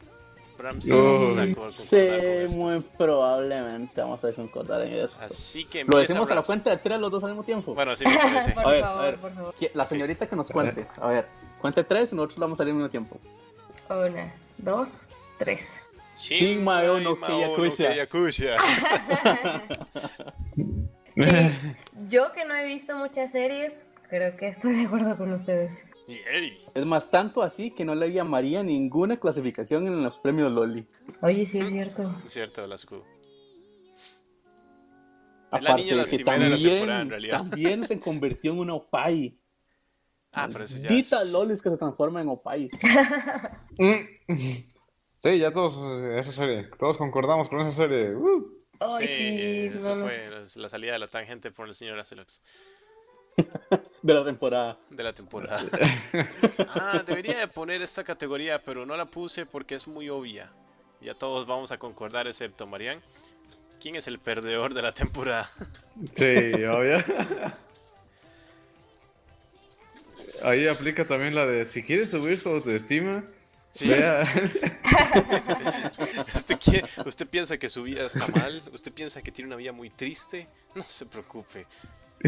[0.56, 5.24] Bram sí con muy probablemente vamos a concordar en esto.
[5.24, 7.74] Así que Lo decimos a la cuenta de tres los dos al mismo tiempo.
[7.74, 8.52] Bueno, sí, me parece.
[8.52, 9.16] por A ver, favor, a ver.
[9.18, 9.54] por favor.
[9.74, 10.86] La señorita que nos cuente.
[11.00, 11.26] A ver,
[11.60, 13.18] cuente tres y nosotros lo vamos a salir al mismo tiempo.
[13.88, 15.08] Una, dos,
[15.38, 15.66] tres.
[17.00, 17.90] No Kiyakusha.
[17.92, 18.56] Kiyakusha.
[21.14, 21.52] Sí,
[22.08, 23.74] yo que no he visto muchas series,
[24.08, 25.78] creo que estoy de acuerdo con ustedes.
[26.74, 30.86] Es más, tanto así que no le llamaría ninguna clasificación en los premios Loli.
[31.22, 32.14] Oye, sí es cierto.
[32.24, 32.76] Es cierto, la
[35.50, 37.38] Aparte niña de que lastimera de la temporada, en también, realidad.
[37.38, 39.38] también se convirtió en una opai.
[40.32, 42.70] Ah, pero eso ya Dita es- Lolis que se transforma en opais.
[43.78, 44.34] Mm.
[45.18, 48.14] Sí, ya todos, esa serie, todos concordamos con esa serie.
[48.14, 48.50] Uh.
[48.98, 52.42] Sí, sí, eso fue la- la salida de la tangente por el señor Acelox
[54.02, 54.78] de la temporada.
[54.90, 55.64] de la temporada.
[56.68, 60.50] ah, debería de poner esta categoría, pero no la puse porque es muy obvia.
[61.00, 63.00] Ya todos vamos a concordar, excepto Marian.
[63.80, 65.50] ¿Quién es el perdedor de la temporada?
[66.12, 66.98] Sí, obvio.
[70.42, 73.24] Ahí aplica también la de si quieres subir su autoestima,
[73.72, 73.88] Sí.
[73.88, 74.24] vea.
[76.34, 78.62] ¿Usted, quiere- ¿Usted piensa que su vida está mal?
[78.72, 80.46] ¿Usted piensa que tiene una vida muy triste?
[80.74, 81.66] No se preocupe.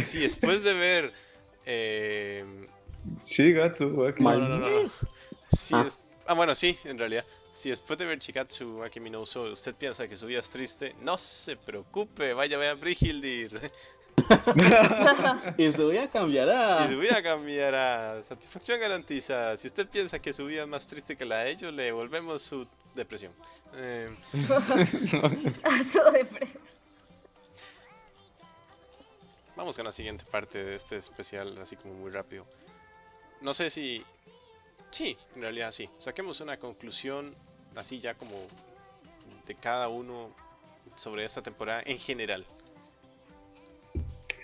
[0.03, 1.13] Si después de ver...
[1.67, 2.45] eh,
[3.25, 4.23] Shigatsu, aquí.
[4.23, 4.91] no, no, no, no.
[5.53, 5.85] Si Ah.
[5.87, 5.97] es-
[6.27, 7.25] ah, bueno, sí, en realidad.
[7.53, 10.95] Si después de ver Chikatsu Akimi no Uso usted piensa que su vida es triste,
[11.03, 13.71] no se preocupe, vaya a ver a Brigildir.
[15.59, 18.23] Y se voy a cambiar Y su vida cambiará.
[18.23, 19.57] Satisfacción garantizada.
[19.57, 22.41] Si usted piensa que su vida es más triste que la de ellos, le devolvemos
[22.43, 23.33] su depresión.
[23.77, 24.09] Eh,
[25.93, 26.63] Su depresión.
[29.57, 32.45] Vamos con la siguiente parte de este especial, así como muy rápido.
[33.41, 34.05] No sé si...
[34.91, 35.89] Sí, en realidad sí.
[35.99, 37.35] Saquemos una conclusión,
[37.77, 38.35] así ya como
[39.47, 40.31] de cada uno
[40.97, 42.45] sobre esta temporada en general.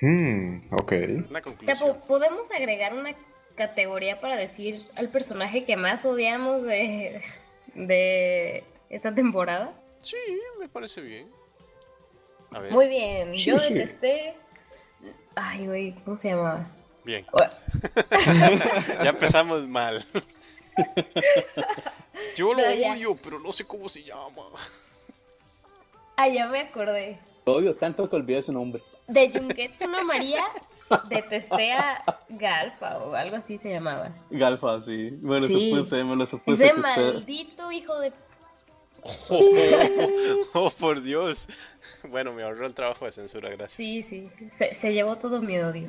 [0.01, 0.93] Hmm, ok.
[1.29, 1.79] Una conclusión.
[1.95, 3.15] po- ¿Podemos agregar una
[3.55, 7.23] categoría para decir al personaje que más odiamos de,
[7.75, 9.73] de esta temporada?
[10.01, 10.17] Sí,
[10.59, 11.29] me parece bien.
[12.53, 13.75] A ver, Muy bien, Sí, yo sí.
[13.75, 14.35] detesté...
[15.35, 16.71] Ay, güey, ¿cómo se llama?
[17.05, 17.27] bien.
[17.33, 17.53] Bueno,
[19.03, 20.05] ya empezamos mal.
[22.37, 22.93] Yo lo No, ya.
[22.93, 24.43] odio, pero no sé cómo se llama.
[26.17, 27.19] Ah, ya me acordé.
[27.47, 28.83] Lo odio tanto que olvidé su nombre.
[29.09, 30.45] De Jungetsu no María
[31.09, 34.13] detesté a Galfa o algo así se llamaba.
[34.31, 35.11] Galfa, sí.
[35.23, 35.71] Me lo Sí.
[35.71, 37.15] supuse, me lo supuse Ese que usted...
[37.15, 38.13] maldito hijo de...
[39.31, 41.49] Oh, oh, por Dios.
[42.09, 43.73] Bueno, me ahorró el trabajo de censura, gracias.
[43.73, 45.89] Sí, sí, se, se llevó todo mi odio.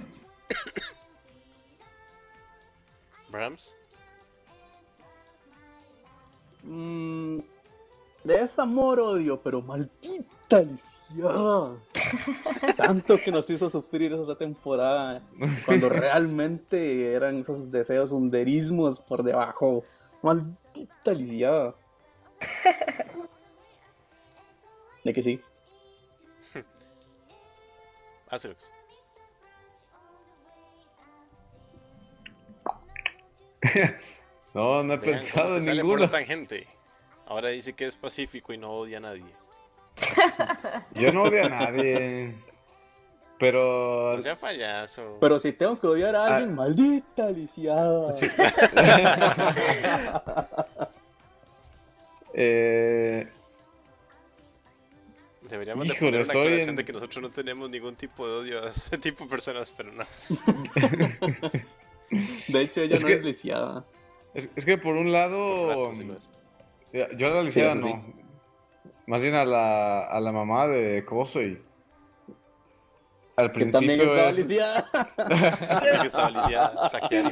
[3.30, 3.76] Brahms.
[6.64, 7.40] Mm,
[8.24, 11.76] desamor, odio, pero maldita lisiada.
[12.78, 15.22] Tanto que nos hizo sufrir esa temporada,
[15.66, 19.84] cuando realmente eran esos deseos hunderismos por debajo.
[20.22, 21.74] Maldita lisiada.
[25.04, 25.42] De que sí.
[34.54, 36.06] No, no he Vean pensado en sale por ninguna.
[36.08, 36.68] la tangente.
[37.28, 39.24] Ahora dice que es pacífico y no odia a nadie.
[40.96, 42.36] Yo no odio a nadie.
[43.40, 44.14] Pero.
[44.18, 45.18] No sea payaso.
[45.22, 46.56] Pero si tengo que odiar a alguien, Ah.
[46.56, 48.10] maldita lisiada.
[52.34, 53.28] eh,
[55.52, 58.64] Deberíamos de Híjole, poner una en- de que nosotros no tenemos ningún tipo de odio
[58.64, 60.04] a ese tipo de personas, pero no.
[62.48, 63.86] De hecho, ella Es no que- es lisiada.
[64.34, 65.68] es, es que por un Por lado.
[65.92, 66.08] rato sí
[67.18, 67.80] Yo a la lisiada sí.
[67.94, 68.22] no.
[69.08, 71.62] Más bien a la, a la mamá de Kosei.
[73.38, 74.90] Al Que también principio estaba es- lisiada.
[75.16, 77.32] También que estaba lisiada, Sakiarima.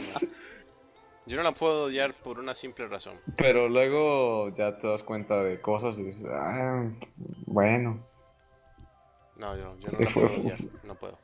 [1.25, 3.19] Yo no la puedo odiar por una simple razón.
[3.37, 6.89] Pero luego ya te das cuenta de cosas y dices, ah,
[7.45, 8.03] bueno.
[9.39, 10.59] No, yo, yo no la puedo odiar.
[10.83, 11.17] No puedo.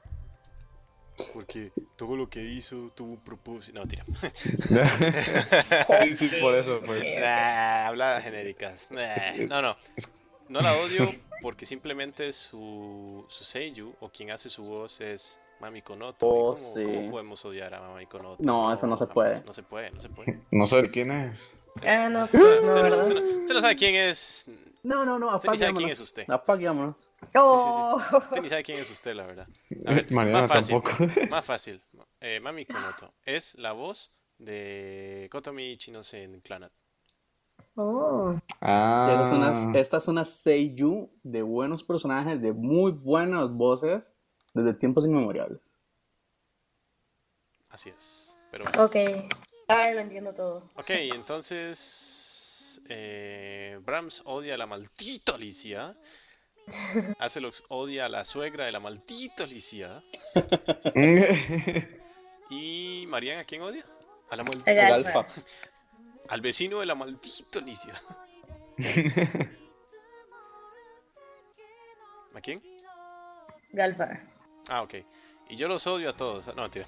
[1.34, 3.80] Porque todo lo que hizo tuvo un propósito.
[3.80, 4.04] No, tira.
[6.00, 7.04] sí, sí, por eso, pues.
[7.20, 8.90] Nah, habladas genéricas.
[8.92, 9.16] Nah,
[9.48, 9.78] no, no.
[10.50, 11.06] No la odio
[11.42, 16.26] porque simplemente su, su seiyuu o quien hace su voz es Mami Konoto.
[16.26, 16.84] ¿Y Oh, cómo, sí.
[16.84, 18.44] cómo podemos odiar a Mami Konoto?
[18.44, 19.42] No, eso no se puede.
[19.44, 20.40] No se puede, no se puede.
[20.52, 21.60] No sé quién es.
[21.86, 24.50] Ah, no, pues no, Usted no, usted no- usted no sabe quién es.
[24.86, 26.30] No, no, no, Usted ni sabe quién es usted.
[26.30, 27.10] Apaguémonos.
[27.36, 28.00] Oh.
[28.00, 29.48] Usted ni sabe quién es usted, la verdad.
[29.88, 30.82] A ver, Mariana más fácil.
[30.82, 31.28] tampoco.
[31.30, 31.82] Más fácil.
[32.22, 36.72] Eh, Mami Konoto es la voz de Kotomi Chinose en Clanat.
[37.76, 38.36] Oh.
[38.62, 39.22] Ah.
[39.24, 44.14] Es una, esta es una seiyuu de buenos personajes, de muy buenas voces,
[44.54, 45.80] desde tiempos inmemoriales.
[47.70, 48.38] Así es.
[48.52, 48.86] Pero bueno.
[48.86, 48.96] Ok.
[49.68, 50.70] Ahora lo entiendo todo.
[50.76, 52.35] Ok, entonces.
[52.88, 55.96] Eh, Brahms odia a la maldita Alicia.
[57.20, 60.04] Acelox odia a la suegra de la maldita Alicia.
[62.48, 63.84] Y Marian, ¿a quién odia?
[64.30, 64.70] A la maldita.
[64.72, 65.20] El El alfa.
[65.22, 65.42] alfa.
[66.30, 68.00] Al vecino de la maldita Alicia.
[72.36, 72.62] ¿A quién?
[73.72, 74.20] Galfa.
[74.70, 74.94] Ah, ok.
[75.50, 76.54] Y yo los odio a todos.
[76.56, 76.86] No, tío.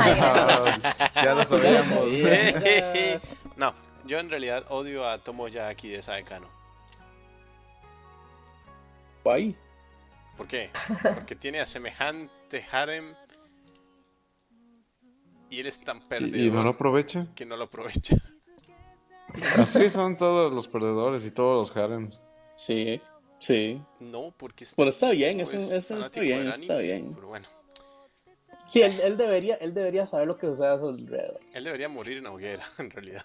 [0.00, 0.14] Ay,
[1.14, 2.14] ya lo sabíamos.
[2.16, 3.20] sabía.
[3.56, 3.74] No,
[4.06, 6.48] yo en realidad odio a Tomoyaki de Saekano.
[9.24, 9.56] Guay.
[10.36, 10.70] ¿Por qué?
[11.02, 13.14] Porque tiene a semejante harem
[15.50, 17.26] y él es tan perdedor ¿Y, y no lo aprovecha?
[17.34, 18.16] que no lo aprovecha.
[19.58, 22.22] Así son todos los perdedores y todos los harems.
[22.54, 23.00] Sí,
[23.38, 23.80] sí.
[24.00, 26.74] No, porque este Pero está bien, es un- es es un- está bien, del está
[26.74, 27.14] anime, bien.
[27.14, 27.48] Pero bueno,
[28.66, 31.38] Sí, él, él debería, él debería saber lo que sucede a su alrededor.
[31.52, 33.24] él debería morir en hoguera, en realidad.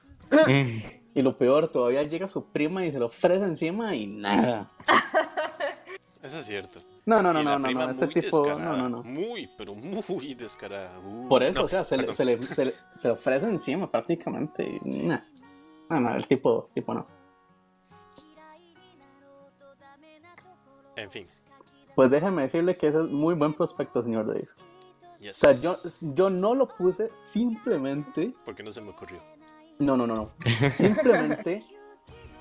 [1.14, 4.66] Y lo peor, todavía llega su prima y se lo ofrece encima y nada.
[6.24, 6.80] Eso es cierto.
[7.06, 9.04] No, no, no, no, no, no, ese tipo, no, no, no.
[9.04, 11.00] Muy, pero muy descarada.
[11.00, 13.48] Uh, Por eso, no, o sea, se le, se, le, se, le, se le ofrece
[13.48, 14.80] encima prácticamente.
[14.86, 15.22] y nah.
[15.90, 17.08] No, no, el tipo, tipo no.
[20.96, 21.28] En fin.
[21.96, 24.48] Pues déjeme decirle que ese es muy buen prospecto, señor Dave.
[25.20, 25.44] yes.
[25.44, 25.76] O sea, yo,
[26.14, 28.34] yo no lo puse simplemente.
[28.46, 29.20] Porque no se me ocurrió.
[29.82, 30.32] No, no, no, no.
[30.70, 31.64] Simplemente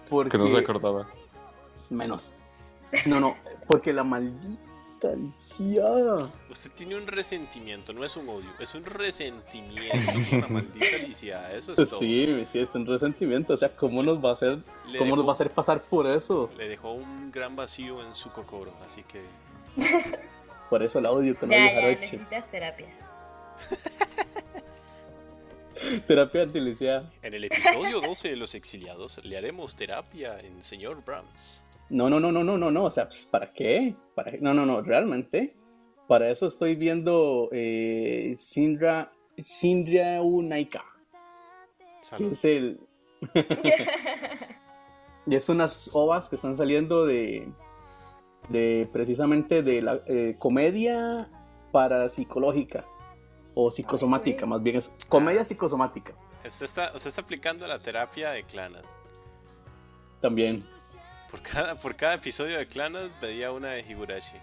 [0.09, 0.33] porque.
[0.33, 1.09] Que no se acordaba.
[1.89, 2.33] Menos.
[3.07, 3.37] No, no,
[3.67, 6.31] porque la maldita lisiada.
[6.51, 11.53] Usted tiene un resentimiento, no es un odio, es un resentimiento con la maldita Alicia.
[11.55, 11.99] Eso es todo.
[11.99, 13.55] Sí, sí, es un resentimiento.
[13.55, 16.07] O sea, ¿cómo nos va a hacer, Le cómo nos va a hacer pasar por
[16.07, 16.51] eso?
[16.59, 19.23] Le dejó un gran vacío en su cocoro, así que
[20.69, 22.01] Por eso la odio con Ya, odio ya, jaroche.
[22.01, 22.89] necesitas terapia.
[26.07, 27.11] Terapia antilisiada.
[27.23, 31.65] en el episodio 12 de Los Exiliados le haremos terapia en Señor Brahms.
[31.89, 32.85] No, no, no, no, no, no, no.
[32.85, 33.95] O sea, pues, ¿para qué?
[34.15, 34.39] ¿Para qué?
[34.39, 35.57] No, no, no, realmente.
[36.07, 40.85] Para eso estoy viendo eh, Shinra, Shinra Unaika.
[42.17, 42.81] Que es el.
[45.27, 47.49] y es unas ovas que están saliendo de.
[48.49, 51.29] de precisamente de la eh, comedia
[51.73, 52.85] parapsicológica.
[53.63, 56.15] O psicosomática, más bien es comedia psicosomática.
[56.47, 58.85] Usted está, usted está aplicando la terapia de Clanad.
[60.19, 60.65] También.
[61.31, 64.37] Por cada, por cada episodio de Clanad pedía una de Higurashi.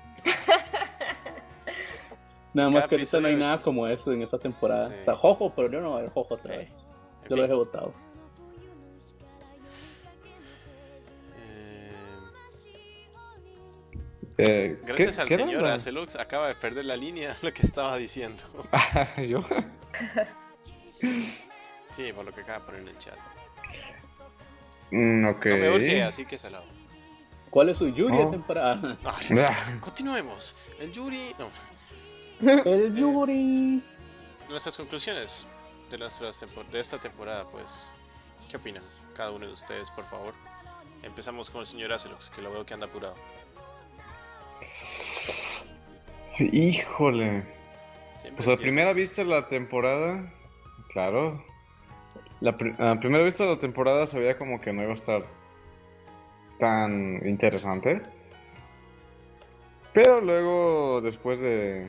[2.54, 4.90] Nada más Cada que ahorita no hay nada como eso en esta temporada.
[4.90, 4.96] Sí.
[5.00, 6.86] O sea, Jojo, pero yo no voy a ver Jojo otra vez.
[7.24, 7.94] En Yo lo dejé votado.
[14.38, 17.64] Eh, Eh, gracias ¿qué- al qué señor Acelux acaba de perder la línea lo que
[17.66, 18.44] estaba diciendo.
[19.28, 19.44] ¿Yo?
[21.92, 23.18] Sí, por lo que acaba de poner en el chat.
[24.92, 25.46] Mm, ok.
[25.46, 26.68] No me urge, así que se la hago.
[27.50, 28.30] ¿Cuál es su Yuri de Oh.
[28.30, 28.98] temporada?
[29.04, 29.20] Ah,
[29.80, 30.56] Continuemos.
[30.80, 31.36] El Yuri.
[31.40, 31.50] No.
[32.64, 33.82] El Yuri.
[34.50, 35.46] Nuestras conclusiones
[35.90, 37.96] de, nuestras de esta temporada, pues.
[38.50, 38.84] ¿Qué opinan?
[39.16, 40.34] Cada uno de ustedes, por favor.
[41.04, 43.16] Empezamos con el señor Acelux, que lo veo que anda apurado.
[46.40, 47.44] Híjole.
[48.18, 50.32] Siempre Pues a primera vista de la temporada,
[50.90, 51.44] claro.
[52.40, 55.24] La a primera vista de la temporada se veía como que no iba a estar
[56.60, 58.02] tan interesante.
[59.94, 61.88] Pero luego, después de,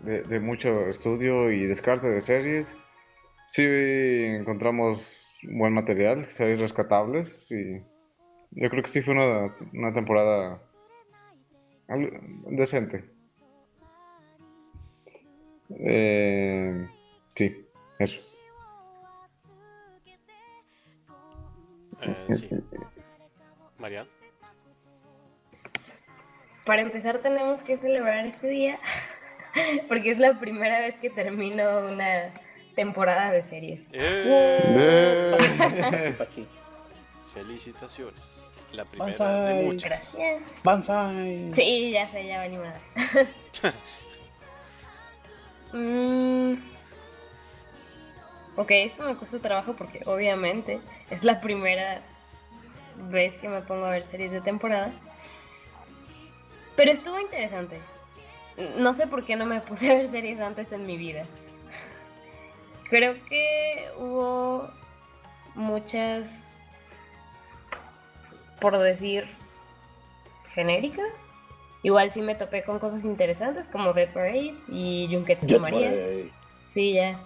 [0.00, 2.76] de, de mucho estudio y descarte de series,
[3.46, 7.82] sí encontramos buen material, series rescatables y
[8.50, 10.60] yo creo que sí fue una, una temporada
[11.88, 12.10] algo
[12.50, 13.04] decente.
[15.70, 16.88] Eh,
[17.34, 17.66] sí,
[17.98, 18.20] eso.
[22.02, 22.48] Eh, sí.
[23.78, 24.06] Marian.
[26.64, 28.78] Para empezar tenemos que celebrar este día
[29.88, 32.34] porque es la primera vez que termino una
[32.74, 33.82] temporada de series.
[33.92, 35.38] ¡Eh!
[35.52, 36.14] Eh.
[37.32, 38.50] Felicitaciones.
[38.72, 39.58] La primera Banzai.
[39.58, 40.14] de muchas.
[40.16, 40.42] Gracias.
[40.62, 41.50] Banzai.
[41.54, 42.80] Sí, ya sé, ya va animada.
[45.72, 46.54] Mm.
[48.56, 50.80] Ok, esto me cuesta trabajo porque obviamente
[51.10, 52.00] es la primera
[53.10, 54.92] vez que me pongo a ver series de temporada.
[56.74, 57.78] Pero estuvo interesante.
[58.76, 61.22] No sé por qué no me puse a ver series antes en mi vida.
[62.90, 64.68] Creo que hubo
[65.54, 66.56] muchas,
[68.60, 69.26] por decir,
[70.50, 71.26] genéricas.
[71.82, 75.92] Igual sí me topé con cosas interesantes como Red Parade y Junketsu María.
[76.66, 77.20] Sí, ya.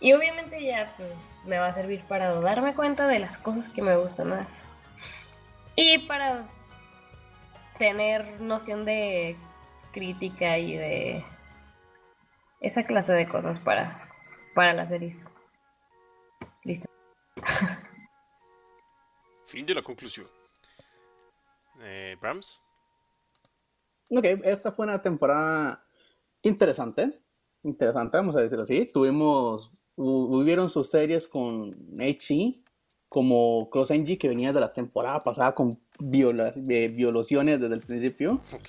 [0.00, 1.12] Y obviamente ya pues
[1.44, 4.64] me va a servir para darme cuenta de las cosas que me gustan más.
[5.76, 6.46] Y para
[7.78, 9.36] tener noción de
[9.92, 11.24] crítica y de
[12.60, 14.08] esa clase de cosas para,
[14.54, 15.24] para las series.
[16.64, 16.88] Listo.
[19.46, 20.26] Fin de la conclusión.
[21.80, 22.60] Eh, Brahms.
[24.10, 25.84] Ok, esta fue una temporada
[26.42, 27.20] interesante.
[27.62, 28.86] Interesante, vamos a decirlo así.
[28.86, 32.62] Tuvimos, hu- hubieron sus series con HE,
[33.08, 37.80] como Cross NG, que venía de la temporada pasada con viola- eh, violaciones desde el
[37.80, 38.40] principio.
[38.52, 38.68] Ok.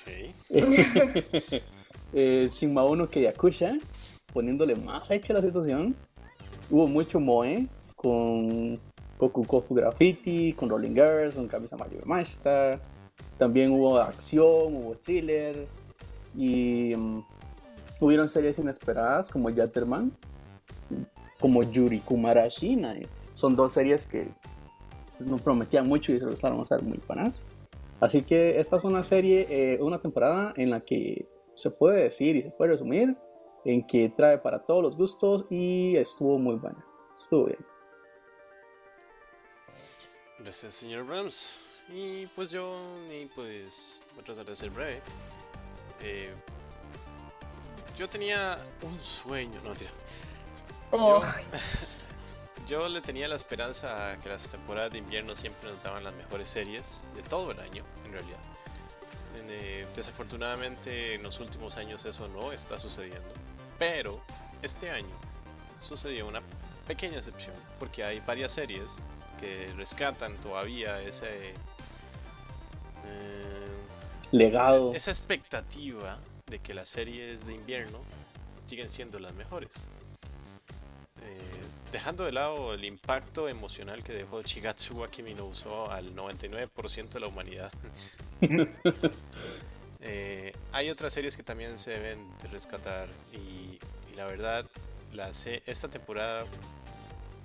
[2.14, 2.49] eh,
[3.10, 3.73] que Yakusha,
[4.34, 5.95] poniéndole más hecha la situación.
[6.69, 8.80] Hubo mucho Moe con
[9.18, 12.80] Kokukofu Graffiti, con Rolling Girls, con Camisa Mario Mashita.
[13.39, 15.67] También hubo acción, hubo thriller.
[16.35, 17.23] Y mm,
[18.01, 20.11] hubieron series inesperadas como Yatterman,
[21.39, 22.75] como Yuri Kumarashi.
[22.75, 24.27] nadie- Son dos series que
[25.19, 27.33] nos prometían mucho y se resultaron ser muy panas.
[28.01, 31.25] Así que esta es una serie, eh, una temporada en la que
[31.55, 33.17] se puede decir y se puede resumir
[33.65, 36.85] en que trae para todos los gustos y estuvo muy buena.
[37.17, 37.59] Estuvo bien.
[40.39, 41.59] Gracias, señor Brahms.
[41.91, 42.79] Y pues yo,
[43.11, 45.01] y pues, voy a tratar de ser breve.
[46.01, 46.33] Eh,
[47.97, 49.91] yo tenía un sueño, no, tira.
[50.91, 51.21] Oh,
[52.67, 56.13] Yo le tenía la esperanza a que las temporadas de invierno siempre nos daban las
[56.13, 58.37] mejores series de todo el año, en realidad.
[59.47, 63.33] Eh, desafortunadamente en los últimos años eso no está sucediendo.
[63.79, 64.21] Pero
[64.61, 65.15] este año
[65.81, 66.41] sucedió una
[66.85, 68.99] pequeña excepción, porque hay varias series
[69.39, 71.53] que rescatan todavía ese...
[73.10, 73.68] eh,
[74.31, 74.94] Legado.
[74.94, 77.99] esa expectativa de que las series de invierno
[78.65, 79.72] siguen siendo las mejores.
[81.22, 81.40] Eh,
[81.91, 87.10] dejando de lado el impacto emocional que dejó Shigatsu wa Kimi no Uso al 99%
[87.10, 87.72] de la humanidad.
[90.02, 93.77] Eh, hay otras series que también se deben de rescatar y,
[94.10, 94.65] y la verdad,
[95.11, 96.45] la se- esta temporada,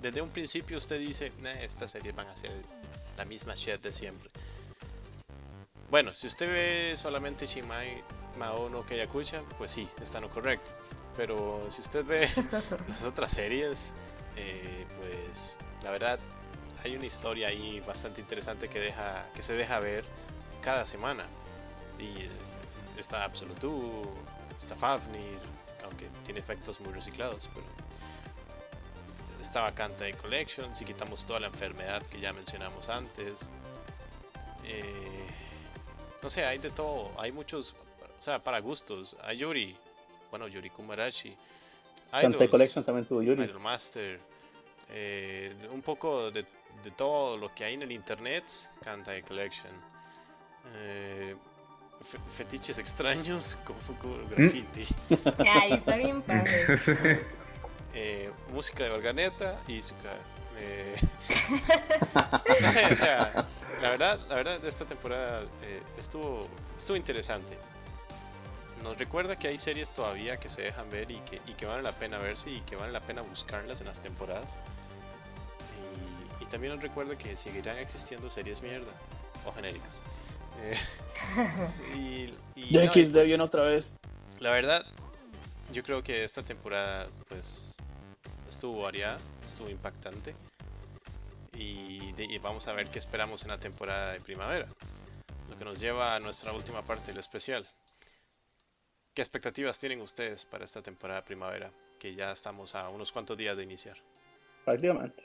[0.01, 2.51] desde un principio usted dice, "Nah, estas series van a ser
[3.17, 4.29] la misma shit de siempre.
[5.89, 8.03] Bueno, si usted ve solamente Shimai
[8.37, 10.71] Mao no Kayakusha, pues sí, está en lo correcto.
[11.15, 12.29] Pero si usted ve
[12.89, 13.93] las otras series,
[14.35, 16.19] eh, pues la verdad
[16.83, 20.03] hay una historia ahí bastante interesante que deja que se deja ver
[20.61, 21.25] cada semana.
[21.99, 22.29] Y eh,
[22.97, 24.03] está Absolutu,
[24.59, 25.39] está Fafnir,
[25.83, 27.65] aunque tiene efectos muy reciclados, pero
[29.39, 33.49] está Vacante de Collection, si quitamos toda la enfermedad que ya mencionamos antes.
[34.63, 35.44] Eh,
[36.25, 37.75] no sé, hay de todo, hay muchos,
[38.19, 39.15] o sea, para gustos.
[39.23, 39.77] Hay Yuri,
[40.31, 41.37] bueno, Yuri Kumarashi.
[42.19, 43.43] Idols, Collection también tuvo Yuri.
[43.43, 44.19] Idol Master.
[44.89, 46.43] eh, un poco de,
[46.83, 48.45] de todo lo que hay en el internet,
[48.83, 49.71] Kantai Collection.
[50.77, 51.35] Eh,
[52.03, 54.83] fe- fetiches extraños, como Fuku Graffiti.
[55.47, 56.49] ay, está bien padre.
[57.93, 60.13] eh, música de organeta y Izuka.
[60.57, 60.95] Eh,
[62.15, 63.45] no sé, o sea,
[63.85, 66.47] la verdad, la verdad, esta temporada eh, estuvo,
[66.77, 67.57] estuvo interesante.
[68.83, 71.81] Nos recuerda que hay series todavía que se dejan ver y que, y que vale
[71.81, 74.59] la pena verse y que vale la pena buscarlas en las temporadas.
[76.39, 78.91] Y, y también nos recuerda que seguirán existiendo series mierda
[79.45, 80.01] o genéricas.
[80.61, 80.77] Eh,
[81.95, 83.95] y, y no, pues- viene otra vez.
[84.39, 84.85] la verdad,
[85.73, 87.75] yo creo que esta temporada, pues,
[88.47, 90.35] estuvo variada, estuvo impactante.
[91.55, 94.67] Y, de- y vamos a ver qué esperamos en la temporada de primavera.
[95.49, 97.67] Lo que nos lleva a nuestra última parte del especial.
[99.13, 101.71] ¿Qué expectativas tienen ustedes para esta temporada de primavera?
[101.99, 103.95] Que ya estamos a unos cuantos días de iniciar.
[104.65, 105.23] Prácticamente.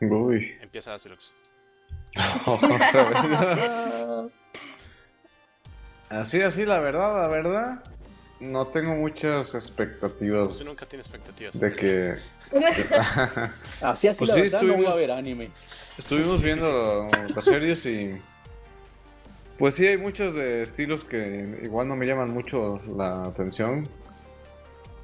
[0.00, 0.56] Uy.
[0.60, 1.34] Empieza Acilox.
[2.46, 4.32] Otra vez.
[6.10, 7.82] Así, así, la verdad, la verdad.
[8.40, 11.58] No tengo muchas expectativas Usted nunca tiene expectativas.
[11.58, 12.14] de que...
[13.80, 15.50] Así, así, Pues la sí, verdad, no voy a ver anime.
[15.98, 18.20] Estuvimos viendo las series y...
[19.58, 23.88] Pues sí, hay muchos de estilos que igual no me llaman mucho la atención.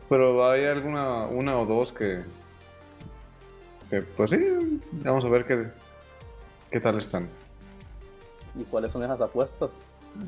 [0.08, 2.22] Pero hay alguna, una o dos que...
[3.88, 5.66] que pues sí, vamos a ver qué,
[6.70, 7.28] qué tal están.
[8.56, 9.70] ¿Y cuáles son esas apuestas?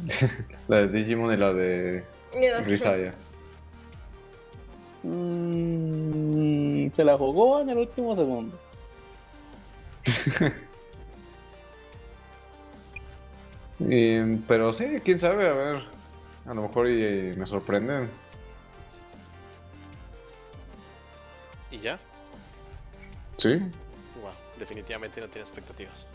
[0.69, 2.05] La de Digimon y la de
[2.65, 3.13] Grisaya.
[5.03, 8.59] Mm, se la jugó en el último segundo.
[13.79, 15.83] Y- pero sí, quién sabe, a ver.
[16.47, 18.09] A lo mejor y, me sorprenden.
[21.71, 21.99] ¿Y ya?
[23.37, 23.59] Sí.
[24.21, 26.07] Wow, definitivamente no tiene expectativas.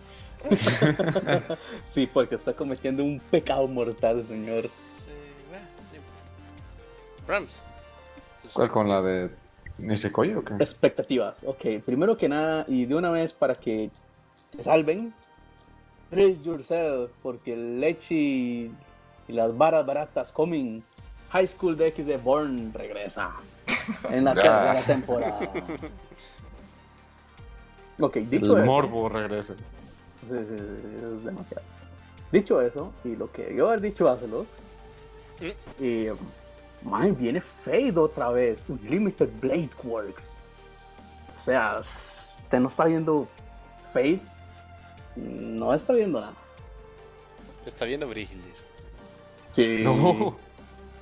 [1.86, 4.70] Sí, porque está cometiendo un pecado mortal, señor.
[7.28, 7.62] Rams.
[8.54, 9.30] ¿Cuál con la de
[9.78, 10.54] Nisekoi o qué?
[10.56, 11.44] Expectativas.
[11.46, 13.90] Ok, primero que nada, y de una vez para que
[14.56, 15.14] te salven,
[16.10, 18.72] brace yourself, porque el leche y
[19.28, 20.84] las varas baratas comen.
[21.32, 23.32] High School DX de Born regresa
[24.10, 25.40] en la tercera temporada.
[28.00, 28.66] Ok, dicho El eso.
[28.72, 29.54] morbo regresa.
[29.56, 31.64] Sí, sí, sí, es demasiado.
[32.32, 34.46] Dicho eso, y lo que yo haber dicho hace los,
[35.40, 35.52] Mm.
[35.82, 36.14] eh,
[36.90, 40.40] man, viene Fade otra vez, Unlimited Blade Works.
[41.36, 43.28] O sea, usted no está viendo
[43.94, 44.20] Fade,
[45.16, 46.34] no está viendo nada.
[47.66, 48.54] Está viendo Brigildir.
[49.54, 49.80] Sí.
[49.84, 50.36] No.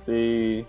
[0.00, 0.66] Sí.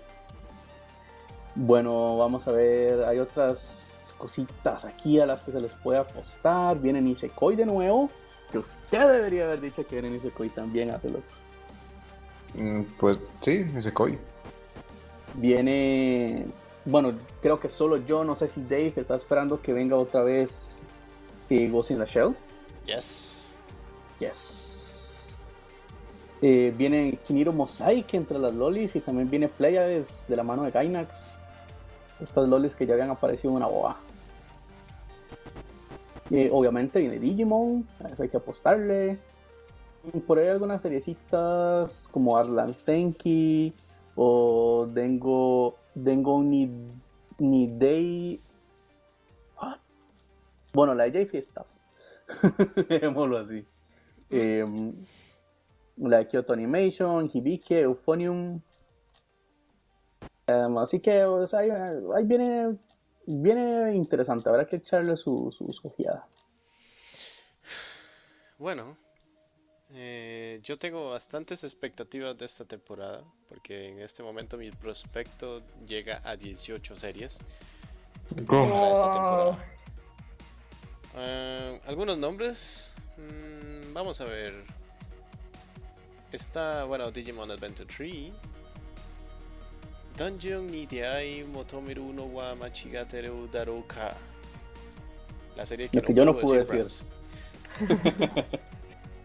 [1.54, 6.78] Bueno, vamos a ver, hay otras cositas aquí a las que se les puede apostar.
[6.78, 8.10] Viene Nisekoi de nuevo,
[8.50, 11.24] que usted debería haber dicho que viene Nisekoi también, Atelox.
[12.54, 14.18] Mm, Pues sí, Nisekoi.
[15.40, 16.46] Viene,
[16.84, 20.82] bueno, creo que solo yo, no sé si Dave está esperando que venga otra vez
[21.48, 22.34] eh, Ghost in the Shell.
[22.86, 23.54] Yes.
[24.18, 25.46] Yes.
[26.42, 30.72] Eh, viene Kiniro Mosaic entre las lolis y también viene Pleiades de la mano de
[30.72, 31.38] Gainax.
[32.20, 33.96] Estas lolis que ya habían aparecido en una boa.
[36.30, 39.18] Eh, obviamente viene Digimon, a eso hay que apostarle.
[40.12, 43.72] Y Por ahí algunas seriecitas como Arlan Senki
[44.20, 46.68] o Dengo, Dengo ni,
[47.38, 48.40] ni Day.
[49.56, 49.78] What?
[50.72, 51.68] Bueno, la de Stuff.
[52.88, 53.64] Dejémoslo así.
[54.28, 54.92] Em,
[55.98, 58.60] la Kyoto Animation, Hibike, Euphonium.
[60.48, 62.76] Em, así que ahí, viene,
[63.24, 64.48] viene interesante.
[64.48, 65.92] Habrá que echarle su, su, su.
[68.58, 68.96] Bueno,
[69.94, 76.20] eh, yo tengo bastantes expectativas de esta temporada, porque en este momento mi prospecto llega
[76.24, 77.38] a 18 series
[78.46, 79.64] para esta temporada.
[81.16, 84.52] Ah, Algunos nombres, mm, vamos a ver.
[86.32, 88.32] Está, bueno, Digimon Adventure 3.
[90.18, 94.14] Dungeon ni Deai Motomeru no wa Machigateru Darouka.
[95.56, 97.06] La serie que, Lo que yo no puedo pude Rams.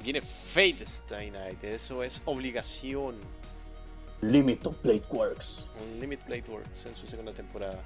[0.04, 3.16] Viene Fate Stay Night, eso es obligación.
[4.22, 5.70] Limit of Blade Works.
[5.82, 7.80] Un Limit Blade Works en su segunda temporada.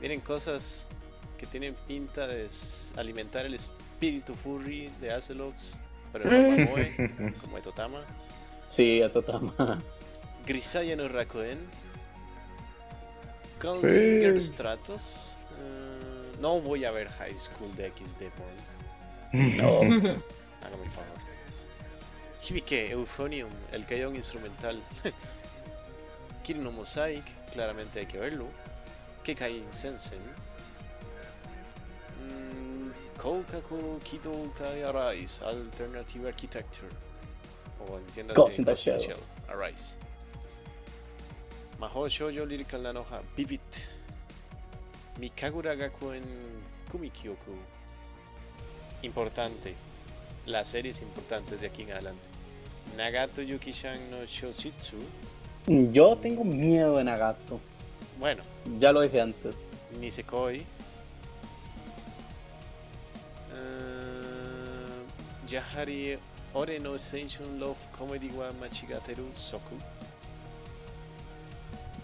[0.00, 0.86] Vienen cosas
[1.36, 2.48] que tienen pinta de
[2.96, 5.76] alimentar el espíritu furry de Acelox,
[6.12, 8.00] pero moe, como de Totama.
[8.68, 9.82] Sí, a Totama.
[10.46, 11.58] Grisaya no Rakuen.
[13.60, 13.66] Sí.
[13.66, 15.36] Gunslinger Stratos.
[15.58, 18.68] eh, no voy a ver High School de XD Porn.
[19.56, 20.22] No.
[20.62, 21.18] Hágame el favor.
[22.40, 24.82] Hibike, Euphonium, el Kaion instrumental.
[26.42, 28.46] Kirin no Mosaic, claramente hay que verlo.
[29.24, 30.22] Kekai Sensen.
[32.22, 36.88] Mm, Koukaku Kido Kai Arise, Alternative Architecture.
[37.80, 39.20] O entiendas Ghost in the Shell.
[39.48, 39.96] Arise.
[41.78, 43.60] Mahou Shoujo Lyrical Nanoha, Vivid.
[45.18, 46.24] Mikagura Gakuen
[46.90, 47.54] Kumikyoku.
[49.02, 49.74] Importante.
[50.48, 52.22] Las series importantes de aquí en adelante.
[52.96, 54.96] Nagato Yukishan no Shoshitsu.
[55.92, 57.60] Yo tengo miedo de Nagato.
[58.18, 58.42] Bueno,
[58.80, 59.54] Ya lo dije antes.
[60.00, 60.64] Nisekoi.
[63.52, 65.04] Eh,
[65.46, 66.18] Yahari
[66.54, 69.76] Ore no Sensation Love Comedy wa Machigateru Soku.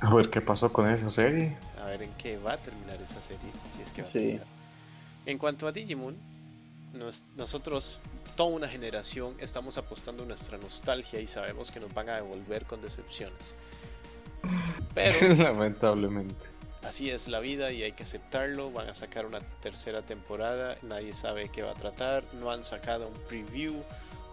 [0.00, 1.56] A ver qué pasó con esa serie.
[1.82, 4.46] A ver en qué va a terminar esa serie, si es que va a terminar.
[5.24, 6.14] En cuanto a Digimon,
[6.92, 8.00] nos- nosotros,
[8.36, 12.80] toda una generación, estamos apostando nuestra nostalgia y sabemos que nos van a devolver con
[12.82, 13.54] decepciones.
[14.94, 16.34] Pero Lamentablemente.
[16.82, 18.70] así es la vida y hay que aceptarlo.
[18.70, 23.08] Van a sacar una tercera temporada, nadie sabe qué va a tratar, no han sacado
[23.08, 23.74] un preview,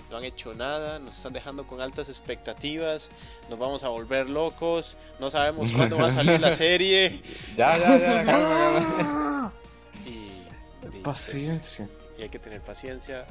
[0.09, 3.09] no han hecho nada, nos están dejando con altas expectativas,
[3.49, 7.21] nos vamos a volver locos, no sabemos cuándo va a salir la serie.
[7.55, 9.53] Ya, ya, ya, calma, calma.
[10.05, 10.47] Y, y,
[10.81, 11.87] pues, Paciencia.
[12.17, 13.25] y hay que tener paciencia,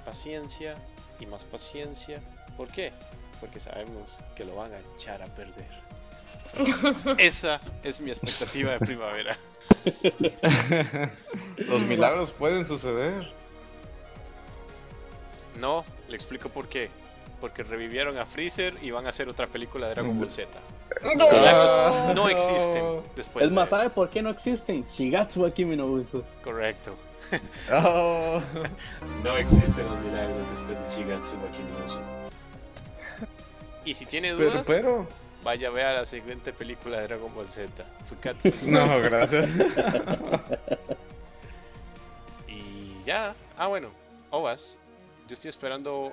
[0.00, 0.74] paciencia
[1.18, 2.20] y más paciencia.
[2.56, 2.92] ¿Por qué?
[3.40, 5.68] Porque sabemos que lo van a echar a perder.
[7.18, 9.38] Esa es mi expectativa de primavera.
[11.56, 13.32] Los milagros pueden suceder.
[15.58, 16.90] No, le explico por qué.
[17.40, 20.48] Porque revivieron a Freezer y van a hacer otra película de Dragon Ball Z.
[21.02, 21.14] No.
[21.14, 24.84] Los milagros Ah, no existen después es más, de ¿sabe por qué no existen?
[24.88, 26.24] Shigatsu wa Kimi no Uso.
[26.42, 26.94] Correcto.
[27.72, 28.40] Oh.
[29.22, 32.00] No existen los milagros después de Shigatsu wa Kimi no Uso.
[33.84, 35.06] Y si tiene Pero, dudas, pero.
[35.42, 37.68] vaya a ver la siguiente película de Dragon Ball Z.
[38.08, 38.50] Fukatsu.
[38.66, 39.54] No, gracias.
[42.48, 43.34] Y ya.
[43.56, 43.90] Ah, bueno.
[44.30, 44.78] OVAs.
[45.28, 46.12] Yo estoy esperando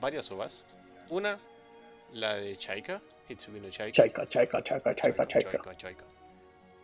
[0.00, 0.64] varias OVAs.
[1.08, 1.38] Una,
[2.12, 3.00] la de Chaika.
[3.28, 3.92] Hitsugi no Chaika.
[4.02, 5.50] Chaika, chaika, chaika, chaika, chaika.
[5.50, 6.04] Chaika, Chaika.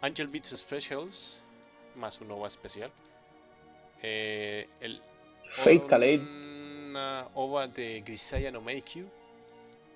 [0.02, 1.42] Angel Beats Specials.
[1.96, 2.90] Más un OVA especial.
[4.02, 5.00] Eh, el,
[5.44, 6.20] Fate Kaleid.
[6.20, 9.06] Una OVA de Grisaya no Meikyu.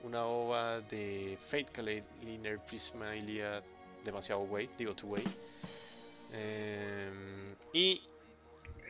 [0.02, 3.62] Una OVA de Fate Kaleid Linear Prisma Ilia
[4.04, 5.24] demasiado way, digo two way.
[6.32, 8.02] Em, y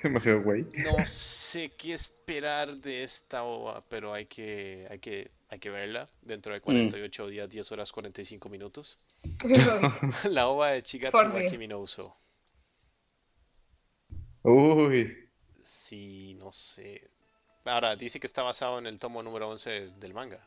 [0.03, 0.65] Demasiado güey.
[0.77, 6.09] no sé qué esperar de esta OVA, pero hay que, hay que, hay que verla
[6.23, 8.99] dentro de 48 días, 10 horas, 45 minutos.
[10.25, 11.19] La OVA de Chigatsu.
[11.51, 12.17] Kimi no Uso.
[14.43, 15.17] Uy.
[15.63, 17.09] Sí, no sé.
[17.65, 20.41] Ahora, dice que está basado en el tomo número 11 del manga.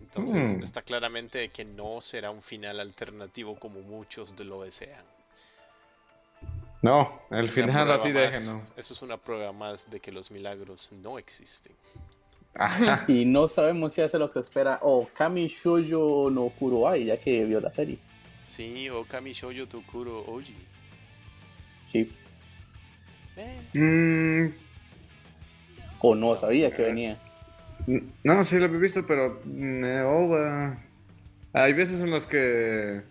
[0.00, 0.62] Entonces, Hmm.
[0.62, 5.04] está claramente que no será un final alternativo como muchos de lo desean.
[6.80, 8.62] No, el Una final prueba así más- déjenlo.
[8.76, 11.72] Eso es una prueba más de que los milagros no existen.
[12.54, 13.04] Ajá.
[13.08, 14.78] Y no sabemos si hace lo que se espera.
[14.82, 17.98] O Kami Shoujo no Kuroai, ya que vio la serie.
[18.48, 20.56] Sí, Okami Shoujo Tokuro Oji.
[21.86, 22.10] Sí.
[23.72, 24.48] Mm,
[26.00, 27.18] O no sabía que venía.
[28.24, 29.40] no, sí lo he visto, pero.
[29.44, 30.78] OVA.
[31.52, 33.02] Hay veces en las que.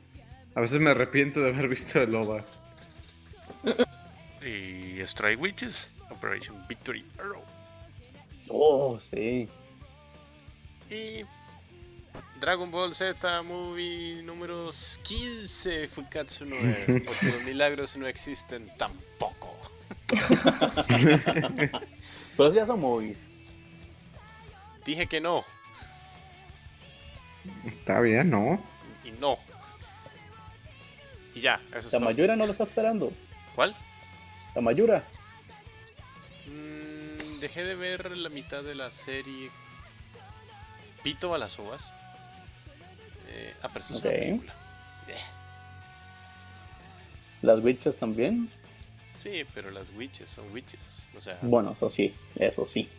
[0.56, 2.43] A veces me arrepiento de haber visto el OVA.
[4.45, 7.43] Y Strike Witches, Operation Victory Arrow.
[8.49, 9.48] Oh, sí.
[10.89, 11.22] Y
[12.41, 14.72] Dragon Ball Z Movie número
[15.03, 19.56] 15 Fukatsu no es, porque los milagros no existen tampoco.
[22.38, 23.31] Pero esos ya son movies.
[24.85, 25.45] Dije que no,
[27.65, 28.59] Está bien, ¿no?
[29.03, 29.38] y no.
[31.33, 31.99] Y ya, eso es todo.
[32.01, 33.11] Tamayura no lo está esperando.
[33.55, 33.75] ¿Cuál?
[34.53, 35.03] Tamayura.
[36.47, 39.49] Mm, dejé de ver la mitad de la serie
[41.03, 41.93] Pito a las ovas.
[43.29, 44.17] Eh, ah, pero eso es una Ok.
[44.19, 44.53] película.
[47.41, 48.49] Las witches también.
[49.22, 51.07] Sí, pero las witches son witches.
[51.15, 52.14] O sea, Bueno, eso sí.
[52.35, 52.89] Eso sí.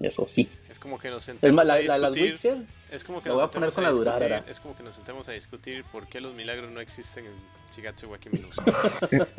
[0.00, 0.48] Eso sí.
[0.70, 2.52] es como que nos sentemos a la, la- las discutir.
[2.54, 2.74] witches.
[2.90, 4.50] Es como que nos voy a poner sentemos con a la discutir.
[4.50, 7.32] Es como que nos sentemos a discutir por qué los milagros no existen en
[7.76, 8.62] Shigatsu wa Kimi no Uso.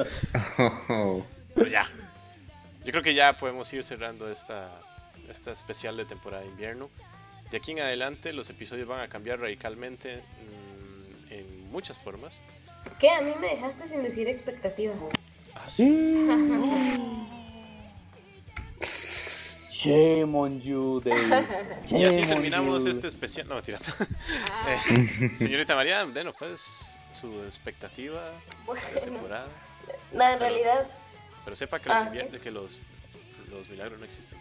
[1.55, 1.87] Pero ya.
[2.85, 4.69] Yo creo que ya podemos ir cerrando esta,
[5.29, 6.89] esta especial de temporada de invierno.
[7.49, 12.41] De aquí en adelante los episodios van a cambiar radicalmente mm, en muchas formas.
[12.99, 13.09] ¿Qué?
[13.09, 14.97] A mí me dejaste sin decir expectativas.
[15.55, 15.85] Ah, sí.
[19.73, 21.45] Shame on you, Dave.
[21.89, 23.47] Y así terminamos este especial.
[23.47, 23.79] No, mentira.
[24.51, 28.81] Ah, Eh, señorita María, bueno, pues su expectativa de bueno.
[29.03, 29.47] temporada.
[30.13, 30.85] No, en realidad,
[31.43, 32.39] Pero sepa que los, Ah, ok.
[32.41, 32.79] que los,
[33.49, 34.37] los milagros no existen.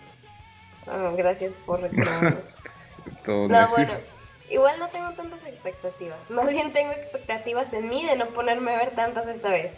[0.87, 1.07] ¿verdad?
[1.11, 2.37] ah, gracias por recordarme.
[3.25, 3.95] todo No, bueno,
[4.51, 6.31] igual no tengo tantas expectativas.
[6.31, 9.73] Más bien tengo expectativas en mí de no ponerme a ver tantas esta vez.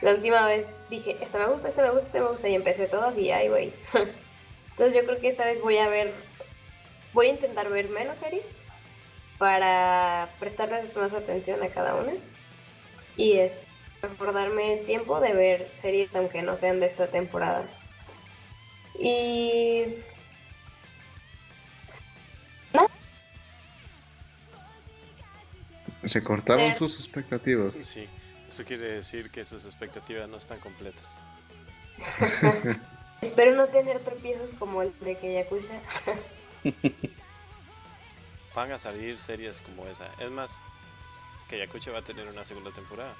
[0.00, 2.86] La última vez dije, esta me gusta, esta me gusta, esta me gusta, y empecé
[2.86, 3.72] todas y ay, güey.
[4.70, 6.12] Entonces yo creo que esta vez voy a ver,
[7.12, 8.60] voy a intentar ver menos series
[9.38, 12.12] para prestarles más atención a cada una
[13.16, 13.60] y es
[14.02, 17.64] recordarme el tiempo de ver series aunque no sean de esta temporada.
[18.98, 19.96] Y
[26.04, 27.74] Se cortaron sus expectativas.
[27.74, 28.08] Sí,
[28.48, 31.18] eso quiere decir que sus expectativas no están completas.
[33.20, 35.80] Espero no tener tropiezos como el de Keyakusha.
[38.54, 40.06] van a salir series como esa.
[40.18, 40.58] Es más,
[41.48, 43.14] que Yakucha va a tener una segunda temporada.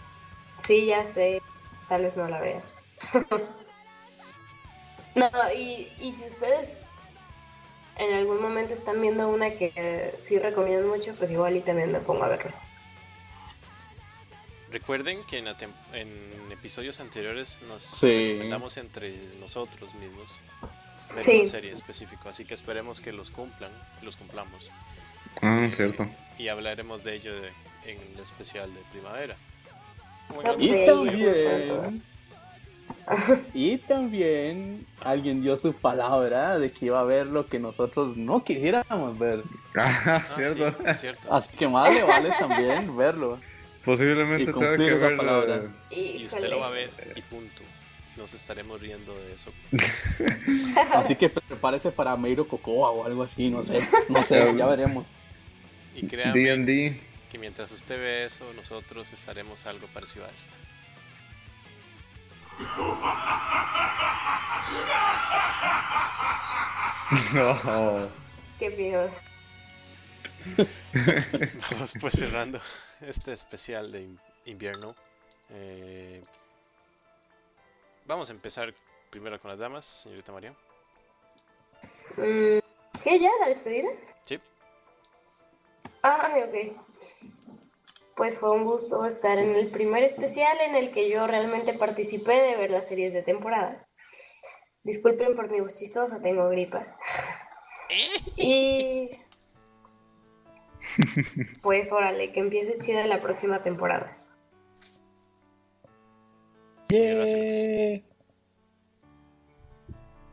[0.58, 1.40] Sí, ya sé.
[1.88, 2.62] Tal vez no la vea.
[5.14, 6.68] no, y, y si ustedes
[7.96, 12.00] en algún momento están viendo una que sí recomiendo mucho, pues igual y también me
[12.00, 12.54] pongo a verla.
[14.70, 15.46] Recuerden que en,
[15.94, 18.06] en episodios anteriores nos Sí.
[18.32, 20.38] recomendamos entre nosotros mismos
[21.14, 21.40] ver Sí.
[21.40, 23.70] una serie específica, así que esperemos que los cumplan,
[24.02, 24.70] los cumplamos.
[25.42, 26.06] Ah, cierto.
[26.38, 27.48] Y hablaremos de ello de-
[27.86, 29.36] en el especial de primavera.
[30.58, 32.02] Y también,
[33.54, 38.44] y también alguien dio su palabra de que iba a ver lo que nosotros no
[38.44, 39.42] quisiéramos ver.
[39.76, 40.70] Ah, Ah, cierto.
[40.86, 41.32] sí, cierto.
[41.32, 43.38] Así que más le vale también verlo.
[43.88, 45.16] Posiblemente Y tenga cumplir que esa ver.
[45.16, 45.62] palabra.
[45.90, 47.62] Y usted lo va a ver y punto.
[48.18, 49.50] Nos estaremos riendo de eso.
[50.92, 53.80] Así que prepárese para Meiro Cocoa o algo así, no sé.
[54.10, 55.06] No sé, ya veremos.
[55.96, 57.00] Y créanme D&D.
[57.32, 60.58] que mientras usted ve eso, nosotros estaremos algo parecido a esto.
[67.34, 68.06] Oh.
[68.58, 69.10] Qué feo.
[71.70, 72.60] Vamos pues cerrando
[73.00, 74.94] este especial de in- invierno.
[75.50, 76.22] Eh,
[78.06, 78.74] vamos a empezar
[79.10, 80.54] primero con las damas, señorita María.
[82.16, 82.58] Mm,
[83.02, 83.30] ¿Qué ya?
[83.40, 83.88] ¿La despedida?
[84.24, 84.38] Sí.
[86.02, 86.76] Ah, ok.
[88.16, 92.40] Pues fue un gusto estar en el primer especial en el que yo realmente participé
[92.42, 93.86] de ver las series de temporada.
[94.82, 96.96] Disculpen por mi voz chistosa, tengo gripa.
[98.36, 99.08] Y
[101.62, 104.16] pues órale, que empiece chida la próxima temporada.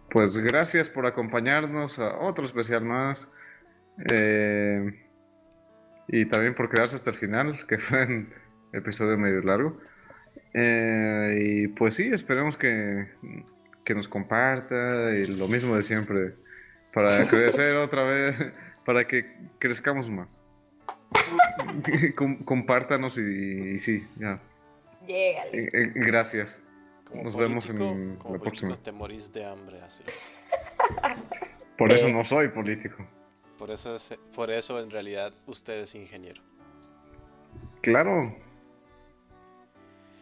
[0.10, 3.28] Pues gracias por acompañarnos a otro especial más.
[4.12, 5.02] Eh,
[6.08, 8.34] y también por quedarse hasta el final, que fue un
[8.72, 9.78] episodio medio largo.
[10.54, 13.10] Eh, y pues sí, esperemos que,
[13.84, 16.36] que nos comparta y lo mismo de siempre.
[16.94, 18.36] Para crecer otra vez,
[18.86, 20.42] para que crezcamos más.
[22.16, 23.22] Com- compártanos y,
[23.76, 24.40] y sí, ya.
[25.08, 25.64] Llégale.
[25.64, 26.64] Eh, eh, gracias.
[27.08, 28.78] Como Nos vemos en como la próxima.
[28.82, 29.82] te morís de hambre.
[29.82, 30.04] así.
[31.78, 33.06] Por eso no soy político.
[33.58, 36.42] Por eso, es- por eso en realidad usted es ingeniero.
[37.82, 38.34] Claro.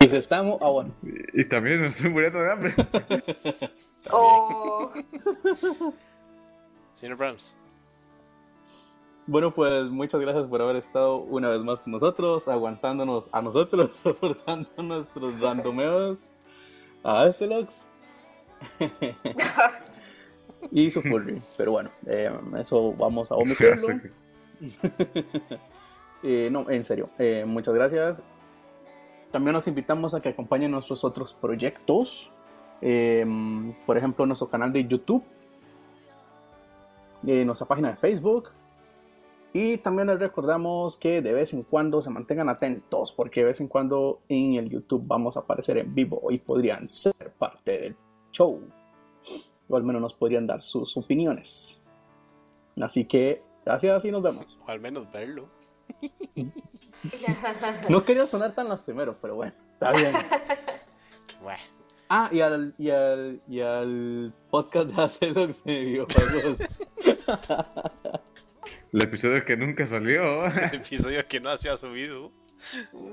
[0.01, 0.59] Y estamos.
[0.61, 0.93] Ah, bueno.
[1.03, 2.73] Y, y también me estoy muriendo de hambre.
[4.11, 4.91] Oh,
[6.93, 7.55] Señor Brahms,
[9.25, 13.95] Bueno, pues muchas gracias por haber estado una vez más con nosotros, aguantándonos a nosotros,
[14.03, 16.29] soportando nuestros randomeos
[17.03, 17.89] a Acelox
[20.71, 21.41] y su Fulry.
[21.55, 22.29] Pero bueno, eh,
[22.59, 23.87] eso vamos a omitirlo.
[26.25, 28.23] Eh, no, en serio, eh, muchas gracias.
[29.29, 32.31] También nos invitamos a que acompañen nuestros otros proyectos.
[32.79, 33.25] Eh,
[33.85, 35.21] por ejemplo, nuestro canal de YouTube,
[37.27, 38.51] eh, nuestra página de Facebook.
[39.53, 43.61] Y también les recordamos que de vez en cuando se mantengan atentos, porque de vez
[43.61, 47.95] en cuando en el YouTube vamos a aparecer en vivo y podrían ser parte del
[48.31, 48.59] show.
[49.69, 51.87] O al menos nos podrían dar sus opiniones.
[52.81, 54.57] Así que gracias y nos vemos.
[54.65, 55.47] o al menos verlo.
[57.89, 60.13] No quería sonar tan lastimero, pero bueno, está bien.
[62.07, 66.57] Ah, y al, y al, y al podcast de Acelox de videojuegos.
[68.93, 70.45] El episodio que nunca salió.
[70.71, 72.31] El episodio que no se ha subido.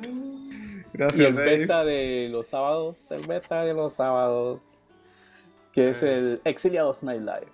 [0.03, 1.59] y Gracias, el Dave.
[1.59, 3.11] beta de los sábados.
[3.11, 4.59] El beta de los sábados.
[5.73, 6.13] Que es Eh.
[6.19, 7.49] el Exiliados Night Live.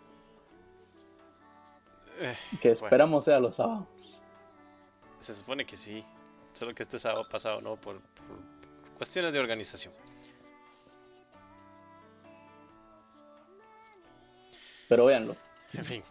[2.18, 4.22] Eh, Que esperamos sea los sábados.
[5.20, 6.04] se supone que sí.
[6.54, 9.92] Solo que este sábado pasado no, por, por cuestiones de organización.
[14.88, 15.36] Pero véanlo.
[15.72, 16.02] En fin,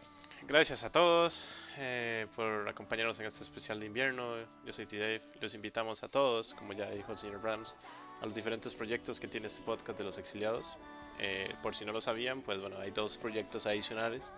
[0.47, 4.35] gracias a todos eh, por acompañarnos en este especial de invierno.
[4.65, 5.21] Yo soy T-Dave.
[5.41, 7.75] Los invitamos a todos, como ya dijo el señor Brahms,
[8.21, 10.77] a los diferentes proyectos que tiene este podcast de los exiliados.
[11.19, 14.31] Eh, por si no lo sabían, pues bueno, hay dos proyectos adicionales.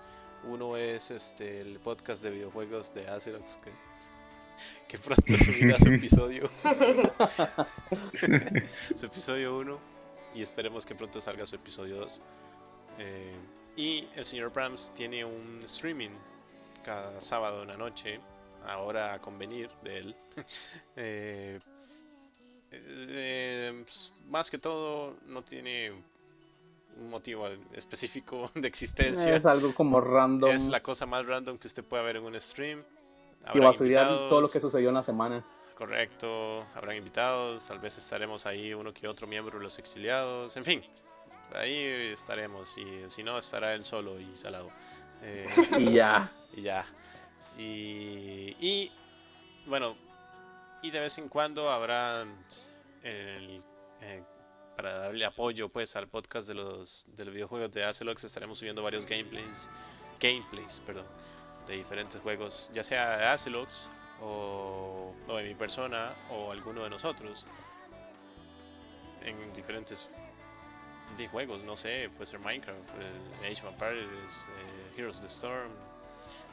[0.43, 3.71] Uno es este el podcast de videojuegos de Acerox que,
[4.88, 6.49] que pronto subirá su episodio.
[8.95, 9.79] su episodio 1
[10.35, 12.21] y esperemos que pronto salga su episodio 2.
[12.99, 13.31] Eh,
[13.77, 16.09] y el señor Brahms tiene un streaming
[16.83, 18.19] cada sábado en la noche,
[18.65, 20.15] ahora a convenir de él.
[20.99, 21.59] Eh,
[22.71, 25.91] eh, pues, más que todo, no tiene
[26.99, 29.35] un motivo específico de existencia.
[29.35, 30.51] Es algo como random.
[30.51, 32.79] Es la cosa más random que usted pueda ver en un stream.
[32.79, 35.45] Y habrán va a subir invitados, todo lo que sucedió en la semana.
[35.77, 40.65] Correcto, habrán invitados, tal vez estaremos ahí uno que otro miembro de los exiliados, en
[40.65, 40.81] fin,
[41.53, 44.69] ahí estaremos y si no estará él solo y salado.
[45.22, 45.48] Eh,
[45.80, 46.32] Y ya.
[46.53, 46.86] y ya.
[47.57, 48.91] Y, y,
[49.65, 49.95] bueno,
[50.82, 52.22] y de vez en cuando habrá
[53.03, 53.61] el,
[54.02, 54.24] eh,
[54.76, 58.84] para darle apoyo pues al podcast de los, de los videojuegos de Acelox estaremos subiendo
[58.84, 59.68] varios gameplays,
[60.19, 61.07] gameplays, perdón,
[61.65, 63.90] de diferentes juegos, ya sea de Acelox
[64.22, 67.48] o, o de mi persona o alguno de nosotros
[69.24, 70.07] en diferentes
[71.18, 72.77] de juegos, no sé, puede ser Minecraft,
[73.41, 74.07] el Age of Empires,
[74.49, 75.69] eh, Heroes of the Storm,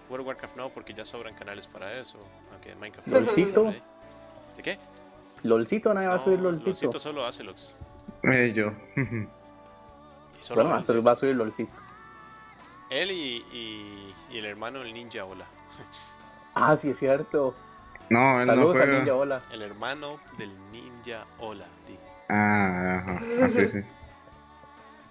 [0.09, 2.19] World of Warcraft no, porque ya sobran canales para eso,
[2.53, 3.65] aunque Minecraft Lolcito.
[3.65, 3.83] ¿De
[4.57, 4.79] ¿De qué?
[5.43, 6.69] LOLcito, nadie va a subir No, LOLcito.
[6.71, 7.77] Lolcito solo hace Lux.
[8.23, 8.73] Eh, yo.
[10.39, 10.71] Y solo Bueno,
[11.03, 11.73] va a subir- LOLcito.
[12.91, 15.45] él y, y, y el hermano del ninja Ola.
[16.57, 17.53] Ah, sí, es cierto.
[18.11, 18.99] no, él no Saludos a juega.
[18.99, 19.43] Ninja Hola.
[19.51, 21.67] El hermano del ninja Ola.
[21.89, 21.97] di.
[22.29, 23.21] Ah, ajá.
[23.43, 23.81] Ah, sí, sí.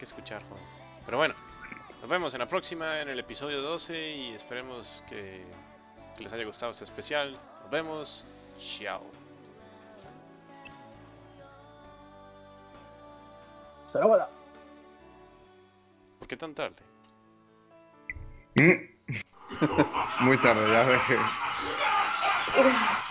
[0.04, 0.60] Que escuchar, Juan.
[1.06, 1.34] Pero bueno,
[2.02, 5.46] nos vemos en la próxima, en el episodio 12 y esperemos que,
[6.18, 7.40] que les haya gustado este especial.
[7.62, 8.28] Nos vemos.
[8.60, 9.02] Chao.
[13.94, 14.28] Hola.
[16.20, 16.84] ¿Por qué tan tarde?
[18.56, 18.74] Mm.
[20.26, 21.18] Muy tarde, ya dejé.